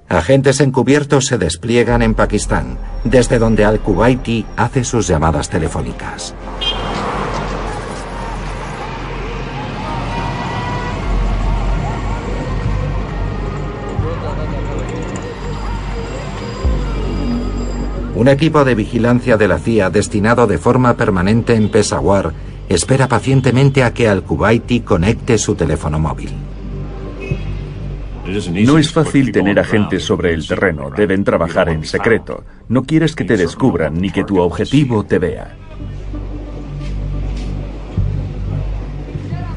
Agentes 0.08 0.60
encubiertos 0.60 1.26
se 1.26 1.38
despliegan 1.38 2.02
en 2.02 2.16
Pakistán, 2.16 2.78
desde 3.04 3.38
donde 3.38 3.66
Al-Kuwaiti 3.66 4.46
hace 4.56 4.84
sus 4.84 5.08
llamadas 5.08 5.50
telefónicas. 5.50 6.34
Un 18.20 18.28
equipo 18.28 18.66
de 18.66 18.76
vigilancia 18.76 19.38
de 19.38 19.48
la 19.48 19.60
CIA 19.60 19.90
destinado 19.90 20.46
de 20.46 20.58
forma 20.58 20.98
permanente 20.98 21.56
en 21.56 21.70
Peshawar 21.70 22.34
espera 22.68 23.08
pacientemente 23.08 23.82
a 23.82 23.94
que 23.94 24.10
Al-Kuwaiti 24.10 24.82
conecte 24.82 25.38
su 25.38 25.56
teléfono 25.56 26.00
móvil. 26.00 26.32
No 28.66 28.78
es 28.78 28.92
fácil 28.92 29.32
tener 29.32 29.58
agentes 29.58 30.04
sobre 30.04 30.34
el 30.34 30.46
terreno, 30.46 30.90
deben 30.90 31.24
trabajar 31.24 31.70
en 31.70 31.86
secreto. 31.86 32.44
No 32.68 32.84
quieres 32.84 33.16
que 33.16 33.24
te 33.24 33.38
descubran 33.38 34.02
ni 34.02 34.10
que 34.10 34.26
tu 34.26 34.38
objetivo 34.42 35.06
te 35.06 35.18
vea. 35.18 35.56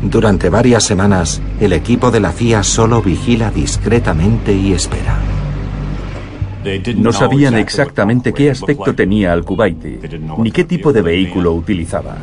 Durante 0.02 0.50
varias 0.50 0.84
semanas, 0.84 1.42
el 1.58 1.72
equipo 1.72 2.12
de 2.12 2.20
la 2.20 2.30
CIA 2.30 2.62
solo 2.62 3.02
vigila 3.02 3.50
discretamente 3.50 4.52
y 4.52 4.72
espera. 4.72 5.18
No 6.96 7.12
sabían 7.12 7.54
exactamente 7.54 8.32
qué 8.32 8.50
aspecto 8.50 8.94
tenía 8.94 9.32
Al-Kuwaiti, 9.32 9.98
ni 10.38 10.50
qué 10.52 10.64
tipo 10.64 10.92
de 10.92 11.02
vehículo 11.02 11.52
utilizaba. 11.52 12.16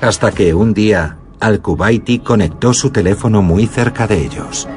Hasta 0.00 0.30
que 0.30 0.54
un 0.54 0.74
día, 0.74 1.16
Al-Kuwaiti 1.40 2.20
conectó 2.20 2.72
su 2.72 2.90
teléfono 2.90 3.42
muy 3.42 3.66
cerca 3.66 4.06
de 4.06 4.24
ellos. 4.24 4.68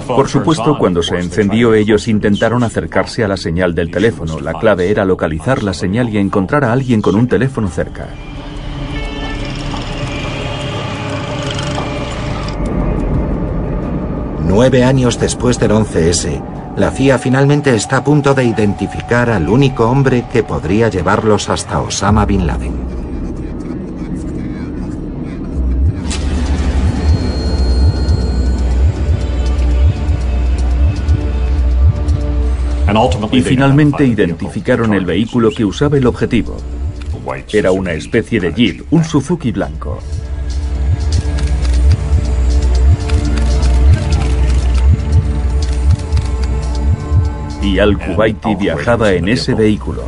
Por 0.00 0.28
supuesto, 0.28 0.76
cuando 0.78 1.02
se 1.02 1.18
encendió 1.18 1.74
ellos 1.74 2.08
intentaron 2.08 2.62
acercarse 2.62 3.24
a 3.24 3.28
la 3.28 3.36
señal 3.36 3.74
del 3.74 3.90
teléfono. 3.90 4.40
La 4.40 4.54
clave 4.54 4.90
era 4.90 5.04
localizar 5.04 5.62
la 5.62 5.74
señal 5.74 6.08
y 6.08 6.18
encontrar 6.18 6.64
a 6.64 6.72
alguien 6.72 7.02
con 7.02 7.14
un 7.14 7.28
teléfono 7.28 7.68
cerca. 7.68 8.08
Nueve 14.40 14.84
años 14.84 15.18
después 15.18 15.58
del 15.58 15.70
11S, 15.70 16.76
la 16.76 16.90
CIA 16.90 17.18
finalmente 17.18 17.74
está 17.74 17.98
a 17.98 18.04
punto 18.04 18.34
de 18.34 18.44
identificar 18.44 19.30
al 19.30 19.48
único 19.48 19.88
hombre 19.88 20.24
que 20.30 20.42
podría 20.42 20.88
llevarlos 20.88 21.48
hasta 21.48 21.80
Osama 21.80 22.26
Bin 22.26 22.46
Laden. 22.46 22.91
Y 33.32 33.40
finalmente 33.40 34.04
identificaron 34.04 34.92
el 34.94 35.04
vehículo 35.04 35.50
que 35.50 35.64
usaba 35.64 35.96
el 35.96 36.06
objetivo. 36.06 36.56
Era 37.52 37.72
una 37.72 37.92
especie 37.92 38.40
de 38.40 38.52
jeep, 38.52 38.84
un 38.90 39.04
Suzuki 39.04 39.52
blanco. 39.52 39.98
Y 47.62 47.78
Al-Kuwaiti 47.78 48.56
viajaba 48.56 49.12
en 49.12 49.28
ese 49.28 49.54
vehículo. 49.54 50.02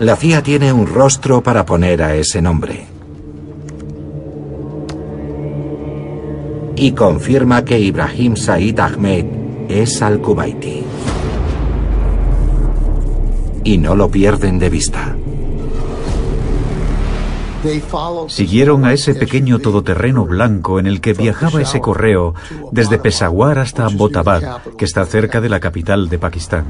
La 0.00 0.16
CIA 0.16 0.42
tiene 0.42 0.72
un 0.72 0.88
rostro 0.88 1.42
para 1.42 1.64
poner 1.64 2.02
a 2.02 2.16
ese 2.16 2.42
nombre. 2.42 2.86
Y 6.82 6.90
confirma 6.90 7.64
que 7.64 7.78
Ibrahim 7.78 8.34
Said 8.34 8.80
Ahmed 8.80 9.24
es 9.68 10.02
al-Kuwaiti. 10.02 10.82
Y 13.62 13.78
no 13.78 13.94
lo 13.94 14.10
pierden 14.10 14.58
de 14.58 14.68
vista. 14.68 15.16
Siguieron 18.26 18.84
a 18.84 18.92
ese 18.92 19.14
pequeño 19.14 19.60
todoterreno 19.60 20.24
blanco 20.26 20.80
en 20.80 20.88
el 20.88 21.00
que 21.00 21.12
viajaba 21.12 21.62
ese 21.62 21.80
correo 21.80 22.34
desde 22.72 22.98
Peshawar 22.98 23.60
hasta 23.60 23.84
Abbottabad, 23.84 24.62
que 24.76 24.84
está 24.84 25.06
cerca 25.06 25.40
de 25.40 25.50
la 25.50 25.60
capital 25.60 26.08
de 26.08 26.18
Pakistán. 26.18 26.64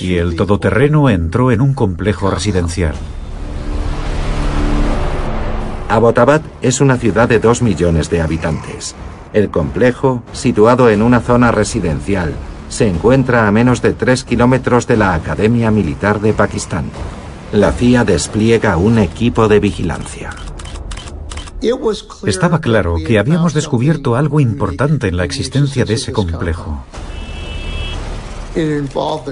Y 0.00 0.16
el 0.16 0.36
todoterreno 0.36 1.08
entró 1.08 1.50
en 1.50 1.60
un 1.60 1.74
complejo 1.74 2.30
residencial. 2.30 2.94
Abbottabad 5.88 6.42
es 6.62 6.80
una 6.80 6.96
ciudad 6.96 7.28
de 7.28 7.40
dos 7.40 7.62
millones 7.62 8.10
de 8.10 8.20
habitantes. 8.20 8.94
El 9.32 9.50
complejo, 9.50 10.22
situado 10.32 10.88
en 10.88 11.02
una 11.02 11.20
zona 11.20 11.50
residencial, 11.50 12.32
se 12.68 12.88
encuentra 12.88 13.48
a 13.48 13.50
menos 13.50 13.82
de 13.82 13.92
tres 13.92 14.22
kilómetros 14.22 14.86
de 14.86 14.96
la 14.96 15.14
Academia 15.14 15.70
Militar 15.70 16.20
de 16.20 16.32
Pakistán. 16.32 16.84
La 17.52 17.72
CIA 17.72 18.04
despliega 18.04 18.76
un 18.76 18.98
equipo 18.98 19.48
de 19.48 19.58
vigilancia. 19.58 20.30
Estaba 22.24 22.60
claro 22.60 22.96
que 23.04 23.18
habíamos 23.18 23.52
descubierto 23.52 24.14
algo 24.14 24.40
importante 24.40 25.08
en 25.08 25.16
la 25.16 25.24
existencia 25.24 25.84
de 25.84 25.94
ese 25.94 26.12
complejo. 26.12 26.84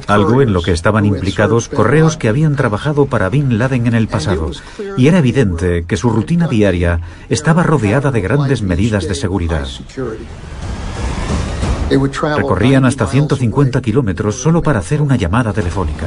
Algo 0.07 0.43
en 0.43 0.53
lo 0.53 0.63
que 0.63 0.73
estaban 0.73 1.05
implicados 1.05 1.69
correos 1.69 2.17
que 2.17 2.29
habían 2.29 2.57
trabajado 2.57 3.07
para 3.07 3.29
Bin 3.29 3.59
Laden 3.59 3.87
en 3.87 3.95
el 3.95 4.09
pasado. 4.09 4.51
Y 4.97 5.09
era 5.09 5.19
evidente 5.19 5.85
que 5.87 5.97
su 5.97 6.11
rutina 6.11 6.47
diaria 6.47 7.01
estaba 7.29 7.63
rodeada 7.63 8.11
de 8.11 8.21
grandes 8.21 8.63
medidas 8.63 9.09
de 9.09 9.15
seguridad. 9.15 9.67
Recorrían 12.37 12.85
hasta 12.85 13.07
150 13.07 13.81
kilómetros 13.81 14.37
solo 14.37 14.63
para 14.63 14.81
hacer 14.81 15.01
una 15.01 15.17
llamada 15.17 15.53
telefónica. 15.53 16.07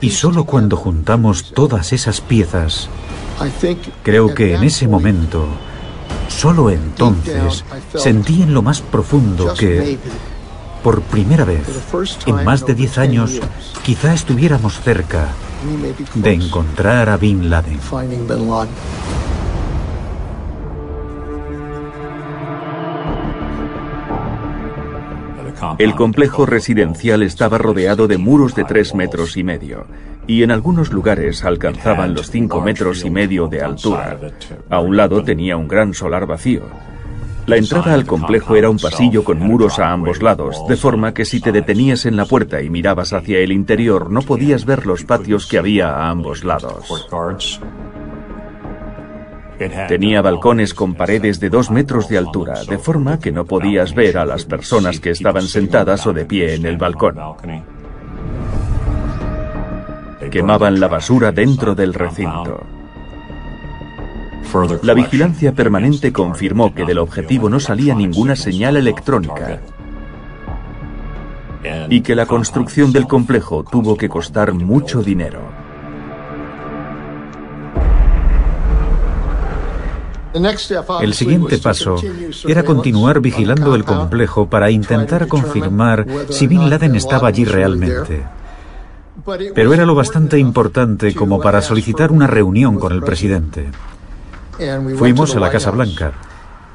Y 0.00 0.10
solo 0.10 0.44
cuando 0.44 0.76
juntamos 0.76 1.52
todas 1.54 1.92
esas 1.94 2.20
piezas, 2.20 2.88
creo 4.02 4.34
que 4.34 4.54
en 4.54 4.62
ese 4.62 4.86
momento 4.86 5.46
Solo 6.36 6.68
entonces 6.68 7.64
sentí 7.94 8.42
en 8.42 8.52
lo 8.52 8.60
más 8.60 8.82
profundo 8.82 9.54
que, 9.54 9.98
por 10.82 11.00
primera 11.00 11.46
vez 11.46 11.62
en 12.26 12.44
más 12.44 12.66
de 12.66 12.74
diez 12.74 12.98
años, 12.98 13.40
quizá 13.82 14.12
estuviéramos 14.12 14.78
cerca 14.80 15.28
de 16.14 16.32
encontrar 16.34 17.08
a 17.08 17.16
Bin 17.16 17.48
Laden. 17.48 17.80
El 25.78 25.94
complejo 25.94 26.46
residencial 26.46 27.22
estaba 27.22 27.58
rodeado 27.58 28.08
de 28.08 28.16
muros 28.16 28.54
de 28.54 28.64
tres 28.64 28.94
metros 28.94 29.36
y 29.36 29.44
medio 29.44 29.86
y 30.26 30.42
en 30.42 30.50
algunos 30.50 30.90
lugares 30.90 31.44
alcanzaban 31.44 32.14
los 32.14 32.30
cinco 32.30 32.62
metros 32.62 33.04
y 33.04 33.10
medio 33.10 33.46
de 33.46 33.62
altura. 33.62 34.18
A 34.70 34.80
un 34.80 34.96
lado 34.96 35.22
tenía 35.22 35.56
un 35.56 35.68
gran 35.68 35.92
solar 35.92 36.26
vacío. 36.26 36.62
La 37.46 37.58
entrada 37.58 37.94
al 37.94 38.06
complejo 38.06 38.56
era 38.56 38.70
un 38.70 38.78
pasillo 38.78 39.22
con 39.22 39.38
muros 39.38 39.78
a 39.78 39.92
ambos 39.92 40.20
lados, 40.20 40.66
de 40.66 40.76
forma 40.76 41.14
que 41.14 41.24
si 41.24 41.40
te 41.40 41.52
detenías 41.52 42.06
en 42.06 42.16
la 42.16 42.24
puerta 42.24 42.60
y 42.62 42.70
mirabas 42.70 43.12
hacia 43.12 43.38
el 43.38 43.52
interior 43.52 44.10
no 44.10 44.22
podías 44.22 44.64
ver 44.64 44.86
los 44.86 45.04
patios 45.04 45.46
que 45.46 45.58
había 45.58 45.90
a 45.90 46.10
ambos 46.10 46.42
lados. 46.42 47.06
Tenía 49.88 50.20
balcones 50.20 50.74
con 50.74 50.94
paredes 50.94 51.40
de 51.40 51.48
dos 51.48 51.70
metros 51.70 52.08
de 52.08 52.18
altura, 52.18 52.62
de 52.64 52.78
forma 52.78 53.18
que 53.18 53.32
no 53.32 53.46
podías 53.46 53.94
ver 53.94 54.18
a 54.18 54.26
las 54.26 54.44
personas 54.44 55.00
que 55.00 55.10
estaban 55.10 55.42
sentadas 55.42 56.06
o 56.06 56.12
de 56.12 56.24
pie 56.26 56.54
en 56.54 56.66
el 56.66 56.76
balcón. 56.76 57.16
Quemaban 60.30 60.78
la 60.78 60.88
basura 60.88 61.32
dentro 61.32 61.74
del 61.74 61.94
recinto. 61.94 62.66
La 64.82 64.94
vigilancia 64.94 65.52
permanente 65.52 66.12
confirmó 66.12 66.74
que 66.74 66.84
del 66.84 66.98
objetivo 66.98 67.48
no 67.48 67.60
salía 67.60 67.94
ninguna 67.94 68.36
señal 68.36 68.76
electrónica 68.76 69.60
y 71.88 72.00
que 72.00 72.14
la 72.14 72.26
construcción 72.26 72.92
del 72.92 73.06
complejo 73.06 73.64
tuvo 73.64 73.96
que 73.96 74.08
costar 74.08 74.52
mucho 74.52 75.02
dinero. 75.02 75.65
El 81.00 81.14
siguiente 81.14 81.58
paso 81.58 81.96
era 82.46 82.62
continuar 82.62 83.20
vigilando 83.20 83.74
el 83.74 83.84
complejo 83.84 84.48
para 84.48 84.70
intentar 84.70 85.28
confirmar 85.28 86.06
si 86.30 86.46
Bin 86.46 86.68
Laden 86.68 86.94
estaba 86.96 87.28
allí 87.28 87.44
realmente. 87.44 88.24
Pero 89.54 89.74
era 89.74 89.86
lo 89.86 89.94
bastante 89.94 90.38
importante 90.38 91.14
como 91.14 91.40
para 91.40 91.62
solicitar 91.62 92.12
una 92.12 92.26
reunión 92.26 92.78
con 92.78 92.92
el 92.92 93.02
presidente. 93.02 93.70
Fuimos 94.96 95.34
a 95.34 95.40
la 95.40 95.50
Casa 95.50 95.70
Blanca 95.70 96.12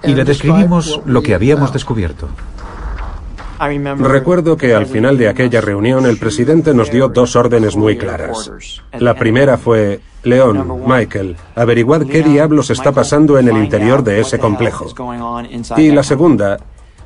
y 0.03 0.13
le 0.13 0.23
describimos 0.23 1.01
lo 1.05 1.21
que 1.21 1.35
habíamos 1.35 1.71
descubierto. 1.73 2.27
Recuerdo 3.99 4.57
que 4.57 4.73
al 4.73 4.87
final 4.87 5.17
de 5.19 5.29
aquella 5.29 5.61
reunión 5.61 6.07
el 6.07 6.17
presidente 6.17 6.73
nos 6.73 6.91
dio 6.91 7.09
dos 7.09 7.35
órdenes 7.35 7.75
muy 7.75 7.95
claras. 7.95 8.51
La 8.99 9.15
primera 9.15 9.57
fue, 9.57 10.01
León, 10.23 10.83
Michael, 10.85 11.35
averiguad 11.55 12.05
qué 12.05 12.21
diablos 12.21 12.69
está 12.69 12.91
pasando 12.91 13.39
en 13.39 13.47
el 13.47 13.57
interior 13.57 14.03
de 14.03 14.19
ese 14.19 14.37
complejo. 14.37 14.87
Y 15.77 15.91
la 15.91 16.03
segunda, 16.03 16.57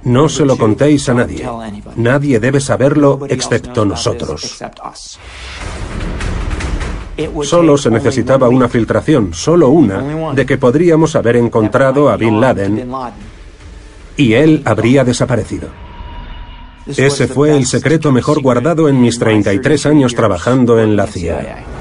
no 0.03 0.29
se 0.29 0.45
lo 0.45 0.57
contéis 0.57 1.07
a 1.09 1.13
nadie. 1.13 1.47
Nadie 1.95 2.39
debe 2.39 2.59
saberlo 2.59 3.21
excepto 3.27 3.85
nosotros. 3.85 4.61
Solo 7.43 7.77
se 7.77 7.89
necesitaba 7.89 8.49
una 8.49 8.67
filtración, 8.67 9.33
solo 9.33 9.69
una, 9.69 10.33
de 10.33 10.45
que 10.45 10.57
podríamos 10.57 11.15
haber 11.15 11.37
encontrado 11.37 12.09
a 12.09 12.17
Bin 12.17 12.41
Laden 12.41 12.89
y 14.17 14.33
él 14.33 14.61
habría 14.65 15.03
desaparecido. 15.03 15.69
Ese 16.85 17.27
fue 17.27 17.55
el 17.55 17.65
secreto 17.65 18.11
mejor 18.11 18.41
guardado 18.41 18.87
en 18.87 19.01
mis 19.01 19.17
33 19.17 19.85
años 19.87 20.13
trabajando 20.13 20.79
en 20.79 20.95
la 20.95 21.07
CIA. 21.07 21.74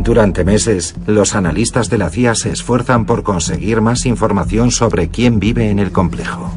Durante 0.00 0.44
meses, 0.44 0.94
los 1.06 1.34
analistas 1.34 1.90
de 1.90 1.98
la 1.98 2.08
CIA 2.08 2.34
se 2.34 2.50
esfuerzan 2.50 3.04
por 3.04 3.22
conseguir 3.22 3.82
más 3.82 4.06
información 4.06 4.70
sobre 4.70 5.08
quién 5.08 5.38
vive 5.38 5.68
en 5.68 5.78
el 5.78 5.92
complejo. 5.92 6.50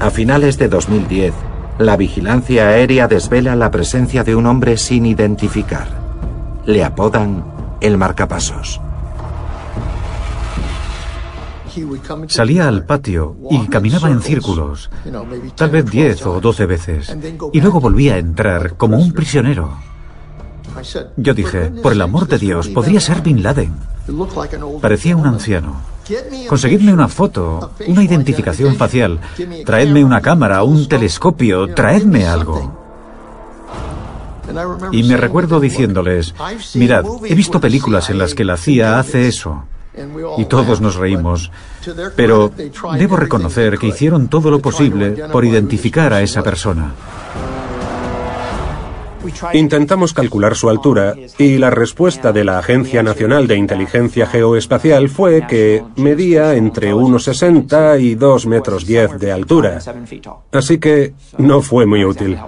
A 0.00 0.10
finales 0.10 0.58
de 0.58 0.68
2010, 0.68 1.32
la 1.78 1.96
vigilancia 1.96 2.68
aérea 2.68 3.06
desvela 3.06 3.54
la 3.54 3.70
presencia 3.70 4.24
de 4.24 4.34
un 4.34 4.46
hombre 4.46 4.76
sin 4.78 5.06
identificar. 5.06 5.86
Le 6.66 6.82
apodan 6.82 7.44
el 7.80 7.96
marcapasos. 7.98 8.80
Salía 12.28 12.68
al 12.68 12.84
patio 12.84 13.36
y 13.50 13.66
caminaba 13.68 14.10
en 14.10 14.22
círculos, 14.22 14.90
tal 15.56 15.70
vez 15.70 15.86
10 15.86 16.26
o 16.26 16.40
12 16.40 16.66
veces, 16.66 17.16
y 17.52 17.60
luego 17.60 17.80
volvía 17.80 18.14
a 18.14 18.18
entrar 18.18 18.76
como 18.76 18.98
un 18.98 19.12
prisionero. 19.12 19.78
Yo 21.16 21.34
dije, 21.34 21.70
por 21.82 21.92
el 21.92 22.02
amor 22.02 22.28
de 22.28 22.38
Dios, 22.38 22.68
podría 22.68 23.00
ser 23.00 23.22
Bin 23.22 23.42
Laden. 23.42 23.74
Parecía 24.80 25.16
un 25.16 25.26
anciano. 25.26 25.80
Conseguidme 26.48 26.92
una 26.92 27.08
foto, 27.08 27.72
una 27.86 28.02
identificación 28.02 28.76
facial. 28.76 29.20
Traedme 29.66 30.04
una 30.04 30.20
cámara, 30.20 30.62
un 30.62 30.88
telescopio, 30.88 31.74
traedme 31.74 32.26
algo. 32.26 32.78
Y 34.92 35.02
me 35.02 35.16
recuerdo 35.16 35.60
diciéndoles, 35.60 36.34
mirad, 36.74 37.04
he 37.24 37.34
visto 37.34 37.60
películas 37.60 38.08
en 38.08 38.18
las 38.18 38.34
que 38.34 38.44
la 38.44 38.56
CIA 38.56 38.98
hace 38.98 39.28
eso. 39.28 39.64
Y 40.38 40.44
todos 40.46 40.80
nos 40.80 40.96
reímos. 40.96 41.50
Pero 42.16 42.52
debo 42.98 43.16
reconocer 43.16 43.78
que 43.78 43.88
hicieron 43.88 44.28
todo 44.28 44.50
lo 44.50 44.60
posible 44.60 45.10
por 45.32 45.44
identificar 45.44 46.12
a 46.12 46.22
esa 46.22 46.42
persona. 46.42 46.92
Intentamos 49.52 50.14
calcular 50.14 50.54
su 50.54 50.68
altura 50.68 51.14
y 51.38 51.58
la 51.58 51.70
respuesta 51.70 52.32
de 52.32 52.44
la 52.44 52.58
Agencia 52.58 53.02
Nacional 53.02 53.46
de 53.46 53.56
Inteligencia 53.56 54.26
Geoespacial 54.26 55.08
fue 55.08 55.46
que 55.46 55.82
medía 55.96 56.54
entre 56.54 56.94
1,60 56.94 58.00
y 58.00 58.14
2 58.14 58.46
metros 58.46 58.86
10 58.86 59.18
de 59.18 59.32
altura. 59.32 59.80
Así 60.52 60.78
que 60.78 61.14
no 61.36 61.60
fue 61.62 61.84
muy 61.84 62.04
útil. 62.04 62.38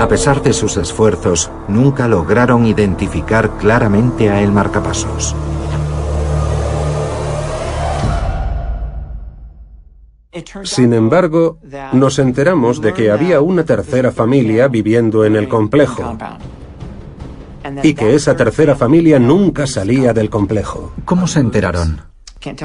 A 0.00 0.08
pesar 0.08 0.42
de 0.42 0.54
sus 0.54 0.78
esfuerzos, 0.78 1.50
nunca 1.68 2.08
lograron 2.08 2.64
identificar 2.64 3.58
claramente 3.58 4.30
a 4.30 4.40
el 4.40 4.50
marcapasos. 4.50 5.36
Sin 10.64 10.94
embargo, 10.94 11.58
nos 11.92 12.18
enteramos 12.18 12.80
de 12.80 12.94
que 12.94 13.10
había 13.10 13.42
una 13.42 13.66
tercera 13.66 14.10
familia 14.10 14.68
viviendo 14.68 15.26
en 15.26 15.36
el 15.36 15.50
complejo 15.50 16.16
y 17.82 17.92
que 17.92 18.14
esa 18.14 18.34
tercera 18.34 18.76
familia 18.76 19.18
nunca 19.18 19.66
salía 19.66 20.14
del 20.14 20.30
complejo. 20.30 20.94
¿Cómo 21.04 21.26
se 21.26 21.40
enteraron? 21.40 22.00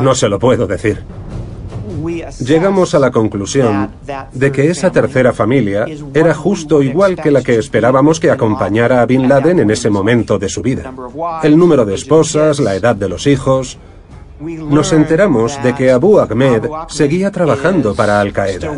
No 0.02 0.16
se 0.16 0.30
lo 0.30 0.40
puedo 0.40 0.68
decir. 0.68 1.04
Llegamos 2.40 2.96
a 2.96 3.00
la 3.00 3.12
conclusión 3.12 3.92
de 4.34 4.52
que 4.52 4.70
esa 4.70 4.92
tercera 4.92 5.34
familia 5.34 5.86
era 6.14 6.34
justo 6.34 6.82
igual 6.82 7.16
que 7.16 7.32
la 7.32 7.42
que 7.42 7.58
esperábamos 7.58 8.20
que 8.20 8.32
acompañara 8.32 9.02
a 9.02 9.06
Bin 9.06 9.28
Laden 9.28 9.60
en 9.60 9.72
ese 9.72 9.90
momento 9.90 10.38
de 10.38 10.50
su 10.50 10.62
vida. 10.62 10.94
El 11.44 11.58
número 11.58 11.86
de 11.86 11.96
esposas, 11.96 12.60
la 12.60 12.76
edad 12.76 12.96
de 12.96 13.10
los 13.10 13.28
hijos, 13.28 13.78
nos 14.40 14.92
enteramos 14.92 15.62
de 15.64 15.74
que 15.74 15.92
Abu 15.92 16.20
Ahmed 16.20 16.64
seguía 16.90 17.32
trabajando 17.32 17.96
para 17.96 18.20
Al 18.20 18.34
Qaeda. 18.34 18.72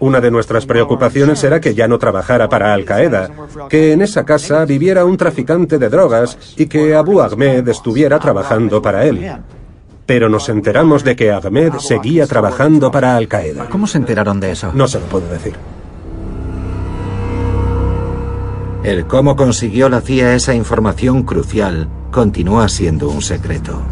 Una 0.00 0.20
de 0.20 0.30
nuestras 0.30 0.66
preocupaciones 0.66 1.42
era 1.44 1.60
que 1.60 1.74
ya 1.74 1.86
no 1.86 1.98
trabajara 1.98 2.48
para 2.48 2.74
Al 2.74 2.84
Qaeda, 2.84 3.30
que 3.68 3.92
en 3.92 4.02
esa 4.02 4.24
casa 4.24 4.64
viviera 4.64 5.04
un 5.04 5.16
traficante 5.16 5.78
de 5.78 5.88
drogas 5.88 6.36
y 6.56 6.66
que 6.66 6.94
Abu 6.94 7.20
Ahmed 7.20 7.68
estuviera 7.68 8.18
trabajando 8.18 8.82
para 8.82 9.04
él. 9.04 9.38
Pero 10.06 10.28
nos 10.28 10.48
enteramos 10.48 11.04
de 11.04 11.16
que 11.16 11.32
Ahmed 11.32 11.74
seguía 11.78 12.26
trabajando 12.26 12.90
para 12.90 13.16
Al 13.16 13.28
Qaeda. 13.28 13.68
¿Cómo 13.68 13.86
se 13.86 13.98
enteraron 13.98 14.40
de 14.40 14.52
eso? 14.52 14.70
No 14.74 14.86
se 14.86 15.00
lo 15.00 15.06
puedo 15.06 15.28
decir. 15.28 15.54
El 18.82 19.06
cómo 19.06 19.34
consiguió 19.34 19.88
la 19.88 20.02
CIA 20.02 20.34
esa 20.34 20.54
información 20.54 21.22
crucial 21.22 21.88
continúa 22.10 22.68
siendo 22.68 23.08
un 23.08 23.22
secreto 23.22 23.82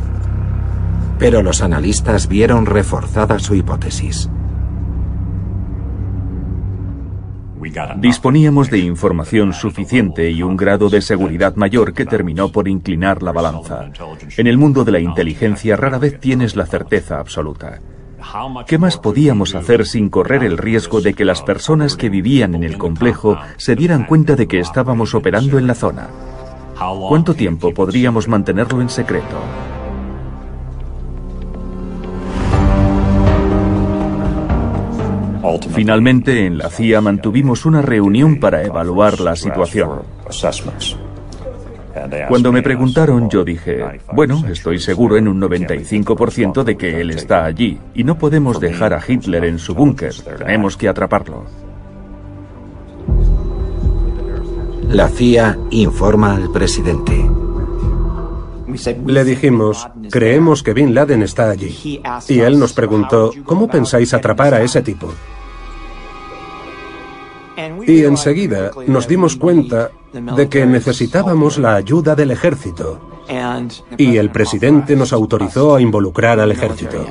pero 1.23 1.41
los 1.41 1.63
analistas 1.63 2.27
vieron 2.27 2.67
reforzada 2.67 3.39
su 3.39 3.55
hipótesis. 3.55 4.29
Disponíamos 7.97 8.71
de 8.71 8.79
información 8.79 9.53
suficiente 9.53 10.31
y 10.31 10.43
un 10.43 10.57
grado 10.57 10.89
de 10.89 11.01
seguridad 11.01 11.55
mayor 11.57 11.93
que 11.95 12.05
terminó 12.05 12.51
por 12.51 12.69
inclinar 12.69 13.23
la 13.23 13.33
balanza. 13.33 13.91
En 14.37 14.47
el 14.47 14.59
mundo 14.59 14.85
de 14.85 14.93
la 14.93 15.01
inteligencia 15.01 15.77
rara 15.77 15.99
vez 15.99 16.19
tienes 16.21 16.57
la 16.57 16.67
certeza 16.67 17.19
absoluta. 17.19 17.81
¿Qué 18.67 18.79
más 18.79 18.99
podíamos 18.99 19.55
hacer 19.55 19.87
sin 19.87 20.09
correr 20.09 20.45
el 20.45 20.59
riesgo 20.59 21.01
de 21.01 21.15
que 21.15 21.25
las 21.25 21.43
personas 21.43 21.97
que 21.97 22.09
vivían 22.09 22.55
en 22.55 22.65
el 22.65 22.79
complejo 22.79 23.37
se 23.57 23.75
dieran 23.75 24.05
cuenta 24.05 24.37
de 24.37 24.47
que 24.47 24.61
estábamos 24.61 25.15
operando 25.15 25.59
en 25.59 25.67
la 25.67 25.75
zona? 25.75 26.09
¿Cuánto 27.09 27.35
tiempo 27.35 27.75
podríamos 27.75 28.29
mantenerlo 28.29 28.81
en 28.81 28.89
secreto? 28.89 29.41
Finalmente, 35.75 36.47
en 36.47 36.59
la 36.59 36.69
CIA 36.69 37.01
mantuvimos 37.01 37.67
una 37.67 37.83
reunión 37.83 38.39
para 38.39 38.63
evaluar 38.63 39.21
la 39.21 39.35
situación. 39.37 40.03
Cuando 42.29 42.53
me 42.53 42.63
preguntaron, 42.63 43.29
yo 43.29 43.45
dije, 43.45 44.01
bueno, 44.13 44.43
estoy 44.49 44.79
seguro 44.79 45.17
en 45.17 45.29
un 45.29 45.41
95% 45.41 46.65
de 46.65 46.77
que 46.77 47.01
él 47.01 47.11
está 47.11 47.45
allí 47.45 47.79
y 47.95 48.05
no 48.05 48.17
podemos 48.17 48.61
dejar 48.61 48.95
a 48.95 49.03
Hitler 49.07 49.45
en 49.45 49.59
su 49.59 49.75
búnker, 49.75 50.15
tenemos 50.39 50.77
que 50.77 50.89
atraparlo. 50.89 51.45
La 54.89 55.09
CIA 55.09 55.59
informa 55.71 56.37
al 56.37 56.51
presidente. 56.51 57.29
Le 59.07 59.25
dijimos, 59.25 59.89
creemos 60.11 60.63
que 60.63 60.73
Bin 60.73 60.95
Laden 60.95 61.23
está 61.23 61.51
allí. 61.51 62.01
Y 62.29 62.41
él 62.41 62.59
nos 62.59 62.73
preguntó, 62.73 63.33
¿cómo 63.45 63.69
pensáis 63.69 64.15
atrapar 64.15 64.55
a 64.55 64.63
ese 64.63 64.83
tipo? 64.83 65.13
Y 67.87 68.05
enseguida 68.05 68.71
nos 68.87 69.09
dimos 69.09 69.37
cuenta 69.37 69.91
de 70.13 70.49
que 70.49 70.67
necesitábamos 70.67 71.59
la 71.59 71.75
ayuda 71.75 72.15
del 72.15 72.31
ejército. 72.31 73.01
Y 73.97 74.17
el 74.17 74.31
presidente 74.31 74.97
nos 74.97 75.13
autorizó 75.13 75.75
a 75.75 75.81
involucrar 75.81 76.41
al 76.41 76.53
ejército. 76.53 77.07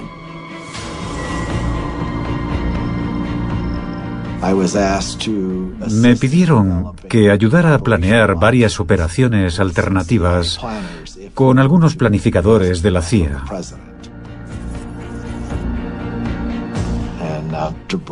Me 5.92 6.16
pidieron 6.16 6.94
que 7.10 7.30
ayudara 7.30 7.76
a 7.76 7.80
planear 7.80 8.36
varias 8.36 8.80
operaciones 8.80 9.60
alternativas 9.60 10.60
con 11.34 11.60
algunos 11.60 11.96
planificadores 11.96 12.82
de 12.82 12.92
la 12.92 13.02
CIA. 13.02 13.44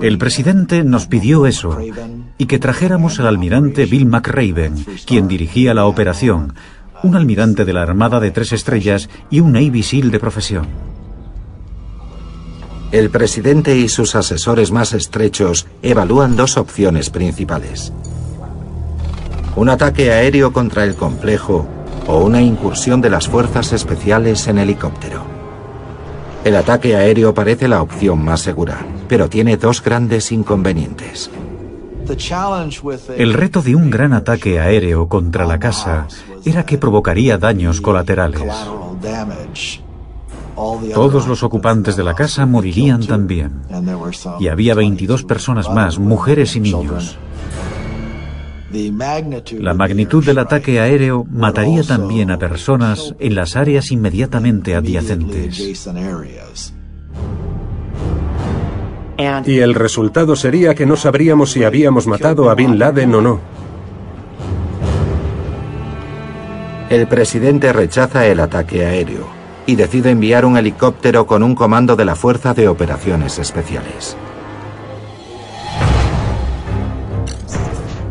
El 0.02 0.18
presidente 0.18 0.84
nos 0.84 1.08
pidió 1.08 1.48
eso 1.48 1.78
y 2.38 2.46
que 2.46 2.60
trajéramos 2.60 3.20
al 3.20 3.28
almirante 3.28 3.86
Bill 3.86 4.06
McRaven, 4.06 4.86
quien 5.06 5.28
dirigía 5.28 5.74
la 5.74 5.86
operación, 5.86 6.54
un 7.04 7.16
almirante 7.16 7.66
de 7.66 7.74
la 7.74 7.82
Armada 7.82 8.20
de 8.20 8.32
tres 8.32 8.52
estrellas 8.52 9.10
y 9.30 9.40
un 9.40 9.54
Navy 9.54 9.84
SEAL 9.84 10.12
de 10.12 10.20
profesión. 10.20 10.68
El 12.92 13.12
presidente 13.12 13.78
y 13.78 13.88
sus 13.88 14.16
asesores 14.16 14.72
más 14.72 14.94
estrechos 14.94 15.68
evalúan 15.84 16.36
dos 16.36 16.58
opciones 16.58 17.12
principales. 17.12 17.94
Un 19.56 19.70
ataque 19.70 20.12
aéreo 20.12 20.52
contra 20.52 20.86
el 20.86 20.96
complejo 20.96 21.68
o 22.08 22.24
una 22.24 22.42
incursión 22.42 23.00
de 23.00 23.12
las 23.12 23.28
fuerzas 23.28 23.74
especiales 23.74 24.48
en 24.48 24.58
helicóptero. 24.58 25.22
El 26.44 26.56
ataque 26.56 26.96
aéreo 26.96 27.34
parece 27.34 27.68
la 27.68 27.84
opción 27.84 28.24
más 28.24 28.42
segura, 28.42 28.80
pero 29.08 29.30
tiene 29.30 29.58
dos 29.58 29.84
grandes 29.84 30.32
inconvenientes. 30.32 31.30
El 33.16 33.34
reto 33.34 33.62
de 33.62 33.76
un 33.76 33.92
gran 33.92 34.14
ataque 34.14 34.60
aéreo 34.60 35.08
contra 35.08 35.46
la 35.46 35.60
casa 35.60 36.08
era 36.44 36.66
que 36.66 36.80
provocaría 36.80 37.38
daños 37.38 37.82
colaterales. 37.82 38.42
Todos 40.94 41.26
los 41.28 41.44
ocupantes 41.44 41.96
de 41.96 42.04
la 42.04 42.14
casa 42.14 42.46
morirían 42.46 43.06
también. 43.06 43.62
Y 44.40 44.50
había 44.50 44.76
22 44.76 45.24
personas 45.24 45.70
más, 45.70 46.00
mujeres 46.00 46.56
y 46.58 46.60
niños. 46.60 47.18
La 49.58 49.74
magnitud 49.74 50.24
del 50.24 50.38
ataque 50.38 50.80
aéreo 50.80 51.26
mataría 51.32 51.84
también 51.84 52.30
a 52.30 52.38
personas 52.38 53.16
en 53.20 53.36
las 53.36 53.56
áreas 53.56 53.92
inmediatamente 53.92 54.76
adyacentes. 54.76 55.86
Y 59.46 59.60
el 59.60 59.74
resultado 59.74 60.36
sería 60.36 60.76
que 60.76 60.86
no 60.86 60.98
sabríamos 60.98 61.52
si 61.52 61.64
habíamos 61.64 62.06
matado 62.06 62.50
a 62.50 62.56
Bin 62.56 62.78
Laden 62.78 63.16
o 63.16 63.22
no. 63.22 63.40
El 66.90 67.08
presidente 67.08 67.72
rechaza 67.72 68.26
el 68.28 68.40
ataque 68.40 68.86
aéreo 68.86 69.39
y 69.70 69.76
decide 69.76 70.10
enviar 70.10 70.46
un 70.46 70.58
helicóptero 70.58 71.28
con 71.28 71.44
un 71.44 71.54
comando 71.54 71.96
de 71.96 72.04
la 72.04 72.16
Fuerza 72.16 72.56
de 72.56 72.68
Operaciones 72.68 73.38
Especiales. 73.38 74.18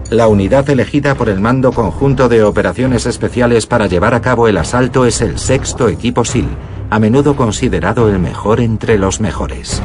La 0.09 0.29
unidad 0.29 0.71
elegida 0.71 1.17
por 1.17 1.29
el 1.29 1.41
Mando 1.41 1.73
Conjunto 1.73 2.29
de 2.29 2.45
Operaciones 2.45 3.07
Especiales 3.07 3.67
para 3.67 3.89
llevar 3.89 4.15
a 4.15 4.23
cabo 4.23 4.47
el 4.47 4.57
asalto 4.57 5.05
es 5.05 5.21
el 5.21 5.37
sexto 5.37 5.89
equipo 5.89 6.25
SIL, 6.25 6.47
a 6.91 7.01
menudo 7.01 7.35
considerado 7.35 8.09
el 8.09 8.21
mejor 8.21 8.61
entre 8.61 8.97
los 8.97 9.21
mejores. 9.21 9.83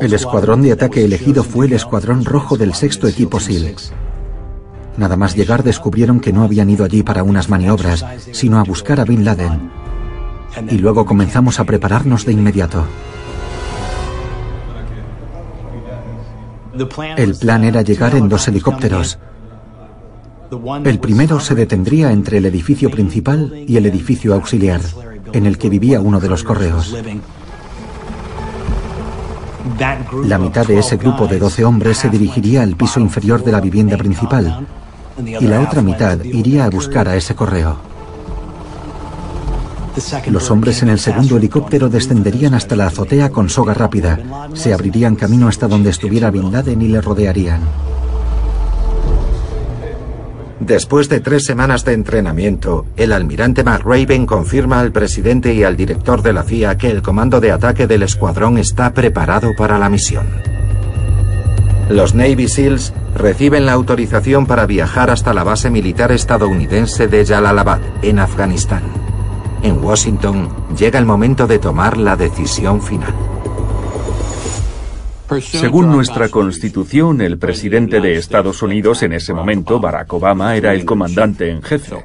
El 0.00 0.14
escuadrón 0.14 0.62
de 0.62 0.72
ataque 0.72 1.04
elegido 1.04 1.42
fue 1.42 1.66
el 1.66 1.72
escuadrón 1.72 2.24
rojo 2.24 2.56
del 2.56 2.72
sexto 2.72 3.08
equipo 3.08 3.40
SIL. 3.40 3.74
Nada 4.96 5.16
más 5.16 5.34
llegar 5.34 5.64
descubrieron 5.64 6.20
que 6.20 6.32
no 6.32 6.44
habían 6.44 6.70
ido 6.70 6.84
allí 6.84 7.02
para 7.02 7.24
unas 7.24 7.48
maniobras, 7.48 8.06
sino 8.30 8.60
a 8.60 8.62
buscar 8.62 9.00
a 9.00 9.04
Bin 9.04 9.24
Laden. 9.24 9.81
Y 10.70 10.78
luego 10.78 11.06
comenzamos 11.06 11.58
a 11.60 11.64
prepararnos 11.64 12.24
de 12.26 12.32
inmediato. 12.32 12.84
El 17.16 17.34
plan 17.36 17.64
era 17.64 17.82
llegar 17.82 18.14
en 18.14 18.28
dos 18.28 18.48
helicópteros. 18.48 19.18
El 20.84 20.98
primero 20.98 21.40
se 21.40 21.54
detendría 21.54 22.12
entre 22.12 22.38
el 22.38 22.46
edificio 22.46 22.90
principal 22.90 23.64
y 23.66 23.76
el 23.76 23.86
edificio 23.86 24.34
auxiliar, 24.34 24.80
en 25.32 25.46
el 25.46 25.58
que 25.58 25.68
vivía 25.68 26.00
uno 26.00 26.20
de 26.20 26.28
los 26.28 26.44
correos. 26.44 26.94
La 30.24 30.38
mitad 30.38 30.66
de 30.66 30.78
ese 30.78 30.96
grupo 30.96 31.26
de 31.26 31.38
12 31.38 31.64
hombres 31.64 31.98
se 31.98 32.10
dirigiría 32.10 32.62
al 32.62 32.76
piso 32.76 33.00
inferior 33.00 33.42
de 33.44 33.52
la 33.52 33.60
vivienda 33.60 33.96
principal 33.96 34.66
y 35.18 35.46
la 35.46 35.60
otra 35.60 35.82
mitad 35.82 36.22
iría 36.24 36.64
a 36.64 36.70
buscar 36.70 37.08
a 37.08 37.16
ese 37.16 37.34
correo. 37.34 37.91
Los 40.30 40.50
hombres 40.50 40.82
en 40.82 40.88
el 40.88 40.98
segundo 40.98 41.36
helicóptero 41.36 41.88
descenderían 41.88 42.54
hasta 42.54 42.76
la 42.76 42.86
azotea 42.86 43.30
con 43.30 43.50
soga 43.50 43.74
rápida. 43.74 44.18
Se 44.54 44.72
abrirían 44.72 45.16
camino 45.16 45.48
hasta 45.48 45.68
donde 45.68 45.90
estuviera 45.90 46.30
Bin 46.30 46.50
Laden 46.50 46.80
y 46.80 46.88
le 46.88 47.00
rodearían. 47.00 47.60
Después 50.60 51.08
de 51.08 51.20
tres 51.20 51.44
semanas 51.44 51.84
de 51.84 51.92
entrenamiento, 51.92 52.86
el 52.96 53.12
almirante 53.12 53.64
McRaven 53.64 54.26
confirma 54.26 54.80
al 54.80 54.92
presidente 54.92 55.52
y 55.52 55.64
al 55.64 55.76
director 55.76 56.22
de 56.22 56.32
la 56.32 56.44
CIA 56.44 56.78
que 56.78 56.88
el 56.88 57.02
comando 57.02 57.40
de 57.40 57.50
ataque 57.50 57.86
del 57.88 58.04
escuadrón 58.04 58.58
está 58.58 58.94
preparado 58.94 59.50
para 59.58 59.78
la 59.78 59.88
misión. 59.88 60.26
Los 61.90 62.14
Navy 62.14 62.48
SEALs 62.48 62.94
reciben 63.16 63.66
la 63.66 63.72
autorización 63.72 64.46
para 64.46 64.64
viajar 64.66 65.10
hasta 65.10 65.34
la 65.34 65.42
base 65.42 65.68
militar 65.68 66.12
estadounidense 66.12 67.08
de 67.08 67.26
Jalalabad, 67.26 67.80
en 68.02 68.20
Afganistán. 68.20 69.01
En 69.62 69.82
Washington 69.82 70.48
llega 70.76 70.98
el 70.98 71.06
momento 71.06 71.46
de 71.46 71.58
tomar 71.58 71.96
la 71.96 72.16
decisión 72.16 72.82
final. 72.82 73.14
Según 75.40 75.90
nuestra 75.90 76.28
constitución, 76.28 77.22
el 77.22 77.38
presidente 77.38 78.00
de 78.00 78.16
Estados 78.16 78.62
Unidos 78.62 79.02
en 79.02 79.12
ese 79.14 79.32
momento, 79.32 79.80
Barack 79.80 80.12
Obama, 80.12 80.56
era 80.56 80.74
el 80.74 80.84
comandante 80.84 81.48
en 81.48 81.62
jefe, 81.62 82.04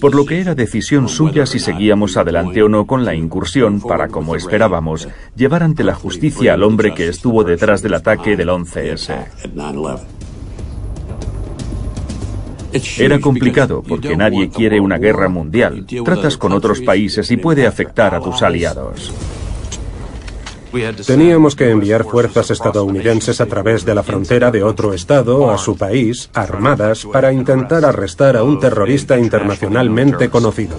por 0.00 0.14
lo 0.14 0.24
que 0.24 0.40
era 0.40 0.54
decisión 0.54 1.08
suya 1.08 1.44
si 1.44 1.58
seguíamos 1.58 2.16
adelante 2.16 2.62
o 2.62 2.68
no 2.68 2.86
con 2.86 3.04
la 3.04 3.14
incursión 3.14 3.80
para, 3.80 4.08
como 4.08 4.36
esperábamos, 4.36 5.08
llevar 5.36 5.64
ante 5.64 5.84
la 5.84 5.94
justicia 5.94 6.54
al 6.54 6.62
hombre 6.62 6.94
que 6.94 7.08
estuvo 7.08 7.44
detrás 7.44 7.82
del 7.82 7.94
ataque 7.94 8.36
del 8.36 8.48
11S. 8.48 10.21
Era 12.98 13.20
complicado 13.20 13.82
porque 13.86 14.16
nadie 14.16 14.48
quiere 14.48 14.80
una 14.80 14.98
guerra 14.98 15.28
mundial. 15.28 15.86
Tratas 16.04 16.36
con 16.36 16.52
otros 16.52 16.80
países 16.80 17.30
y 17.30 17.36
puede 17.36 17.66
afectar 17.66 18.14
a 18.14 18.20
tus 18.20 18.42
aliados. 18.42 19.12
Teníamos 21.06 21.54
que 21.54 21.68
enviar 21.68 22.04
fuerzas 22.04 22.50
estadounidenses 22.50 23.42
a 23.42 23.46
través 23.46 23.84
de 23.84 23.94
la 23.94 24.02
frontera 24.02 24.50
de 24.50 24.62
otro 24.62 24.94
estado 24.94 25.50
a 25.50 25.58
su 25.58 25.76
país, 25.76 26.30
armadas, 26.32 27.06
para 27.12 27.30
intentar 27.30 27.84
arrestar 27.84 28.38
a 28.38 28.42
un 28.42 28.58
terrorista 28.58 29.18
internacionalmente 29.18 30.30
conocido. 30.30 30.76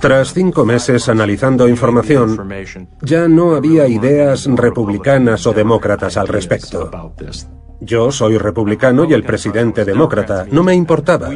Tras 0.00 0.32
cinco 0.32 0.64
meses 0.64 1.08
analizando 1.08 1.68
información, 1.68 2.36
ya 3.00 3.28
no 3.28 3.54
había 3.54 3.86
ideas 3.86 4.46
republicanas 4.46 5.46
o 5.46 5.52
demócratas 5.52 6.16
al 6.16 6.26
respecto. 6.26 6.90
Yo 7.80 8.10
soy 8.10 8.38
republicano 8.38 9.04
y 9.04 9.12
el 9.12 9.22
presidente 9.22 9.84
demócrata. 9.84 10.46
No 10.50 10.64
me 10.64 10.74
importaba. 10.74 11.30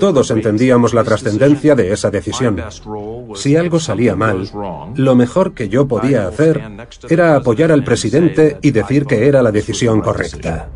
Todos 0.00 0.32
entendíamos 0.32 0.92
la 0.92 1.04
trascendencia 1.04 1.76
de 1.76 1.92
esa 1.92 2.10
decisión. 2.10 2.60
Si 3.36 3.54
algo 3.54 3.78
salía 3.78 4.16
mal, 4.16 4.50
lo 4.96 5.14
mejor 5.14 5.54
que 5.54 5.68
yo 5.68 5.86
podía 5.86 6.26
hacer 6.26 6.60
era 7.08 7.36
apoyar 7.36 7.70
al 7.70 7.84
presidente 7.84 8.58
y 8.60 8.72
decir 8.72 9.06
que 9.06 9.28
era 9.28 9.40
la 9.40 9.52
decisión 9.52 10.00
correcta. 10.00 10.68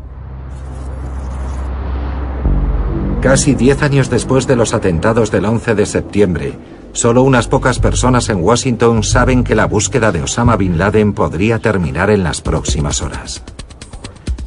Casi 3.21 3.53
diez 3.55 3.83
años 3.83 4.09
después 4.09 4.47
de 4.47 4.55
los 4.55 4.73
atentados 4.73 5.29
del 5.29 5.43
11 5.43 5.75
de 5.75 5.85
septiembre, 5.85 6.53
Solo 6.99 7.23
unas 7.23 7.47
pocas 7.47 7.79
personas 7.79 8.27
en 8.27 8.43
Washington 8.43 9.03
saben 9.03 9.45
que 9.45 9.55
la 9.55 9.67
búsqueda 9.67 10.11
de 10.11 10.21
Osama 10.21 10.57
Bin 10.57 10.77
Laden 10.77 11.13
podría 11.13 11.57
terminar 11.59 12.09
en 12.09 12.25
las 12.25 12.41
próximas 12.41 13.01
horas. 13.01 13.41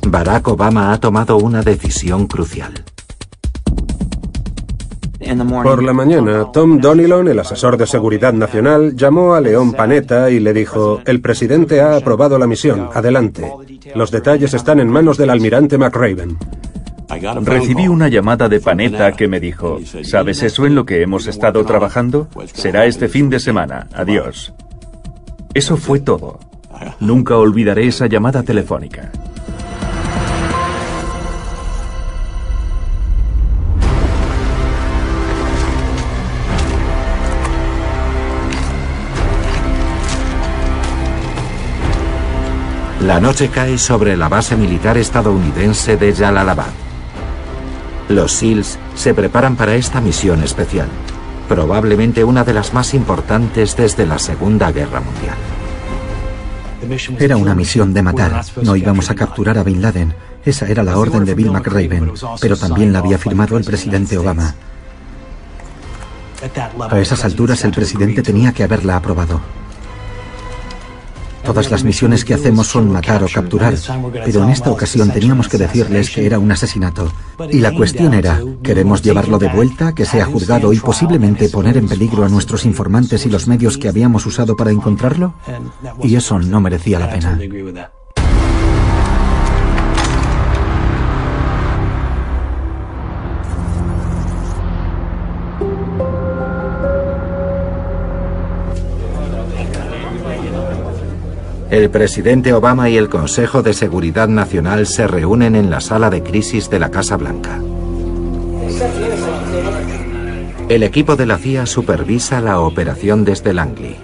Barack 0.07 0.49
Obama 0.49 0.93
ha 0.93 1.01
tomado 1.01 1.39
una 1.39 1.63
decisión 1.63 2.27
crucial. 2.27 2.75
Por 5.63 5.83
la 5.83 5.95
mañana, 5.95 6.53
Tom 6.53 6.79
Donilon, 6.79 7.29
el 7.29 7.39
asesor 7.39 7.79
de 7.79 7.87
seguridad 7.87 8.35
nacional, 8.35 8.95
llamó 8.97 9.35
a 9.35 9.41
León 9.41 9.73
Panetta 9.73 10.29
y 10.29 10.39
le 10.39 10.53
dijo, 10.53 11.01
el 11.07 11.23
presidente 11.23 11.81
ha 11.81 11.97
aprobado 11.97 12.39
la 12.39 12.47
misión, 12.47 12.91
adelante. 12.93 13.51
Los 13.95 14.11
detalles 14.11 14.53
están 14.53 14.79
en 14.79 14.91
manos 14.91 15.17
del 15.17 15.31
almirante 15.31 15.79
McRaven. 15.79 16.37
Recibí 17.43 17.89
una 17.89 18.09
llamada 18.09 18.49
de 18.49 18.61
Panetta 18.61 19.13
que 19.13 19.29
me 19.29 19.41
dijo, 19.41 19.79
¿sabes 20.03 20.43
eso 20.43 20.67
en 20.67 20.75
lo 20.75 20.87
que 20.87 21.03
hemos 21.03 21.27
estado 21.27 21.65
trabajando? 21.65 22.29
Será 22.53 22.87
este 22.87 23.09
fin 23.09 23.29
de 23.29 23.41
semana. 23.41 23.89
Adiós. 23.95 24.53
Eso 25.55 25.77
fue 25.77 26.01
todo. 26.01 26.41
Nunca 27.01 27.37
olvidaré 27.37 27.87
esa 27.87 28.07
llamada 28.07 28.43
telefónica. 28.43 29.11
La 43.03 43.19
noche 43.19 43.49
cae 43.49 43.79
sobre 43.79 44.17
la 44.17 44.29
base 44.29 44.57
militar 44.57 44.97
estadounidense 44.97 45.97
de 45.97 46.15
Jalalabad. 46.15 46.73
Los 48.13 48.33
SEALs 48.33 48.79
se 48.95 49.15
preparan 49.15 49.57
para 49.57 49.75
esta 49.75 50.03
misión 50.03 50.43
especial, 50.43 50.87
probablemente 51.49 52.23
una 52.25 52.45
de 52.45 52.53
las 52.53 52.75
más 52.75 52.93
importantes 52.93 53.75
desde 53.75 54.05
la 54.05 54.19
Segunda 54.19 54.71
Guerra 54.71 55.01
Mundial. 55.01 55.37
Era 57.19 57.39
una 57.39 57.55
misión 57.55 57.95
de 57.95 58.03
matar. 58.03 58.45
No 58.63 58.77
íbamos 58.77 59.09
a 59.11 59.15
capturar 59.15 59.57
a 59.57 59.63
Bin 59.63 59.81
Laden. 59.81 60.13
Esa 60.45 60.67
era 60.67 60.83
la 60.83 60.99
orden 60.99 61.25
de 61.25 61.35
Bill 61.35 61.53
McRaven, 61.53 62.13
pero 62.39 62.57
también 62.57 62.93
la 62.93 62.99
había 62.99 63.17
firmado 63.17 63.57
el 63.57 63.65
presidente 63.65 64.19
Obama. 64.19 64.55
A 66.91 66.99
esas 66.99 67.25
alturas 67.25 67.65
el 67.65 67.71
presidente 67.71 68.21
tenía 68.21 68.53
que 68.53 68.65
haberla 68.65 68.97
aprobado. 68.97 69.41
Todas 71.45 71.71
las 71.71 71.85
misiones 71.85 72.25
que 72.25 72.35
hacemos 72.35 72.69
son 72.69 72.91
matar 72.91 73.23
o 73.23 73.27
capturar, 73.33 73.75
pero 74.25 74.45
en 74.45 74.51
esta 74.51 74.71
ocasión 74.71 75.11
teníamos 75.11 75.49
que 75.49 75.59
decirles 75.59 76.11
que 76.11 76.27
era 76.27 76.39
un 76.39 76.51
asesinato. 76.53 77.13
Y 77.51 77.59
la 77.59 77.73
cuestión 77.73 78.15
era, 78.15 78.41
¿queremos 78.63 79.03
llevarlo 79.03 79.39
de 79.39 79.49
vuelta, 79.49 79.95
que 79.95 80.05
sea 80.05 80.25
juzgado 80.25 80.73
y 80.73 80.79
posiblemente 80.79 81.49
poner 81.49 81.77
en 81.77 81.89
peligro 81.89 82.25
a 82.25 82.29
nuestros 82.29 82.65
informantes 82.65 83.27
y 83.27 83.31
los 83.31 83.47
medios 83.49 83.79
que 83.79 83.89
habíamos 83.89 84.27
usado 84.27 84.57
para 84.57 84.71
encontrarlo? 84.71 85.35
Y 86.03 86.17
eso 86.17 86.39
no 86.39 86.61
merecía 86.61 86.99
la 86.99 87.11
pena. 87.11 87.39
El 101.73 101.89
presidente 101.89 102.53
Obama 102.53 102.91
y 102.91 102.99
el 102.99 103.09
Consejo 103.09 103.63
de 103.63 103.73
Seguridad 103.73 104.29
Nacional 104.29 104.87
se 104.87 105.07
reúnen 105.07 105.57
en 105.57 105.71
la 105.71 105.81
sala 105.81 106.11
de 106.11 106.23
crisis 106.23 106.69
de 106.69 106.79
la 106.79 106.91
Casa 106.91 107.17
Blanca. 107.17 107.63
El 110.69 110.83
equipo 110.83 111.17
de 111.17 111.25
la 111.25 111.39
CIA 111.39 111.65
supervisa 111.65 112.43
la 112.43 112.61
operación 112.61 113.25
desde 113.25 113.55
Langley. 113.55 113.97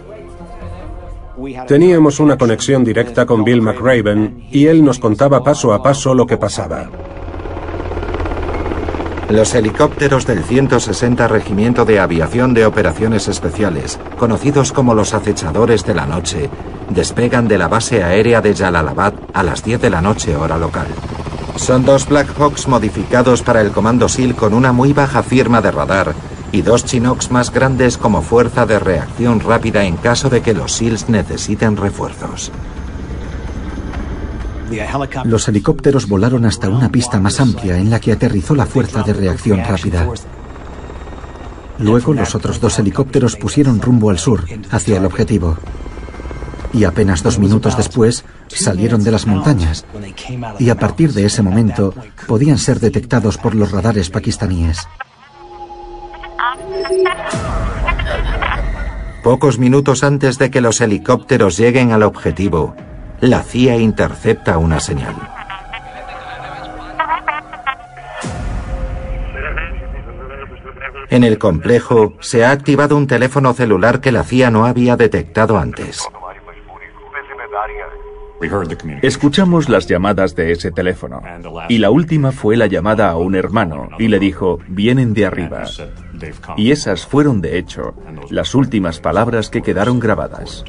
Teníamos 1.66 2.20
una 2.20 2.38
conexión 2.38 2.84
directa 2.84 3.26
con 3.26 3.44
Bill 3.44 3.60
McRaven 3.60 4.46
y 4.50 4.64
él 4.64 4.82
nos 4.82 4.98
contaba 4.98 5.44
paso 5.44 5.74
a 5.74 5.82
paso 5.82 6.14
lo 6.14 6.26
que 6.26 6.38
pasaba. 6.38 6.88
Los 9.28 9.54
helicópteros 9.54 10.24
del 10.24 10.42
160 10.42 11.28
Regimiento 11.28 11.84
de 11.84 12.00
Aviación 12.00 12.54
de 12.54 12.64
Operaciones 12.64 13.28
Especiales, 13.28 13.98
conocidos 14.18 14.72
como 14.72 14.94
los 14.94 15.12
acechadores 15.12 15.84
de 15.84 15.94
la 15.94 16.06
noche, 16.06 16.48
despegan 16.88 17.46
de 17.46 17.58
la 17.58 17.68
base 17.68 18.02
aérea 18.02 18.40
de 18.40 18.54
Jalalabad 18.54 19.12
a 19.34 19.42
las 19.42 19.62
10 19.62 19.82
de 19.82 19.90
la 19.90 20.00
noche 20.00 20.34
hora 20.34 20.56
local. 20.56 20.86
Son 21.56 21.84
dos 21.84 22.08
Black 22.08 22.38
Hawks 22.38 22.68
modificados 22.68 23.42
para 23.42 23.60
el 23.60 23.70
Comando 23.70 24.08
SEAL 24.08 24.34
con 24.34 24.54
una 24.54 24.72
muy 24.72 24.94
baja 24.94 25.22
firma 25.22 25.60
de 25.60 25.72
radar 25.72 26.14
y 26.50 26.62
dos 26.62 26.86
Chinooks 26.86 27.30
más 27.30 27.52
grandes 27.52 27.98
como 27.98 28.22
fuerza 28.22 28.64
de 28.64 28.78
reacción 28.78 29.40
rápida 29.40 29.84
en 29.84 29.96
caso 29.96 30.30
de 30.30 30.40
que 30.40 30.54
los 30.54 30.72
SEALs 30.72 31.10
necesiten 31.10 31.76
refuerzos. 31.76 32.50
Los 35.24 35.48
helicópteros 35.48 36.08
volaron 36.08 36.44
hasta 36.44 36.68
una 36.68 36.90
pista 36.90 37.20
más 37.20 37.40
amplia 37.40 37.78
en 37.78 37.90
la 37.90 38.00
que 38.00 38.12
aterrizó 38.12 38.54
la 38.54 38.66
fuerza 38.66 39.02
de 39.02 39.12
reacción 39.12 39.62
rápida. 39.64 40.08
Luego 41.78 42.12
los 42.12 42.34
otros 42.34 42.60
dos 42.60 42.78
helicópteros 42.78 43.36
pusieron 43.36 43.80
rumbo 43.80 44.10
al 44.10 44.18
sur, 44.18 44.44
hacia 44.70 44.96
el 44.96 45.04
objetivo. 45.04 45.56
Y 46.72 46.84
apenas 46.84 47.22
dos 47.22 47.38
minutos 47.38 47.76
después 47.76 48.24
salieron 48.48 49.02
de 49.02 49.10
las 49.10 49.26
montañas. 49.26 49.86
Y 50.58 50.70
a 50.70 50.74
partir 50.74 51.12
de 51.12 51.24
ese 51.24 51.42
momento 51.42 51.94
podían 52.26 52.58
ser 52.58 52.80
detectados 52.80 53.38
por 53.38 53.54
los 53.54 53.70
radares 53.70 54.10
pakistaníes. 54.10 54.86
Pocos 59.22 59.58
minutos 59.58 60.04
antes 60.04 60.38
de 60.38 60.50
que 60.50 60.60
los 60.60 60.80
helicópteros 60.80 61.56
lleguen 61.56 61.92
al 61.92 62.02
objetivo, 62.02 62.74
la 63.20 63.42
CIA 63.42 63.76
intercepta 63.76 64.58
una 64.58 64.80
señal. 64.80 65.14
En 71.10 71.24
el 71.24 71.38
complejo 71.38 72.14
se 72.20 72.44
ha 72.44 72.50
activado 72.50 72.96
un 72.96 73.06
teléfono 73.06 73.54
celular 73.54 74.00
que 74.00 74.12
la 74.12 74.24
CIA 74.24 74.50
no 74.50 74.66
había 74.66 74.96
detectado 74.96 75.58
antes. 75.58 76.06
Escuchamos 79.02 79.68
las 79.68 79.88
llamadas 79.88 80.36
de 80.36 80.52
ese 80.52 80.70
teléfono 80.70 81.20
y 81.68 81.78
la 81.78 81.90
última 81.90 82.30
fue 82.30 82.56
la 82.56 82.66
llamada 82.66 83.10
a 83.10 83.16
un 83.16 83.34
hermano 83.34 83.88
y 83.98 84.06
le 84.08 84.20
dijo, 84.20 84.60
vienen 84.68 85.12
de 85.12 85.26
arriba. 85.26 85.64
Y 86.56 86.70
esas 86.70 87.04
fueron, 87.04 87.40
de 87.40 87.58
hecho, 87.58 87.94
las 88.30 88.54
últimas 88.54 89.00
palabras 89.00 89.50
que 89.50 89.62
quedaron 89.62 89.98
grabadas. 89.98 90.64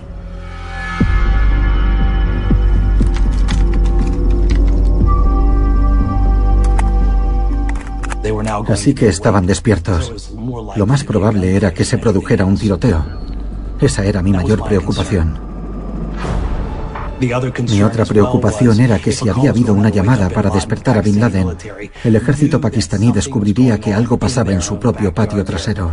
Así 8.67 8.93
que 8.93 9.07
estaban 9.07 9.45
despiertos. 9.45 10.33
Lo 10.75 10.85
más 10.85 11.03
probable 11.03 11.55
era 11.55 11.73
que 11.73 11.85
se 11.85 11.97
produjera 11.97 12.45
un 12.45 12.57
tiroteo. 12.57 13.03
Esa 13.79 14.05
era 14.05 14.21
mi 14.21 14.31
mayor 14.31 14.63
preocupación. 14.63 15.49
Mi 17.19 17.83
otra 17.83 18.05
preocupación 18.05 18.79
era 18.79 18.97
que 18.99 19.11
si 19.11 19.27
había 19.27 19.49
habido 19.49 19.73
una 19.73 19.89
llamada 19.89 20.29
para 20.29 20.49
despertar 20.49 20.97
a 20.97 21.01
Bin 21.01 21.19
Laden, 21.19 21.55
el 22.03 22.15
ejército 22.15 22.61
pakistaní 22.61 23.11
descubriría 23.11 23.77
que 23.79 23.93
algo 23.93 24.17
pasaba 24.17 24.53
en 24.53 24.61
su 24.61 24.79
propio 24.79 25.13
patio 25.13 25.43
trasero. 25.43 25.91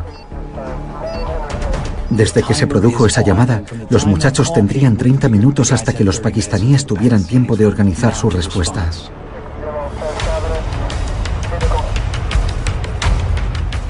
Desde 2.10 2.42
que 2.44 2.54
se 2.54 2.68
produjo 2.68 3.06
esa 3.06 3.22
llamada, 3.22 3.64
los 3.90 4.06
muchachos 4.06 4.52
tendrían 4.52 4.96
30 4.96 5.28
minutos 5.28 5.72
hasta 5.72 5.92
que 5.92 6.04
los 6.04 6.20
pakistaníes 6.20 6.86
tuvieran 6.86 7.24
tiempo 7.24 7.56
de 7.56 7.66
organizar 7.66 8.14
sus 8.14 8.32
respuestas. 8.32 9.10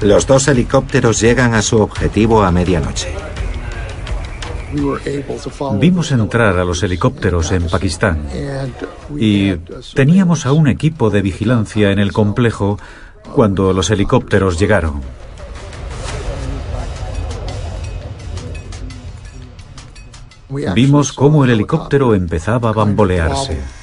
Los 0.01 0.27
dos 0.27 0.47
helicópteros 0.47 1.19
llegan 1.19 1.53
a 1.55 1.61
su 1.61 1.81
objetivo 1.81 2.43
a 2.43 2.51
medianoche. 2.51 3.13
Vimos 5.79 6.11
entrar 6.11 6.59
a 6.59 6.65
los 6.65 6.83
helicópteros 6.83 7.51
en 7.51 7.67
Pakistán 7.67 8.27
y 9.17 9.53
teníamos 9.95 10.45
a 10.45 10.51
un 10.51 10.67
equipo 10.67 11.09
de 11.09 11.21
vigilancia 11.21 11.91
en 11.91 11.99
el 11.99 12.11
complejo 12.11 12.77
cuando 13.33 13.73
los 13.73 13.89
helicópteros 13.89 14.59
llegaron. 14.59 15.01
Vimos 20.75 21.11
cómo 21.13 21.43
el 21.43 21.51
helicóptero 21.51 22.13
empezaba 22.13 22.69
a 22.69 22.73
bambolearse. 22.73 23.76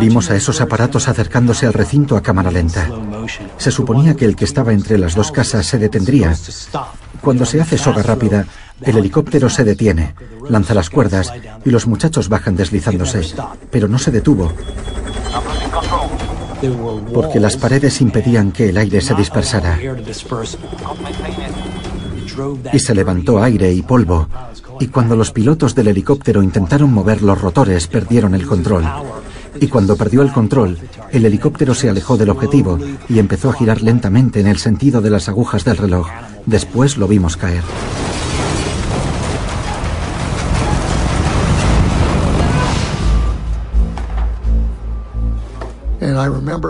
Vimos 0.00 0.30
a 0.30 0.36
esos 0.36 0.60
aparatos 0.60 1.08
acercándose 1.08 1.66
al 1.66 1.72
recinto 1.72 2.16
a 2.16 2.22
cámara 2.22 2.50
lenta. 2.50 2.88
Se 3.58 3.70
suponía 3.70 4.14
que 4.14 4.24
el 4.24 4.36
que 4.36 4.44
estaba 4.44 4.72
entre 4.72 4.98
las 4.98 5.14
dos 5.14 5.32
casas 5.32 5.66
se 5.66 5.78
detendría. 5.78 6.34
Cuando 7.20 7.44
se 7.44 7.60
hace 7.60 7.76
soga 7.76 8.02
rápida, 8.02 8.46
el 8.82 8.96
helicóptero 8.96 9.50
se 9.50 9.64
detiene, 9.64 10.14
lanza 10.48 10.74
las 10.74 10.88
cuerdas 10.88 11.32
y 11.64 11.70
los 11.70 11.86
muchachos 11.86 12.28
bajan 12.28 12.56
deslizándose. 12.56 13.34
Pero 13.70 13.88
no 13.88 13.98
se 13.98 14.10
detuvo. 14.10 14.52
porque 17.14 17.40
las 17.40 17.56
paredes 17.56 18.02
impedían 18.02 18.52
que 18.52 18.68
el 18.68 18.76
aire 18.76 19.00
se 19.00 19.14
dispersara. 19.14 19.78
Y 22.72 22.78
se 22.78 22.94
levantó 22.94 23.42
aire 23.42 23.72
y 23.72 23.82
polvo, 23.82 24.28
y 24.78 24.88
cuando 24.88 25.16
los 25.16 25.32
pilotos 25.32 25.74
del 25.74 25.88
helicóptero 25.88 26.42
intentaron 26.42 26.92
mover 26.92 27.22
los 27.22 27.40
rotores 27.40 27.86
perdieron 27.86 28.34
el 28.34 28.46
control. 28.46 28.84
Y 29.58 29.68
cuando 29.68 29.96
perdió 29.96 30.22
el 30.22 30.32
control, 30.32 30.78
el 31.10 31.24
helicóptero 31.24 31.74
se 31.74 31.90
alejó 31.90 32.16
del 32.16 32.30
objetivo 32.30 32.78
y 33.08 33.18
empezó 33.18 33.50
a 33.50 33.54
girar 33.54 33.82
lentamente 33.82 34.40
en 34.40 34.46
el 34.46 34.58
sentido 34.58 35.00
de 35.00 35.10
las 35.10 35.28
agujas 35.28 35.64
del 35.64 35.76
reloj. 35.76 36.08
Después 36.46 36.96
lo 36.96 37.08
vimos 37.08 37.36
caer. 37.36 37.64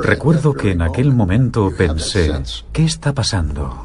Recuerdo 0.02 0.55
que 0.55 0.73
en 0.73 0.82
aquel 0.82 1.12
momento 1.12 1.70
pensé, 1.77 2.32
¿qué 2.73 2.85
está 2.85 3.12
pasando? 3.15 3.82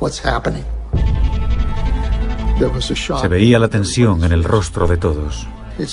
Se 3.21 3.27
veía 3.27 3.59
la 3.59 3.67
tensión 3.67 4.23
en 4.23 4.31
el 4.31 4.43
rostro 4.43 4.87
de 4.87 4.97
todos. 4.97 5.47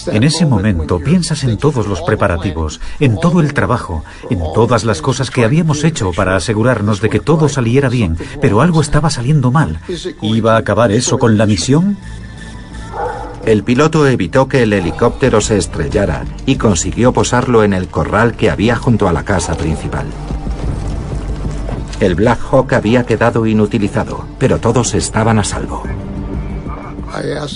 En 0.06 0.22
ese 0.22 0.46
momento 0.46 1.00
piensas 1.00 1.44
en 1.44 1.56
todos 1.56 1.86
los 1.86 2.00
preparativos, 2.02 2.80
en 3.00 3.18
todo 3.18 3.40
el 3.40 3.52
trabajo, 3.52 4.04
en 4.30 4.40
todas 4.54 4.84
las 4.84 5.02
cosas 5.02 5.30
que 5.30 5.44
habíamos 5.44 5.84
hecho 5.84 6.12
para 6.12 6.36
asegurarnos 6.36 7.00
de 7.00 7.10
que 7.10 7.20
todo 7.20 7.48
saliera 7.48 7.88
bien, 7.88 8.16
pero 8.40 8.60
algo 8.60 8.80
estaba 8.80 9.10
saliendo 9.10 9.50
mal. 9.50 9.80
¿Iba 10.20 10.54
a 10.54 10.58
acabar 10.58 10.92
eso 10.92 11.18
con 11.18 11.36
la 11.36 11.46
misión? 11.46 11.96
El 13.44 13.64
piloto 13.64 14.06
evitó 14.06 14.46
que 14.46 14.62
el 14.62 14.72
helicóptero 14.72 15.40
se 15.40 15.58
estrellara 15.58 16.24
y 16.46 16.56
consiguió 16.56 17.12
posarlo 17.12 17.64
en 17.64 17.72
el 17.72 17.88
corral 17.88 18.34
que 18.34 18.50
había 18.50 18.76
junto 18.76 19.08
a 19.08 19.12
la 19.12 19.24
casa 19.24 19.56
principal. 19.56 20.06
El 21.98 22.14
Black 22.14 22.40
Hawk 22.50 22.72
había 22.72 23.04
quedado 23.04 23.46
inutilizado, 23.46 24.26
pero 24.38 24.58
todos 24.58 24.94
estaban 24.94 25.38
a 25.38 25.44
salvo. 25.44 25.82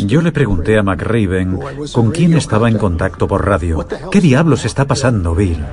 Yo 0.06 0.22
le 0.22 0.32
pregunté 0.32 0.78
a 0.78 0.82
McRaven 0.82 1.58
con 1.92 2.10
quién 2.10 2.34
estaba 2.34 2.68
en 2.68 2.78
contacto 2.78 3.26
por 3.26 3.46
radio. 3.46 3.86
¿Qué 4.10 4.20
diablos 4.20 4.64
está 4.64 4.86
pasando, 4.86 5.34
Bill? 5.34 5.64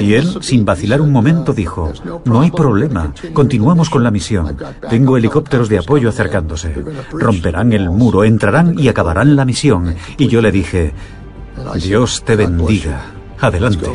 Y 0.00 0.14
él, 0.14 0.38
sin 0.40 0.64
vacilar 0.64 1.00
un 1.00 1.12
momento, 1.12 1.52
dijo, 1.52 1.92
no 2.24 2.40
hay 2.40 2.50
problema, 2.50 3.12
continuamos 3.32 3.90
con 3.90 4.02
la 4.02 4.10
misión. 4.10 4.56
Tengo 4.88 5.16
helicópteros 5.16 5.68
de 5.68 5.78
apoyo 5.78 6.08
acercándose. 6.08 6.74
Romperán 7.12 7.72
el 7.72 7.90
muro, 7.90 8.24
entrarán 8.24 8.78
y 8.78 8.88
acabarán 8.88 9.36
la 9.36 9.44
misión. 9.44 9.94
Y 10.16 10.28
yo 10.28 10.40
le 10.40 10.50
dije, 10.50 10.92
Dios 11.74 12.22
te 12.24 12.36
bendiga. 12.36 13.02
Adelante. 13.40 13.90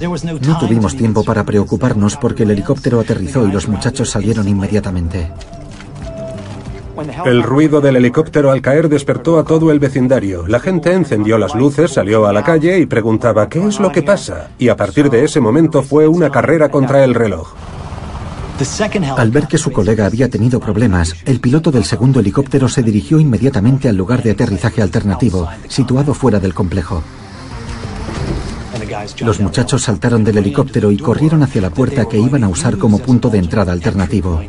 No 0.00 0.58
tuvimos 0.58 0.94
tiempo 0.94 1.24
para 1.24 1.44
preocuparnos 1.44 2.16
porque 2.16 2.42
el 2.42 2.50
helicóptero 2.50 3.00
aterrizó 3.00 3.46
y 3.46 3.52
los 3.52 3.66
muchachos 3.66 4.10
salieron 4.10 4.46
inmediatamente. 4.46 5.30
El 7.24 7.42
ruido 7.42 7.80
del 7.80 7.96
helicóptero 7.96 8.50
al 8.50 8.62
caer 8.62 8.88
despertó 8.88 9.38
a 9.38 9.44
todo 9.44 9.70
el 9.70 9.78
vecindario. 9.78 10.46
La 10.46 10.60
gente 10.60 10.92
encendió 10.92 11.38
las 11.38 11.54
luces, 11.54 11.92
salió 11.92 12.26
a 12.26 12.32
la 12.32 12.42
calle 12.42 12.78
y 12.78 12.86
preguntaba 12.86 13.48
¿qué 13.48 13.66
es 13.66 13.80
lo 13.80 13.92
que 13.92 14.02
pasa? 14.02 14.50
Y 14.58 14.68
a 14.68 14.76
partir 14.76 15.10
de 15.10 15.24
ese 15.24 15.40
momento 15.40 15.82
fue 15.82 16.08
una 16.08 16.30
carrera 16.30 16.70
contra 16.70 17.04
el 17.04 17.14
reloj. 17.14 17.54
Al 19.18 19.30
ver 19.30 19.46
que 19.46 19.58
su 19.58 19.70
colega 19.70 20.06
había 20.06 20.30
tenido 20.30 20.58
problemas, 20.60 21.14
el 21.26 21.40
piloto 21.40 21.70
del 21.70 21.84
segundo 21.84 22.20
helicóptero 22.20 22.68
se 22.68 22.82
dirigió 22.82 23.20
inmediatamente 23.20 23.88
al 23.90 23.96
lugar 23.96 24.22
de 24.22 24.30
aterrizaje 24.30 24.80
alternativo, 24.80 25.46
situado 25.68 26.14
fuera 26.14 26.40
del 26.40 26.54
complejo. 26.54 27.02
Los 29.20 29.40
muchachos 29.40 29.82
saltaron 29.82 30.24
del 30.24 30.38
helicóptero 30.38 30.90
y 30.90 30.96
corrieron 30.96 31.42
hacia 31.42 31.60
la 31.60 31.70
puerta 31.70 32.08
que 32.08 32.18
iban 32.18 32.44
a 32.44 32.48
usar 32.48 32.78
como 32.78 32.98
punto 32.98 33.30
de 33.30 33.38
entrada 33.38 33.72
alternativo. 33.72 34.42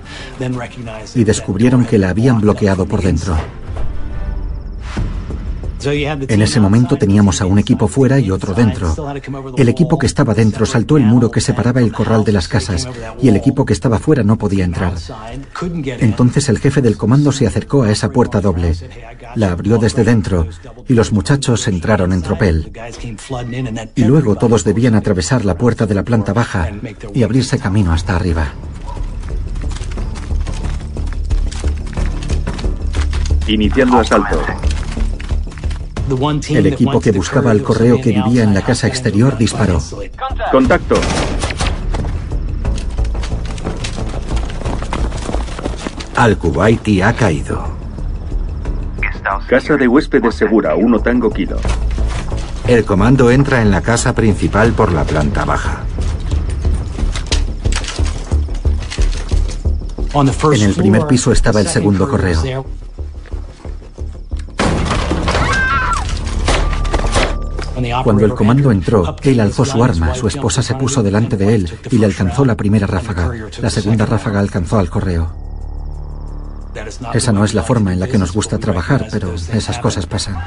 Y 1.16 1.24
descubrieron 1.24 1.86
que 1.86 1.98
la 1.98 2.10
habían 2.10 2.42
bloqueado 2.42 2.86
por 2.86 3.02
dentro. 3.02 3.38
En 5.84 6.42
ese 6.42 6.60
momento 6.60 6.98
teníamos 6.98 7.42
a 7.42 7.46
un 7.46 7.60
equipo 7.60 7.88
fuera 7.88 8.20
y 8.20 8.32
otro 8.32 8.54
dentro. 8.54 8.96
El 9.58 9.70
equipo 9.70 9.98
que 9.98 10.08
estaba 10.08 10.34
dentro 10.34 10.66
saltó 10.66 10.98
el 10.98 11.04
muro 11.04 11.30
que 11.30 11.42
separaba 11.42 11.82
el 11.82 11.92
corral 11.92 12.24
de 12.24 12.32
las 12.32 12.48
casas 12.48 12.88
y 13.22 13.28
el 13.28 13.36
equipo 13.36 13.66
que 13.66 13.74
estaba 13.74 14.00
fuera 14.00 14.24
no 14.24 14.38
podía 14.38 14.66
entrar. 14.66 14.94
Entonces 16.00 16.50
el 16.50 16.60
jefe 16.60 16.82
del 16.82 16.98
comando 16.98 17.32
se 17.32 17.48
acercó 17.48 17.84
a 17.84 17.92
esa 17.92 18.10
puerta 18.10 18.42
doble, 18.42 18.76
la 19.36 19.52
abrió 19.52 19.78
desde 19.78 20.04
dentro 20.04 20.48
y 20.88 20.94
los 20.94 21.12
muchachos 21.12 21.68
entraron 21.68 22.12
en 22.12 22.22
tropel. 22.22 22.72
Y 23.96 24.04
luego 24.04 24.36
todos 24.36 24.64
debían 24.64 24.96
atravesar 24.96 25.46
la 25.46 25.58
puerta 25.58 25.86
de 25.86 25.96
la 25.96 26.04
planta 26.04 26.34
baja 26.34 26.72
y 27.14 27.24
abrirse 27.24 27.60
camino 27.60 27.94
hasta 27.94 28.16
arriba. 28.16 28.54
Iniciando 33.48 34.00
asalto. 34.00 34.42
El 36.50 36.68
equipo 36.68 37.02
que 37.02 37.12
buscaba 37.12 37.52
al 37.52 37.64
correo 37.64 38.00
que 38.02 38.12
vivía 38.12 38.44
en 38.44 38.54
la 38.54 38.62
casa 38.62 38.88
exterior 38.88 39.38
disparó. 39.38 39.82
Contacto. 40.52 40.96
Al 46.16 46.38
Kuwaiti 46.38 47.02
ha 47.02 47.14
caído. 47.14 47.76
Casa 49.48 49.78
de 49.78 49.88
huéspedes 49.88 50.36
segura, 50.36 50.76
uno 50.76 51.00
tango 51.00 51.30
kilo. 51.30 51.58
El 52.68 52.86
comando 52.86 53.30
entra 53.30 53.62
en 53.62 53.72
la 53.72 53.82
casa 53.82 54.14
principal 54.16 54.72
por 54.74 54.92
la 54.92 55.04
planta 55.04 55.46
baja. 55.46 55.84
En 60.54 60.62
el 60.62 60.74
primer 60.74 61.06
piso 61.06 61.32
estaba 61.32 61.62
el 61.62 61.68
segundo 61.68 62.10
correo. 62.10 62.66
Cuando 68.04 68.26
el 68.26 68.34
comando 68.34 68.72
entró, 68.72 69.16
él 69.22 69.40
alzó 69.40 69.66
su 69.66 69.84
arma, 69.84 70.16
su 70.16 70.28
esposa 70.28 70.62
se 70.62 70.76
puso 70.76 71.04
delante 71.04 71.38
de 71.38 71.56
él 71.56 71.80
y 71.92 71.98
le 71.98 72.06
alcanzó 72.06 72.46
la 72.46 72.56
primera 72.56 72.88
ráfaga. 72.88 73.32
La 73.62 73.70
segunda 73.70 74.06
ráfaga 74.06 74.40
alcanzó 74.40 74.80
al 74.80 74.90
correo. 74.90 75.32
Esa 77.14 77.32
no 77.32 77.44
es 77.44 77.54
la 77.54 77.64
forma 77.64 77.94
en 77.94 78.00
la 78.00 78.08
que 78.08 78.18
nos 78.18 78.34
gusta 78.34 78.58
trabajar, 78.58 79.08
pero 79.12 79.34
esas 79.34 79.80
cosas 79.80 80.06
pasan. 80.06 80.38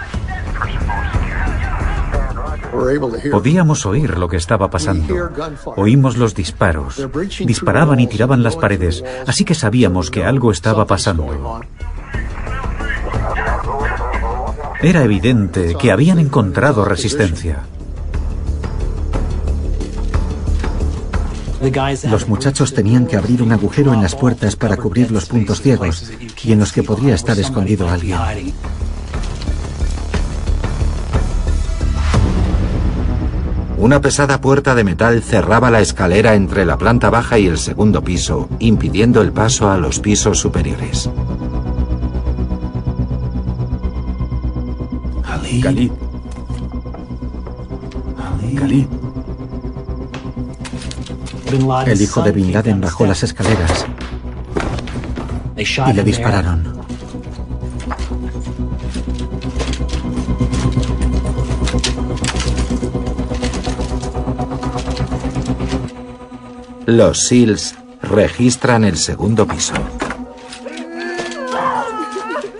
Podíamos 3.30 3.84
oír 3.84 4.16
lo 4.16 4.28
que 4.28 4.36
estaba 4.36 4.70
pasando. 4.70 5.14
Oímos 5.76 6.16
los 6.16 6.34
disparos. 6.34 7.08
Disparaban 7.40 8.00
y 8.00 8.06
tiraban 8.06 8.42
las 8.42 8.56
paredes, 8.56 9.04
así 9.26 9.44
que 9.44 9.54
sabíamos 9.54 10.10
que 10.10 10.24
algo 10.24 10.50
estaba 10.50 10.86
pasando. 10.86 11.60
Era 14.82 15.04
evidente 15.04 15.76
que 15.78 15.92
habían 15.92 16.18
encontrado 16.18 16.86
resistencia. 16.86 17.64
Los 22.10 22.26
muchachos 22.26 22.72
tenían 22.72 23.06
que 23.06 23.18
abrir 23.18 23.42
un 23.42 23.52
agujero 23.52 23.92
en 23.92 24.00
las 24.00 24.14
puertas 24.14 24.56
para 24.56 24.78
cubrir 24.78 25.10
los 25.10 25.26
puntos 25.26 25.60
ciegos 25.60 26.10
y 26.42 26.52
en 26.52 26.58
los 26.58 26.72
que 26.72 26.82
podría 26.82 27.14
estar 27.14 27.38
escondido 27.38 27.90
alguien. 27.90 28.18
Una 33.76 34.00
pesada 34.00 34.40
puerta 34.40 34.74
de 34.74 34.84
metal 34.84 35.22
cerraba 35.22 35.70
la 35.70 35.82
escalera 35.82 36.34
entre 36.34 36.64
la 36.64 36.78
planta 36.78 37.10
baja 37.10 37.38
y 37.38 37.46
el 37.46 37.58
segundo 37.58 38.02
piso, 38.02 38.48
impidiendo 38.58 39.20
el 39.20 39.32
paso 39.32 39.70
a 39.70 39.76
los 39.76 40.00
pisos 40.00 40.38
superiores. 40.38 41.10
Khalid. 45.58 45.90
Khalid. 48.56 48.86
El 51.86 52.00
hijo 52.00 52.22
de 52.22 52.30
Bin 52.30 52.52
Laden 52.52 52.80
bajó 52.80 53.04
las 53.04 53.24
escaleras 53.24 53.84
y 55.56 55.92
le 55.92 56.04
dispararon. 56.04 56.80
Los 66.86 67.26
SEALs 67.26 67.74
registran 68.02 68.84
el 68.84 68.96
segundo 68.96 69.46
piso. 69.46 69.74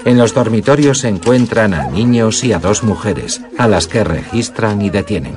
En 0.05 0.17
los 0.19 0.35
dormitorios 0.35 0.99
se 0.99 1.09
encuentran 1.09 1.75
a 1.75 1.89
niños 1.89 2.43
y 2.45 2.53
a 2.53 2.59
dos 2.59 2.83
mujeres, 2.83 3.43
a 3.59 3.69
las 3.69 3.87
que 3.87 4.03
registran 4.03 4.81
y 4.81 4.91
detienen. 4.91 5.35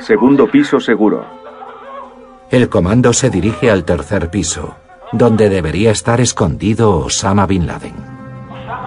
Segundo 0.00 0.50
piso 0.50 0.80
seguro. 0.80 1.24
El 2.50 2.68
comando 2.68 3.12
se 3.12 3.30
dirige 3.30 3.70
al 3.70 3.84
tercer 3.84 4.30
piso, 4.30 4.76
donde 5.12 5.48
debería 5.48 5.90
estar 5.90 6.20
escondido 6.20 6.98
Osama 6.98 7.46
Bin 7.46 7.66
Laden. 7.66 7.94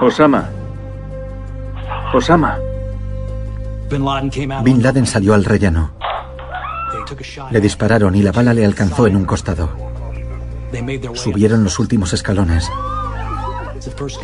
Osama. 0.01 0.49
Osama. 2.13 2.57
Bin 4.63 4.81
Laden 4.81 5.05
salió 5.05 5.33
al 5.33 5.43
rellano. 5.43 5.91
Le 7.51 7.59
dispararon 7.59 8.15
y 8.15 8.21
la 8.21 8.31
bala 8.31 8.53
le 8.53 8.65
alcanzó 8.65 9.05
en 9.07 9.15
un 9.15 9.25
costado. 9.25 9.69
Subieron 11.13 11.63
los 11.63 11.79
últimos 11.79 12.13
escalones. 12.13 12.69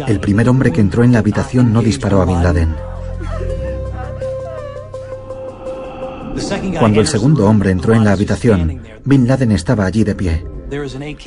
El 0.07 0.19
primer 0.19 0.49
hombre 0.49 0.71
que 0.71 0.81
entró 0.81 1.03
en 1.03 1.13
la 1.13 1.19
habitación 1.19 1.73
no 1.73 1.81
disparó 1.81 2.21
a 2.21 2.25
Bin 2.25 2.43
Laden. 2.43 2.75
Cuando 6.79 7.01
el 7.01 7.07
segundo 7.07 7.47
hombre 7.47 7.71
entró 7.71 7.93
en 7.93 8.03
la 8.03 8.11
habitación, 8.11 8.81
Bin 9.03 9.27
Laden 9.27 9.51
estaba 9.51 9.85
allí 9.85 10.03
de 10.03 10.15
pie. 10.15 10.45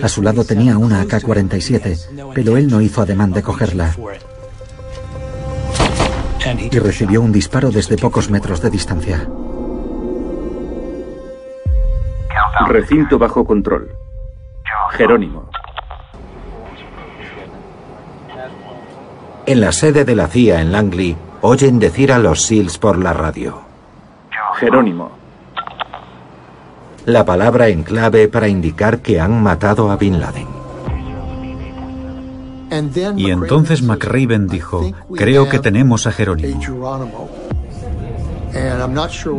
A 0.02 0.08
su 0.08 0.22
lado 0.22 0.44
tenía 0.44 0.78
una 0.78 1.00
AK-47, 1.02 2.32
pero 2.34 2.56
él 2.56 2.68
no 2.68 2.80
hizo 2.80 3.02
ademán 3.02 3.32
de 3.32 3.42
cogerla. 3.42 3.94
Y 6.70 6.78
recibió 6.78 7.20
un 7.20 7.32
disparo 7.32 7.70
desde 7.70 7.96
pocos 7.96 8.30
metros 8.30 8.60
de 8.60 8.70
distancia. 8.70 9.28
Recinto 12.68 13.18
bajo 13.18 13.44
control. 13.44 13.90
Jerónimo. 14.90 15.48
En 19.46 19.60
la 19.60 19.72
sede 19.72 20.04
de 20.04 20.14
la 20.14 20.28
CIA 20.28 20.60
en 20.60 20.72
Langley, 20.72 21.16
oyen 21.40 21.78
decir 21.78 22.12
a 22.12 22.18
los 22.18 22.42
SEALs 22.42 22.78
por 22.78 22.98
la 22.98 23.12
radio. 23.12 23.62
Jerónimo. 24.56 25.10
La 27.06 27.24
palabra 27.24 27.68
en 27.68 27.82
clave 27.82 28.28
para 28.28 28.48
indicar 28.48 29.00
que 29.00 29.20
han 29.20 29.42
matado 29.42 29.90
a 29.90 29.96
Bin 29.96 30.20
Laden. 30.20 30.60
Y 33.16 33.30
entonces 33.30 33.82
McRaven 33.82 34.46
dijo, 34.46 34.92
creo 35.16 35.48
que 35.48 35.58
tenemos 35.58 36.06
a 36.06 36.12
Jerónimo. 36.12 36.60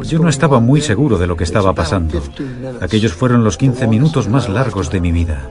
Yo 0.03 0.19
no 0.19 0.29
estaba 0.29 0.59
muy 0.59 0.81
seguro 0.81 1.17
de 1.17 1.27
lo 1.27 1.35
que 1.35 1.43
estaba 1.43 1.73
pasando. 1.73 2.21
Aquellos 2.81 3.13
fueron 3.13 3.43
los 3.43 3.57
15 3.57 3.87
minutos 3.87 4.27
más 4.27 4.49
largos 4.49 4.89
de 4.89 5.01
mi 5.01 5.11
vida. 5.11 5.49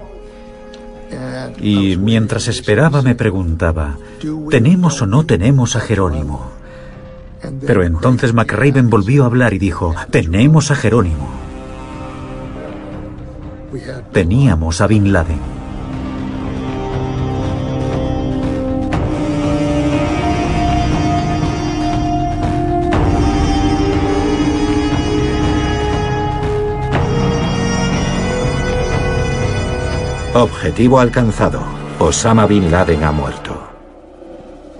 Y 1.61 1.97
mientras 1.97 2.49
esperaba 2.49 3.03
me 3.03 3.15
preguntaba, 3.15 3.99
¿tenemos 4.49 5.03
o 5.03 5.07
no 5.07 5.25
tenemos 5.27 5.77
a 5.77 5.81
Jerónimo? 5.81 6.51
Pero 7.67 7.85
entonces 7.85 8.33
McRaven 8.33 8.91
volvió 8.91 9.25
a 9.25 9.27
hablar 9.27 9.55
y 9.55 9.59
dijo, 9.59 9.95
tenemos 10.11 10.71
a 10.71 10.77
Jerónimo. 10.77 11.29
Teníamos 14.13 14.81
a 14.81 14.87
Bin 14.87 15.13
Laden. 15.13 15.60
Objetivo 30.41 31.01
alcanzado. 31.01 31.61
Osama 31.99 32.47
Bin 32.47 32.71
Laden 32.71 33.05
ha 33.05 33.13
muerto. 33.13 33.63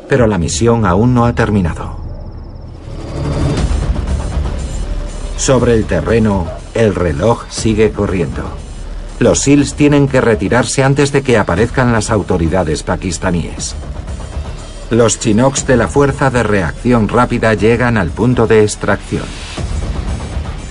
Pero 0.09 0.27
la 0.27 0.39
misión 0.39 0.87
aún 0.87 1.13
no 1.13 1.27
ha 1.27 1.35
terminado. 1.35 1.99
Sobre 5.37 5.75
el 5.75 5.85
terreno, 5.85 6.47
el 6.73 6.95
reloj 6.95 7.45
sigue 7.51 7.93
corriendo. 7.93 8.43
Los 9.19 9.41
SEALs 9.41 9.75
tienen 9.75 10.09
que 10.09 10.23
retirarse 10.23 10.83
antes 10.83 11.13
de 11.13 11.21
que 11.21 11.37
aparezcan 11.37 11.93
las 11.93 12.11
autoridades 12.11 12.83
pakistaníes. 12.83 13.75
Los 14.89 15.21
Chinooks 15.21 15.67
de 15.67 15.77
la 15.77 15.89
Fuerza 15.89 16.31
de 16.31 16.43
Reacción 16.43 17.07
Rápida 17.07 17.53
llegan 17.53 17.99
al 17.99 18.09
punto 18.09 18.47
de 18.47 18.63
extracción. 18.63 19.27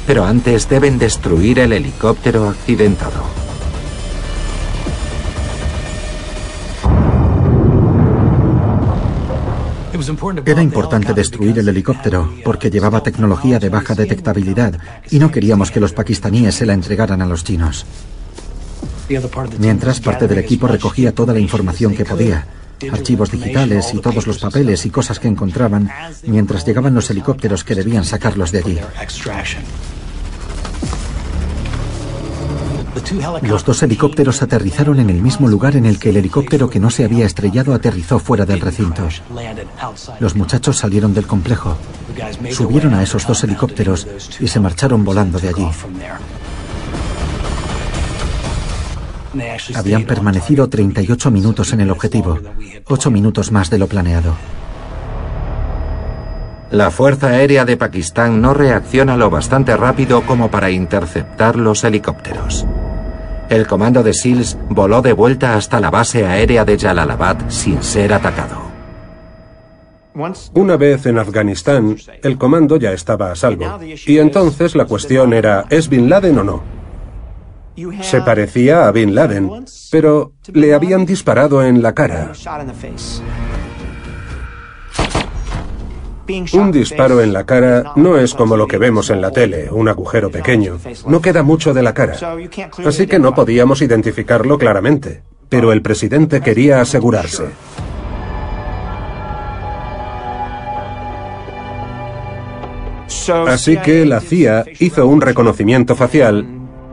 Pero 0.08 0.26
antes 0.26 0.68
deben 0.68 0.98
destruir 0.98 1.60
el 1.60 1.74
helicóptero 1.74 2.50
accidentado. 2.50 3.39
Era 10.46 10.62
importante 10.62 11.14
destruir 11.14 11.60
el 11.60 11.68
helicóptero 11.68 12.34
porque 12.44 12.70
llevaba 12.70 13.04
tecnología 13.04 13.60
de 13.60 13.70
baja 13.70 13.96
detectabilidad 13.96 14.80
y 15.10 15.20
no 15.20 15.32
queríamos 15.32 15.72
que 15.72 15.80
los 15.80 15.94
pakistaníes 15.94 16.56
se 16.56 16.66
la 16.66 16.74
entregaran 16.74 17.22
a 17.22 17.26
los 17.26 17.44
chinos. 17.44 17.86
Mientras 19.60 20.00
parte 20.00 20.28
del 20.28 20.38
equipo 20.38 20.68
recogía 20.68 21.14
toda 21.14 21.34
la 21.34 21.40
información 21.40 21.96
que 21.96 22.06
podía, 22.06 22.46
archivos 22.92 23.32
digitales 23.32 23.94
y 23.94 24.00
todos 24.00 24.28
los 24.28 24.38
papeles 24.38 24.86
y 24.86 24.90
cosas 24.90 25.20
que 25.20 25.28
encontraban, 25.28 25.90
mientras 26.26 26.66
llegaban 26.66 26.94
los 26.94 27.10
helicópteros 27.10 27.64
que 27.64 27.76
debían 27.76 28.06
sacarlos 28.06 28.52
de 28.52 28.60
allí. 28.60 28.80
Los 33.42 33.66
dos 33.66 33.84
helicópteros 33.84 34.42
aterrizaron 34.42 35.00
en 35.00 35.10
el 35.10 35.22
mismo 35.22 35.48
lugar 35.48 35.76
en 35.76 35.86
el 35.86 36.00
que 36.00 36.10
el 36.10 36.18
helicóptero 36.18 36.70
que 36.70 36.80
no 36.80 36.90
se 36.90 37.04
había 37.06 37.26
estrellado 37.26 37.74
aterrizó 37.74 38.20
fuera 38.20 38.46
del 38.46 38.62
recinto. 38.62 39.08
Los 40.20 40.36
muchachos 40.36 40.78
salieron 40.78 41.14
del 41.14 41.28
complejo, 41.28 41.78
subieron 42.52 42.94
a 42.94 43.04
esos 43.04 43.26
dos 43.26 43.44
helicópteros 43.44 44.08
y 44.40 44.48
se 44.48 44.60
marcharon 44.60 45.04
volando 45.04 45.40
de 45.40 45.50
allí. 45.50 45.68
Habían 49.76 50.06
permanecido 50.06 50.68
38 50.68 51.32
minutos 51.32 51.74
en 51.74 51.82
el 51.82 51.92
objetivo, 51.92 52.40
8 52.86 53.12
minutos 53.12 53.52
más 53.52 53.70
de 53.70 53.78
lo 53.78 53.88
planeado. 53.88 54.36
La 56.72 56.92
Fuerza 56.92 57.28
Aérea 57.28 57.66
de 57.66 57.78
Pakistán 57.78 58.42
no 58.42 58.54
reacciona 58.54 59.18
lo 59.18 59.32
bastante 59.32 59.76
rápido 59.76 60.22
como 60.22 60.52
para 60.52 60.70
interceptar 60.70 61.56
los 61.56 61.84
helicópteros. 61.84 62.66
El 63.50 63.66
comando 63.66 64.04
de 64.04 64.14
SEALs 64.14 64.58
voló 64.70 65.02
de 65.02 65.14
vuelta 65.14 65.56
hasta 65.56 65.80
la 65.80 65.90
base 65.90 66.26
aérea 66.26 66.66
de 66.66 66.78
Jalalabad 66.78 67.50
sin 67.50 67.82
ser 67.82 68.14
atacado. 68.14 68.70
Una 70.54 70.78
vez 70.78 71.06
en 71.06 71.18
Afganistán, 71.18 71.96
el 72.22 72.38
comando 72.38 72.78
ya 72.78 72.92
estaba 72.92 73.32
a 73.32 73.36
salvo. 73.36 73.80
Y 74.06 74.20
entonces 74.20 74.76
la 74.76 74.86
cuestión 74.86 75.34
era, 75.34 75.66
¿es 75.70 75.90
Bin 75.90 76.10
Laden 76.10 76.38
o 76.40 76.44
no? 76.44 76.64
Se 78.02 78.22
parecía 78.22 78.88
a 78.88 78.92
Bin 78.92 79.16
Laden, 79.16 79.66
pero 79.90 80.34
le 80.54 80.74
habían 80.74 81.06
disparado 81.06 81.64
en 81.64 81.82
la 81.82 81.94
cara. 81.94 82.34
Un 86.54 86.72
disparo 86.72 87.22
en 87.22 87.34
la 87.34 87.46
cara 87.46 87.94
no 87.96 88.18
es 88.18 88.34
como 88.34 88.56
lo 88.56 88.68
que 88.68 88.78
vemos 88.78 89.10
en 89.10 89.22
la 89.22 89.32
tele, 89.32 89.70
un 89.72 89.88
agujero 89.88 90.30
pequeño. 90.30 90.78
No 91.08 91.22
queda 91.22 91.44
mucho 91.44 91.74
de 91.74 91.84
la 91.84 91.94
cara. 91.94 92.16
Así 92.86 93.08
que 93.08 93.20
no 93.20 93.34
podíamos 93.34 93.82
identificarlo 93.82 94.58
claramente. 94.58 95.22
Pero 95.50 95.72
el 95.72 95.82
presidente 95.82 96.42
quería 96.42 96.82
asegurarse. 96.82 97.46
Así 103.48 103.78
que 103.78 104.06
la 104.06 104.22
CIA 104.22 104.66
hizo 104.80 105.08
un 105.08 105.22
reconocimiento 105.22 105.96
facial 105.96 106.46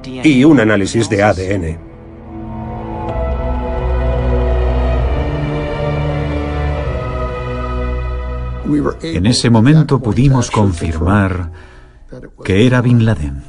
y 0.04 0.44
un 0.44 0.60
análisis 0.60 1.08
de 1.08 1.22
ADN. 1.22 1.95
En 9.02 9.26
ese 9.26 9.50
momento 9.50 10.00
pudimos 10.00 10.50
confirmar 10.50 11.50
que 12.44 12.66
era 12.66 12.80
Bin 12.80 13.04
Laden. 13.04 13.42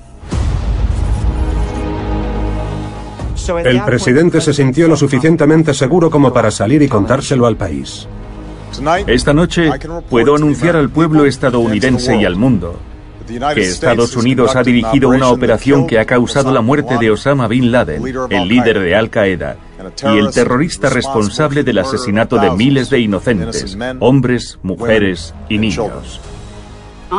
El 3.64 3.81
presidente 3.84 4.41
se 4.41 4.53
sintió 4.53 4.88
lo 4.88 4.98
suficientemente 4.98 5.73
seguro 5.73 6.10
como 6.10 6.34
para 6.34 6.52
salir 6.52 6.81
y 6.81 6.89
contárselo 6.89 7.45
al 7.45 7.56
país. 7.56 8.07
Esta 9.07 9.34
noche 9.34 9.72
puedo 10.10 10.35
anunciar 10.35 10.76
al 10.76 10.89
pueblo 10.89 11.26
estadounidense 11.26 12.18
y 12.18 12.26
al 12.26 12.35
mundo 12.35 12.77
que 13.28 13.62
Estados 13.62 14.16
Unidos 14.16 14.56
ha 14.56 14.64
dirigido 14.64 15.10
una 15.10 15.30
operación 15.30 15.86
que 15.86 15.99
ha 15.99 16.06
causado 16.06 16.52
la 16.52 16.62
muerte 16.62 16.98
de 16.98 17.12
Osama 17.12 17.48
Bin 17.48 17.72
Laden, 17.72 18.02
el 18.30 18.48
líder 18.48 18.80
de 18.80 18.95
Al 18.95 19.10
Qaeda, 19.10 19.58
y 20.04 20.18
el 20.18 20.32
terrorista 20.32 20.90
responsable 20.90 21.64
del 21.64 21.80
asesinato 21.80 22.38
de 22.38 22.52
miles 22.52 22.90
de 22.90 22.99
inocentes, 22.99 23.78
hombres, 23.99 24.60
mujeres 24.64 25.34
y 25.49 25.58
niños. 25.58 26.22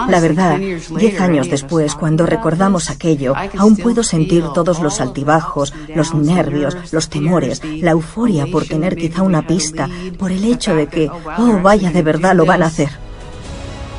La 0.09 0.20
verdad, 0.20 0.59
diez 0.59 1.20
años 1.20 1.48
después, 1.48 1.94
cuando 1.94 2.26
recordamos 2.26 2.90
aquello, 2.90 3.35
aún 3.56 3.76
puedo 3.76 4.02
sentir 4.02 4.44
todos 4.55 4.80
los 4.80 5.01
altibajos, 5.01 5.72
los 5.94 6.14
nervios, 6.14 6.76
los 6.93 7.09
temores, 7.09 7.62
la 7.64 7.93
euforia 7.93 8.47
por 8.47 8.66
tener 8.66 8.97
quizá 8.97 9.22
una 9.22 9.47
pista, 9.47 9.89
por 10.18 10.30
el 10.30 10.44
hecho 10.44 10.74
de 10.74 10.89
que, 10.89 11.09
oh, 11.09 11.60
vaya, 11.62 11.90
de 11.90 12.02
verdad 12.02 12.35
lo 12.35 12.44
van 12.44 12.62
a 12.62 12.66
hacer. 12.66 13.07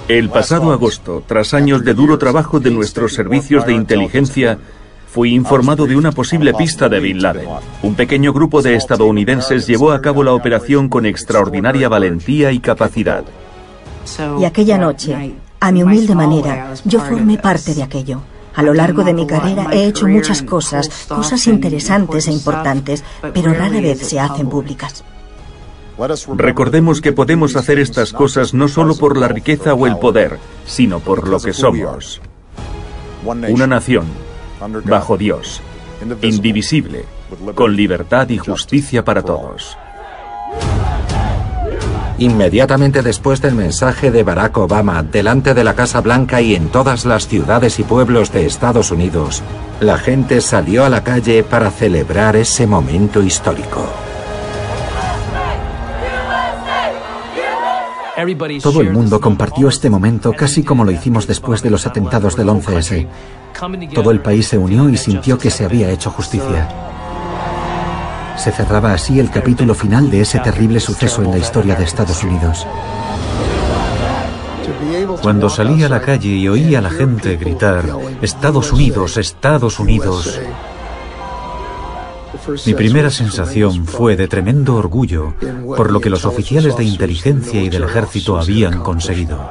El 0.09 0.29
pasado 0.29 0.71
agosto, 0.71 1.23
tras 1.27 1.53
años 1.53 1.85
de 1.85 1.93
duro 1.93 2.17
trabajo 2.17 2.59
de 2.59 2.71
nuestros 2.71 3.13
servicios 3.13 3.63
de 3.67 3.73
inteligencia, 3.73 4.57
fui 5.07 5.35
informado 5.35 5.85
de 5.85 5.95
una 5.95 6.11
posible 6.11 6.51
pista 6.55 6.89
de 6.89 6.99
Bin 6.99 7.21
Laden. 7.21 7.47
Un 7.83 7.93
pequeño 7.93 8.33
grupo 8.33 8.63
de 8.63 8.73
estadounidenses 8.73 9.67
llevó 9.67 9.91
a 9.91 10.01
cabo 10.01 10.23
la 10.23 10.33
operación 10.33 10.89
con 10.89 11.05
extraordinaria 11.05 11.89
valentía 11.89 12.51
y 12.51 12.59
capacidad. 12.59 13.23
Y 14.39 14.45
aquella 14.45 14.79
noche, 14.79 15.35
A 15.59 15.71
mi 15.71 15.83
humilde 15.83 16.15
manera, 16.15 16.73
yo 16.85 17.01
formé 17.01 17.37
parte 17.37 17.75
de 17.75 17.83
aquello. 17.83 18.21
A 18.55 18.63
lo 18.63 18.73
largo 18.73 19.03
de 19.03 19.13
mi 19.13 19.27
carrera 19.27 19.67
he 19.71 19.85
hecho 19.85 20.07
muchas 20.07 20.41
cosas, 20.41 20.89
cosas 21.07 21.45
interesantes 21.45 22.27
e 22.27 22.31
importantes, 22.31 23.03
pero 23.31 23.53
rara 23.53 23.79
vez 23.79 23.99
se 23.99 24.19
hacen 24.19 24.49
públicas. 24.49 25.03
Recordemos 26.35 27.01
que 27.01 27.11
podemos 27.11 27.55
hacer 27.55 27.79
estas 27.79 28.13
cosas 28.13 28.53
no 28.53 28.67
solo 28.67 28.95
por 28.95 29.17
la 29.17 29.27
riqueza 29.27 29.73
o 29.73 29.85
el 29.85 29.97
poder, 29.97 30.37
sino 30.65 30.99
por 30.99 31.27
lo 31.27 31.39
que 31.39 31.51
somos. 31.51 32.21
Una 33.25 33.67
nación, 33.67 34.05
bajo 34.85 35.17
Dios, 35.17 35.61
indivisible, 36.21 37.03
con 37.53 37.75
libertad 37.75 38.29
y 38.29 38.37
justicia 38.37 39.03
para 39.03 39.23
todos. 39.23 39.77
Inmediatamente 42.17 43.01
después 43.01 43.41
del 43.41 43.55
mensaje 43.55 44.11
de 44.11 44.23
Barack 44.23 44.57
Obama 44.57 45.03
delante 45.03 45.53
de 45.53 45.63
la 45.63 45.73
Casa 45.73 46.01
Blanca 46.01 46.41
y 46.41 46.53
en 46.53 46.67
todas 46.67 47.05
las 47.05 47.27
ciudades 47.27 47.79
y 47.79 47.83
pueblos 47.83 48.31
de 48.33 48.45
Estados 48.45 48.91
Unidos, 48.91 49.41
la 49.79 49.97
gente 49.97 50.41
salió 50.41 50.83
a 50.83 50.89
la 50.89 51.03
calle 51.03 51.43
para 51.43 51.71
celebrar 51.71 52.35
ese 52.35 52.67
momento 52.67 53.23
histórico. 53.23 53.87
Todo 58.61 58.81
el 58.81 58.91
mundo 58.91 59.19
compartió 59.19 59.67
este 59.69 59.89
momento 59.89 60.33
casi 60.33 60.63
como 60.63 60.83
lo 60.83 60.91
hicimos 60.91 61.27
después 61.27 61.61
de 61.61 61.69
los 61.69 61.85
atentados 61.85 62.35
del 62.35 62.47
11S. 62.47 63.07
Todo 63.93 64.11
el 64.11 64.21
país 64.21 64.47
se 64.47 64.57
unió 64.57 64.89
y 64.89 64.97
sintió 64.97 65.37
que 65.37 65.49
se 65.49 65.65
había 65.65 65.89
hecho 65.89 66.11
justicia. 66.11 66.67
Se 68.37 68.51
cerraba 68.51 68.93
así 68.93 69.19
el 69.19 69.29
capítulo 69.29 69.75
final 69.75 70.09
de 70.09 70.21
ese 70.21 70.39
terrible 70.39 70.79
suceso 70.79 71.21
en 71.23 71.31
la 71.31 71.37
historia 71.37 71.75
de 71.75 71.83
Estados 71.83 72.23
Unidos. 72.23 72.65
Cuando 75.21 75.49
salí 75.49 75.83
a 75.83 75.89
la 75.89 76.01
calle 76.01 76.29
y 76.29 76.47
oí 76.47 76.75
a 76.75 76.81
la 76.81 76.89
gente 76.89 77.35
gritar, 77.37 77.83
Estados 78.21 78.71
Unidos, 78.71 79.17
Estados 79.17 79.79
Unidos, 79.79 80.39
mi 82.65 82.73
primera 82.73 83.09
sensación 83.09 83.85
fue 83.85 84.15
de 84.15 84.27
tremendo 84.27 84.75
orgullo 84.75 85.33
por 85.75 85.91
lo 85.91 85.99
que 86.01 86.09
los 86.09 86.25
oficiales 86.25 86.75
de 86.77 86.83
inteligencia 86.83 87.61
y 87.61 87.69
del 87.69 87.83
ejército 87.83 88.37
habían 88.37 88.79
conseguido. 88.81 89.49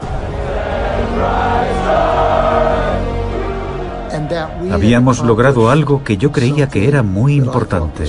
Habíamos 4.71 5.21
logrado 5.21 5.71
algo 5.71 6.05
que 6.05 6.17
yo 6.17 6.33
creía 6.33 6.69
que 6.69 6.89
era 6.89 7.03
muy 7.03 7.35
importante, 7.35 8.05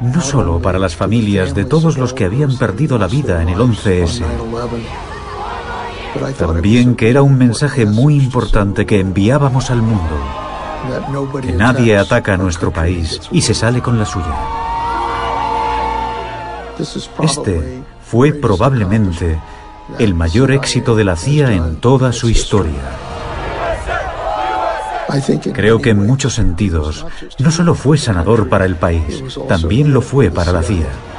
no 0.00 0.20
solo 0.20 0.60
para 0.60 0.78
las 0.78 0.96
familias 0.96 1.54
de 1.54 1.64
todos 1.64 1.96
los 1.96 2.12
que 2.12 2.24
habían 2.24 2.56
perdido 2.56 2.98
la 2.98 3.06
vida 3.06 3.42
en 3.42 3.48
el 3.48 3.58
11S, 3.58 4.22
también 6.38 6.94
que 6.96 7.10
era 7.10 7.22
un 7.22 7.38
mensaje 7.38 7.86
muy 7.86 8.16
importante 8.16 8.84
que 8.84 9.00
enviábamos 9.00 9.70
al 9.70 9.82
mundo, 9.82 10.41
que 11.40 11.52
nadie 11.52 11.96
ataca 11.96 12.34
a 12.34 12.36
nuestro 12.36 12.72
país 12.72 13.20
y 13.30 13.40
se 13.40 13.54
sale 13.54 13.80
con 13.80 13.98
la 13.98 14.04
suya. 14.04 14.34
Este 17.22 17.82
fue 18.04 18.32
probablemente 18.32 19.38
el 19.98 20.14
mayor 20.14 20.52
éxito 20.52 20.96
de 20.96 21.04
la 21.04 21.16
CIA 21.16 21.52
en 21.52 21.76
toda 21.76 22.12
su 22.12 22.28
historia. 22.28 22.82
Creo 25.52 25.80
que 25.80 25.90
en 25.90 26.06
muchos 26.06 26.34
sentidos 26.34 27.04
no 27.38 27.50
solo 27.50 27.74
fue 27.74 27.98
sanador 27.98 28.48
para 28.48 28.64
el 28.64 28.76
país, 28.76 29.22
también 29.48 29.92
lo 29.92 30.00
fue 30.00 30.30
para 30.30 30.52
la 30.52 30.62
CIA. 30.62 31.11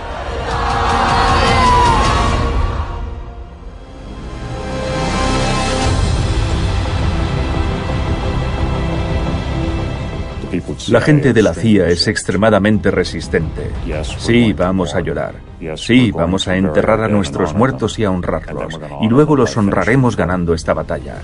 La 10.89 11.01
gente 11.01 11.33
de 11.33 11.41
la 11.41 11.53
CIA 11.53 11.87
es 11.89 12.07
extremadamente 12.07 12.91
resistente. 12.91 13.69
Sí, 14.17 14.53
vamos 14.53 14.95
a 14.95 15.01
llorar. 15.01 15.35
Sí, 15.75 16.11
vamos 16.11 16.47
a 16.47 16.57
enterrar 16.57 17.01
a 17.01 17.07
nuestros 17.07 17.53
muertos 17.53 17.97
y 17.99 18.03
a 18.03 18.11
honrarlos. 18.11 18.79
Y 19.01 19.07
luego 19.07 19.35
los 19.35 19.55
honraremos 19.55 20.15
ganando 20.15 20.53
esta 20.53 20.73
batalla. 20.73 21.15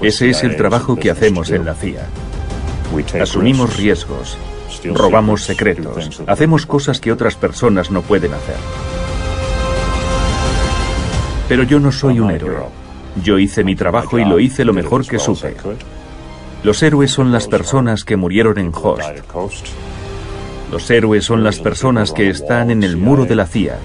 Ese 0.00 0.30
es 0.30 0.42
el 0.42 0.56
trabajo 0.56 0.96
que 0.96 1.10
hacemos 1.10 1.50
en 1.50 1.64
la 1.64 1.74
CIA. 1.74 2.06
Asumimos 3.20 3.76
riesgos, 3.76 4.38
robamos 4.94 5.42
secretos, 5.42 6.22
hacemos 6.26 6.66
cosas 6.66 7.00
que 7.00 7.12
otras 7.12 7.34
personas 7.34 7.90
no 7.90 8.02
pueden 8.02 8.32
hacer. 8.32 8.56
Pero 11.48 11.62
yo 11.62 11.78
no 11.78 11.92
soy 11.92 12.20
un 12.20 12.30
héroe. 12.30 12.56
Yo 13.22 13.38
hice 13.38 13.64
mi 13.64 13.74
trabajo 13.76 14.18
y 14.18 14.24
lo 14.24 14.38
hice 14.38 14.64
lo 14.64 14.72
mejor 14.72 15.06
que 15.06 15.18
supe. 15.18 15.54
Los 16.62 16.82
héroes 16.82 17.10
son 17.10 17.32
las 17.32 17.46
personas 17.46 18.04
que 18.04 18.16
murieron 18.16 18.58
en 18.58 18.72
Host. 18.74 19.68
Los 20.70 20.90
héroes 20.90 21.24
son 21.24 21.44
las 21.44 21.60
personas 21.60 22.12
que 22.12 22.28
están 22.28 22.70
en 22.70 22.82
el 22.82 22.96
muro 22.96 23.24
de 23.24 23.36
la 23.36 23.46
CIA. 23.46 23.78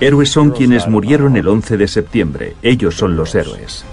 Héroes 0.00 0.30
son 0.30 0.50
quienes 0.50 0.88
murieron 0.88 1.36
el 1.36 1.48
11 1.48 1.76
de 1.76 1.88
septiembre. 1.88 2.56
Ellos 2.62 2.96
son 2.96 3.16
los 3.16 3.34
héroes. 3.34 3.84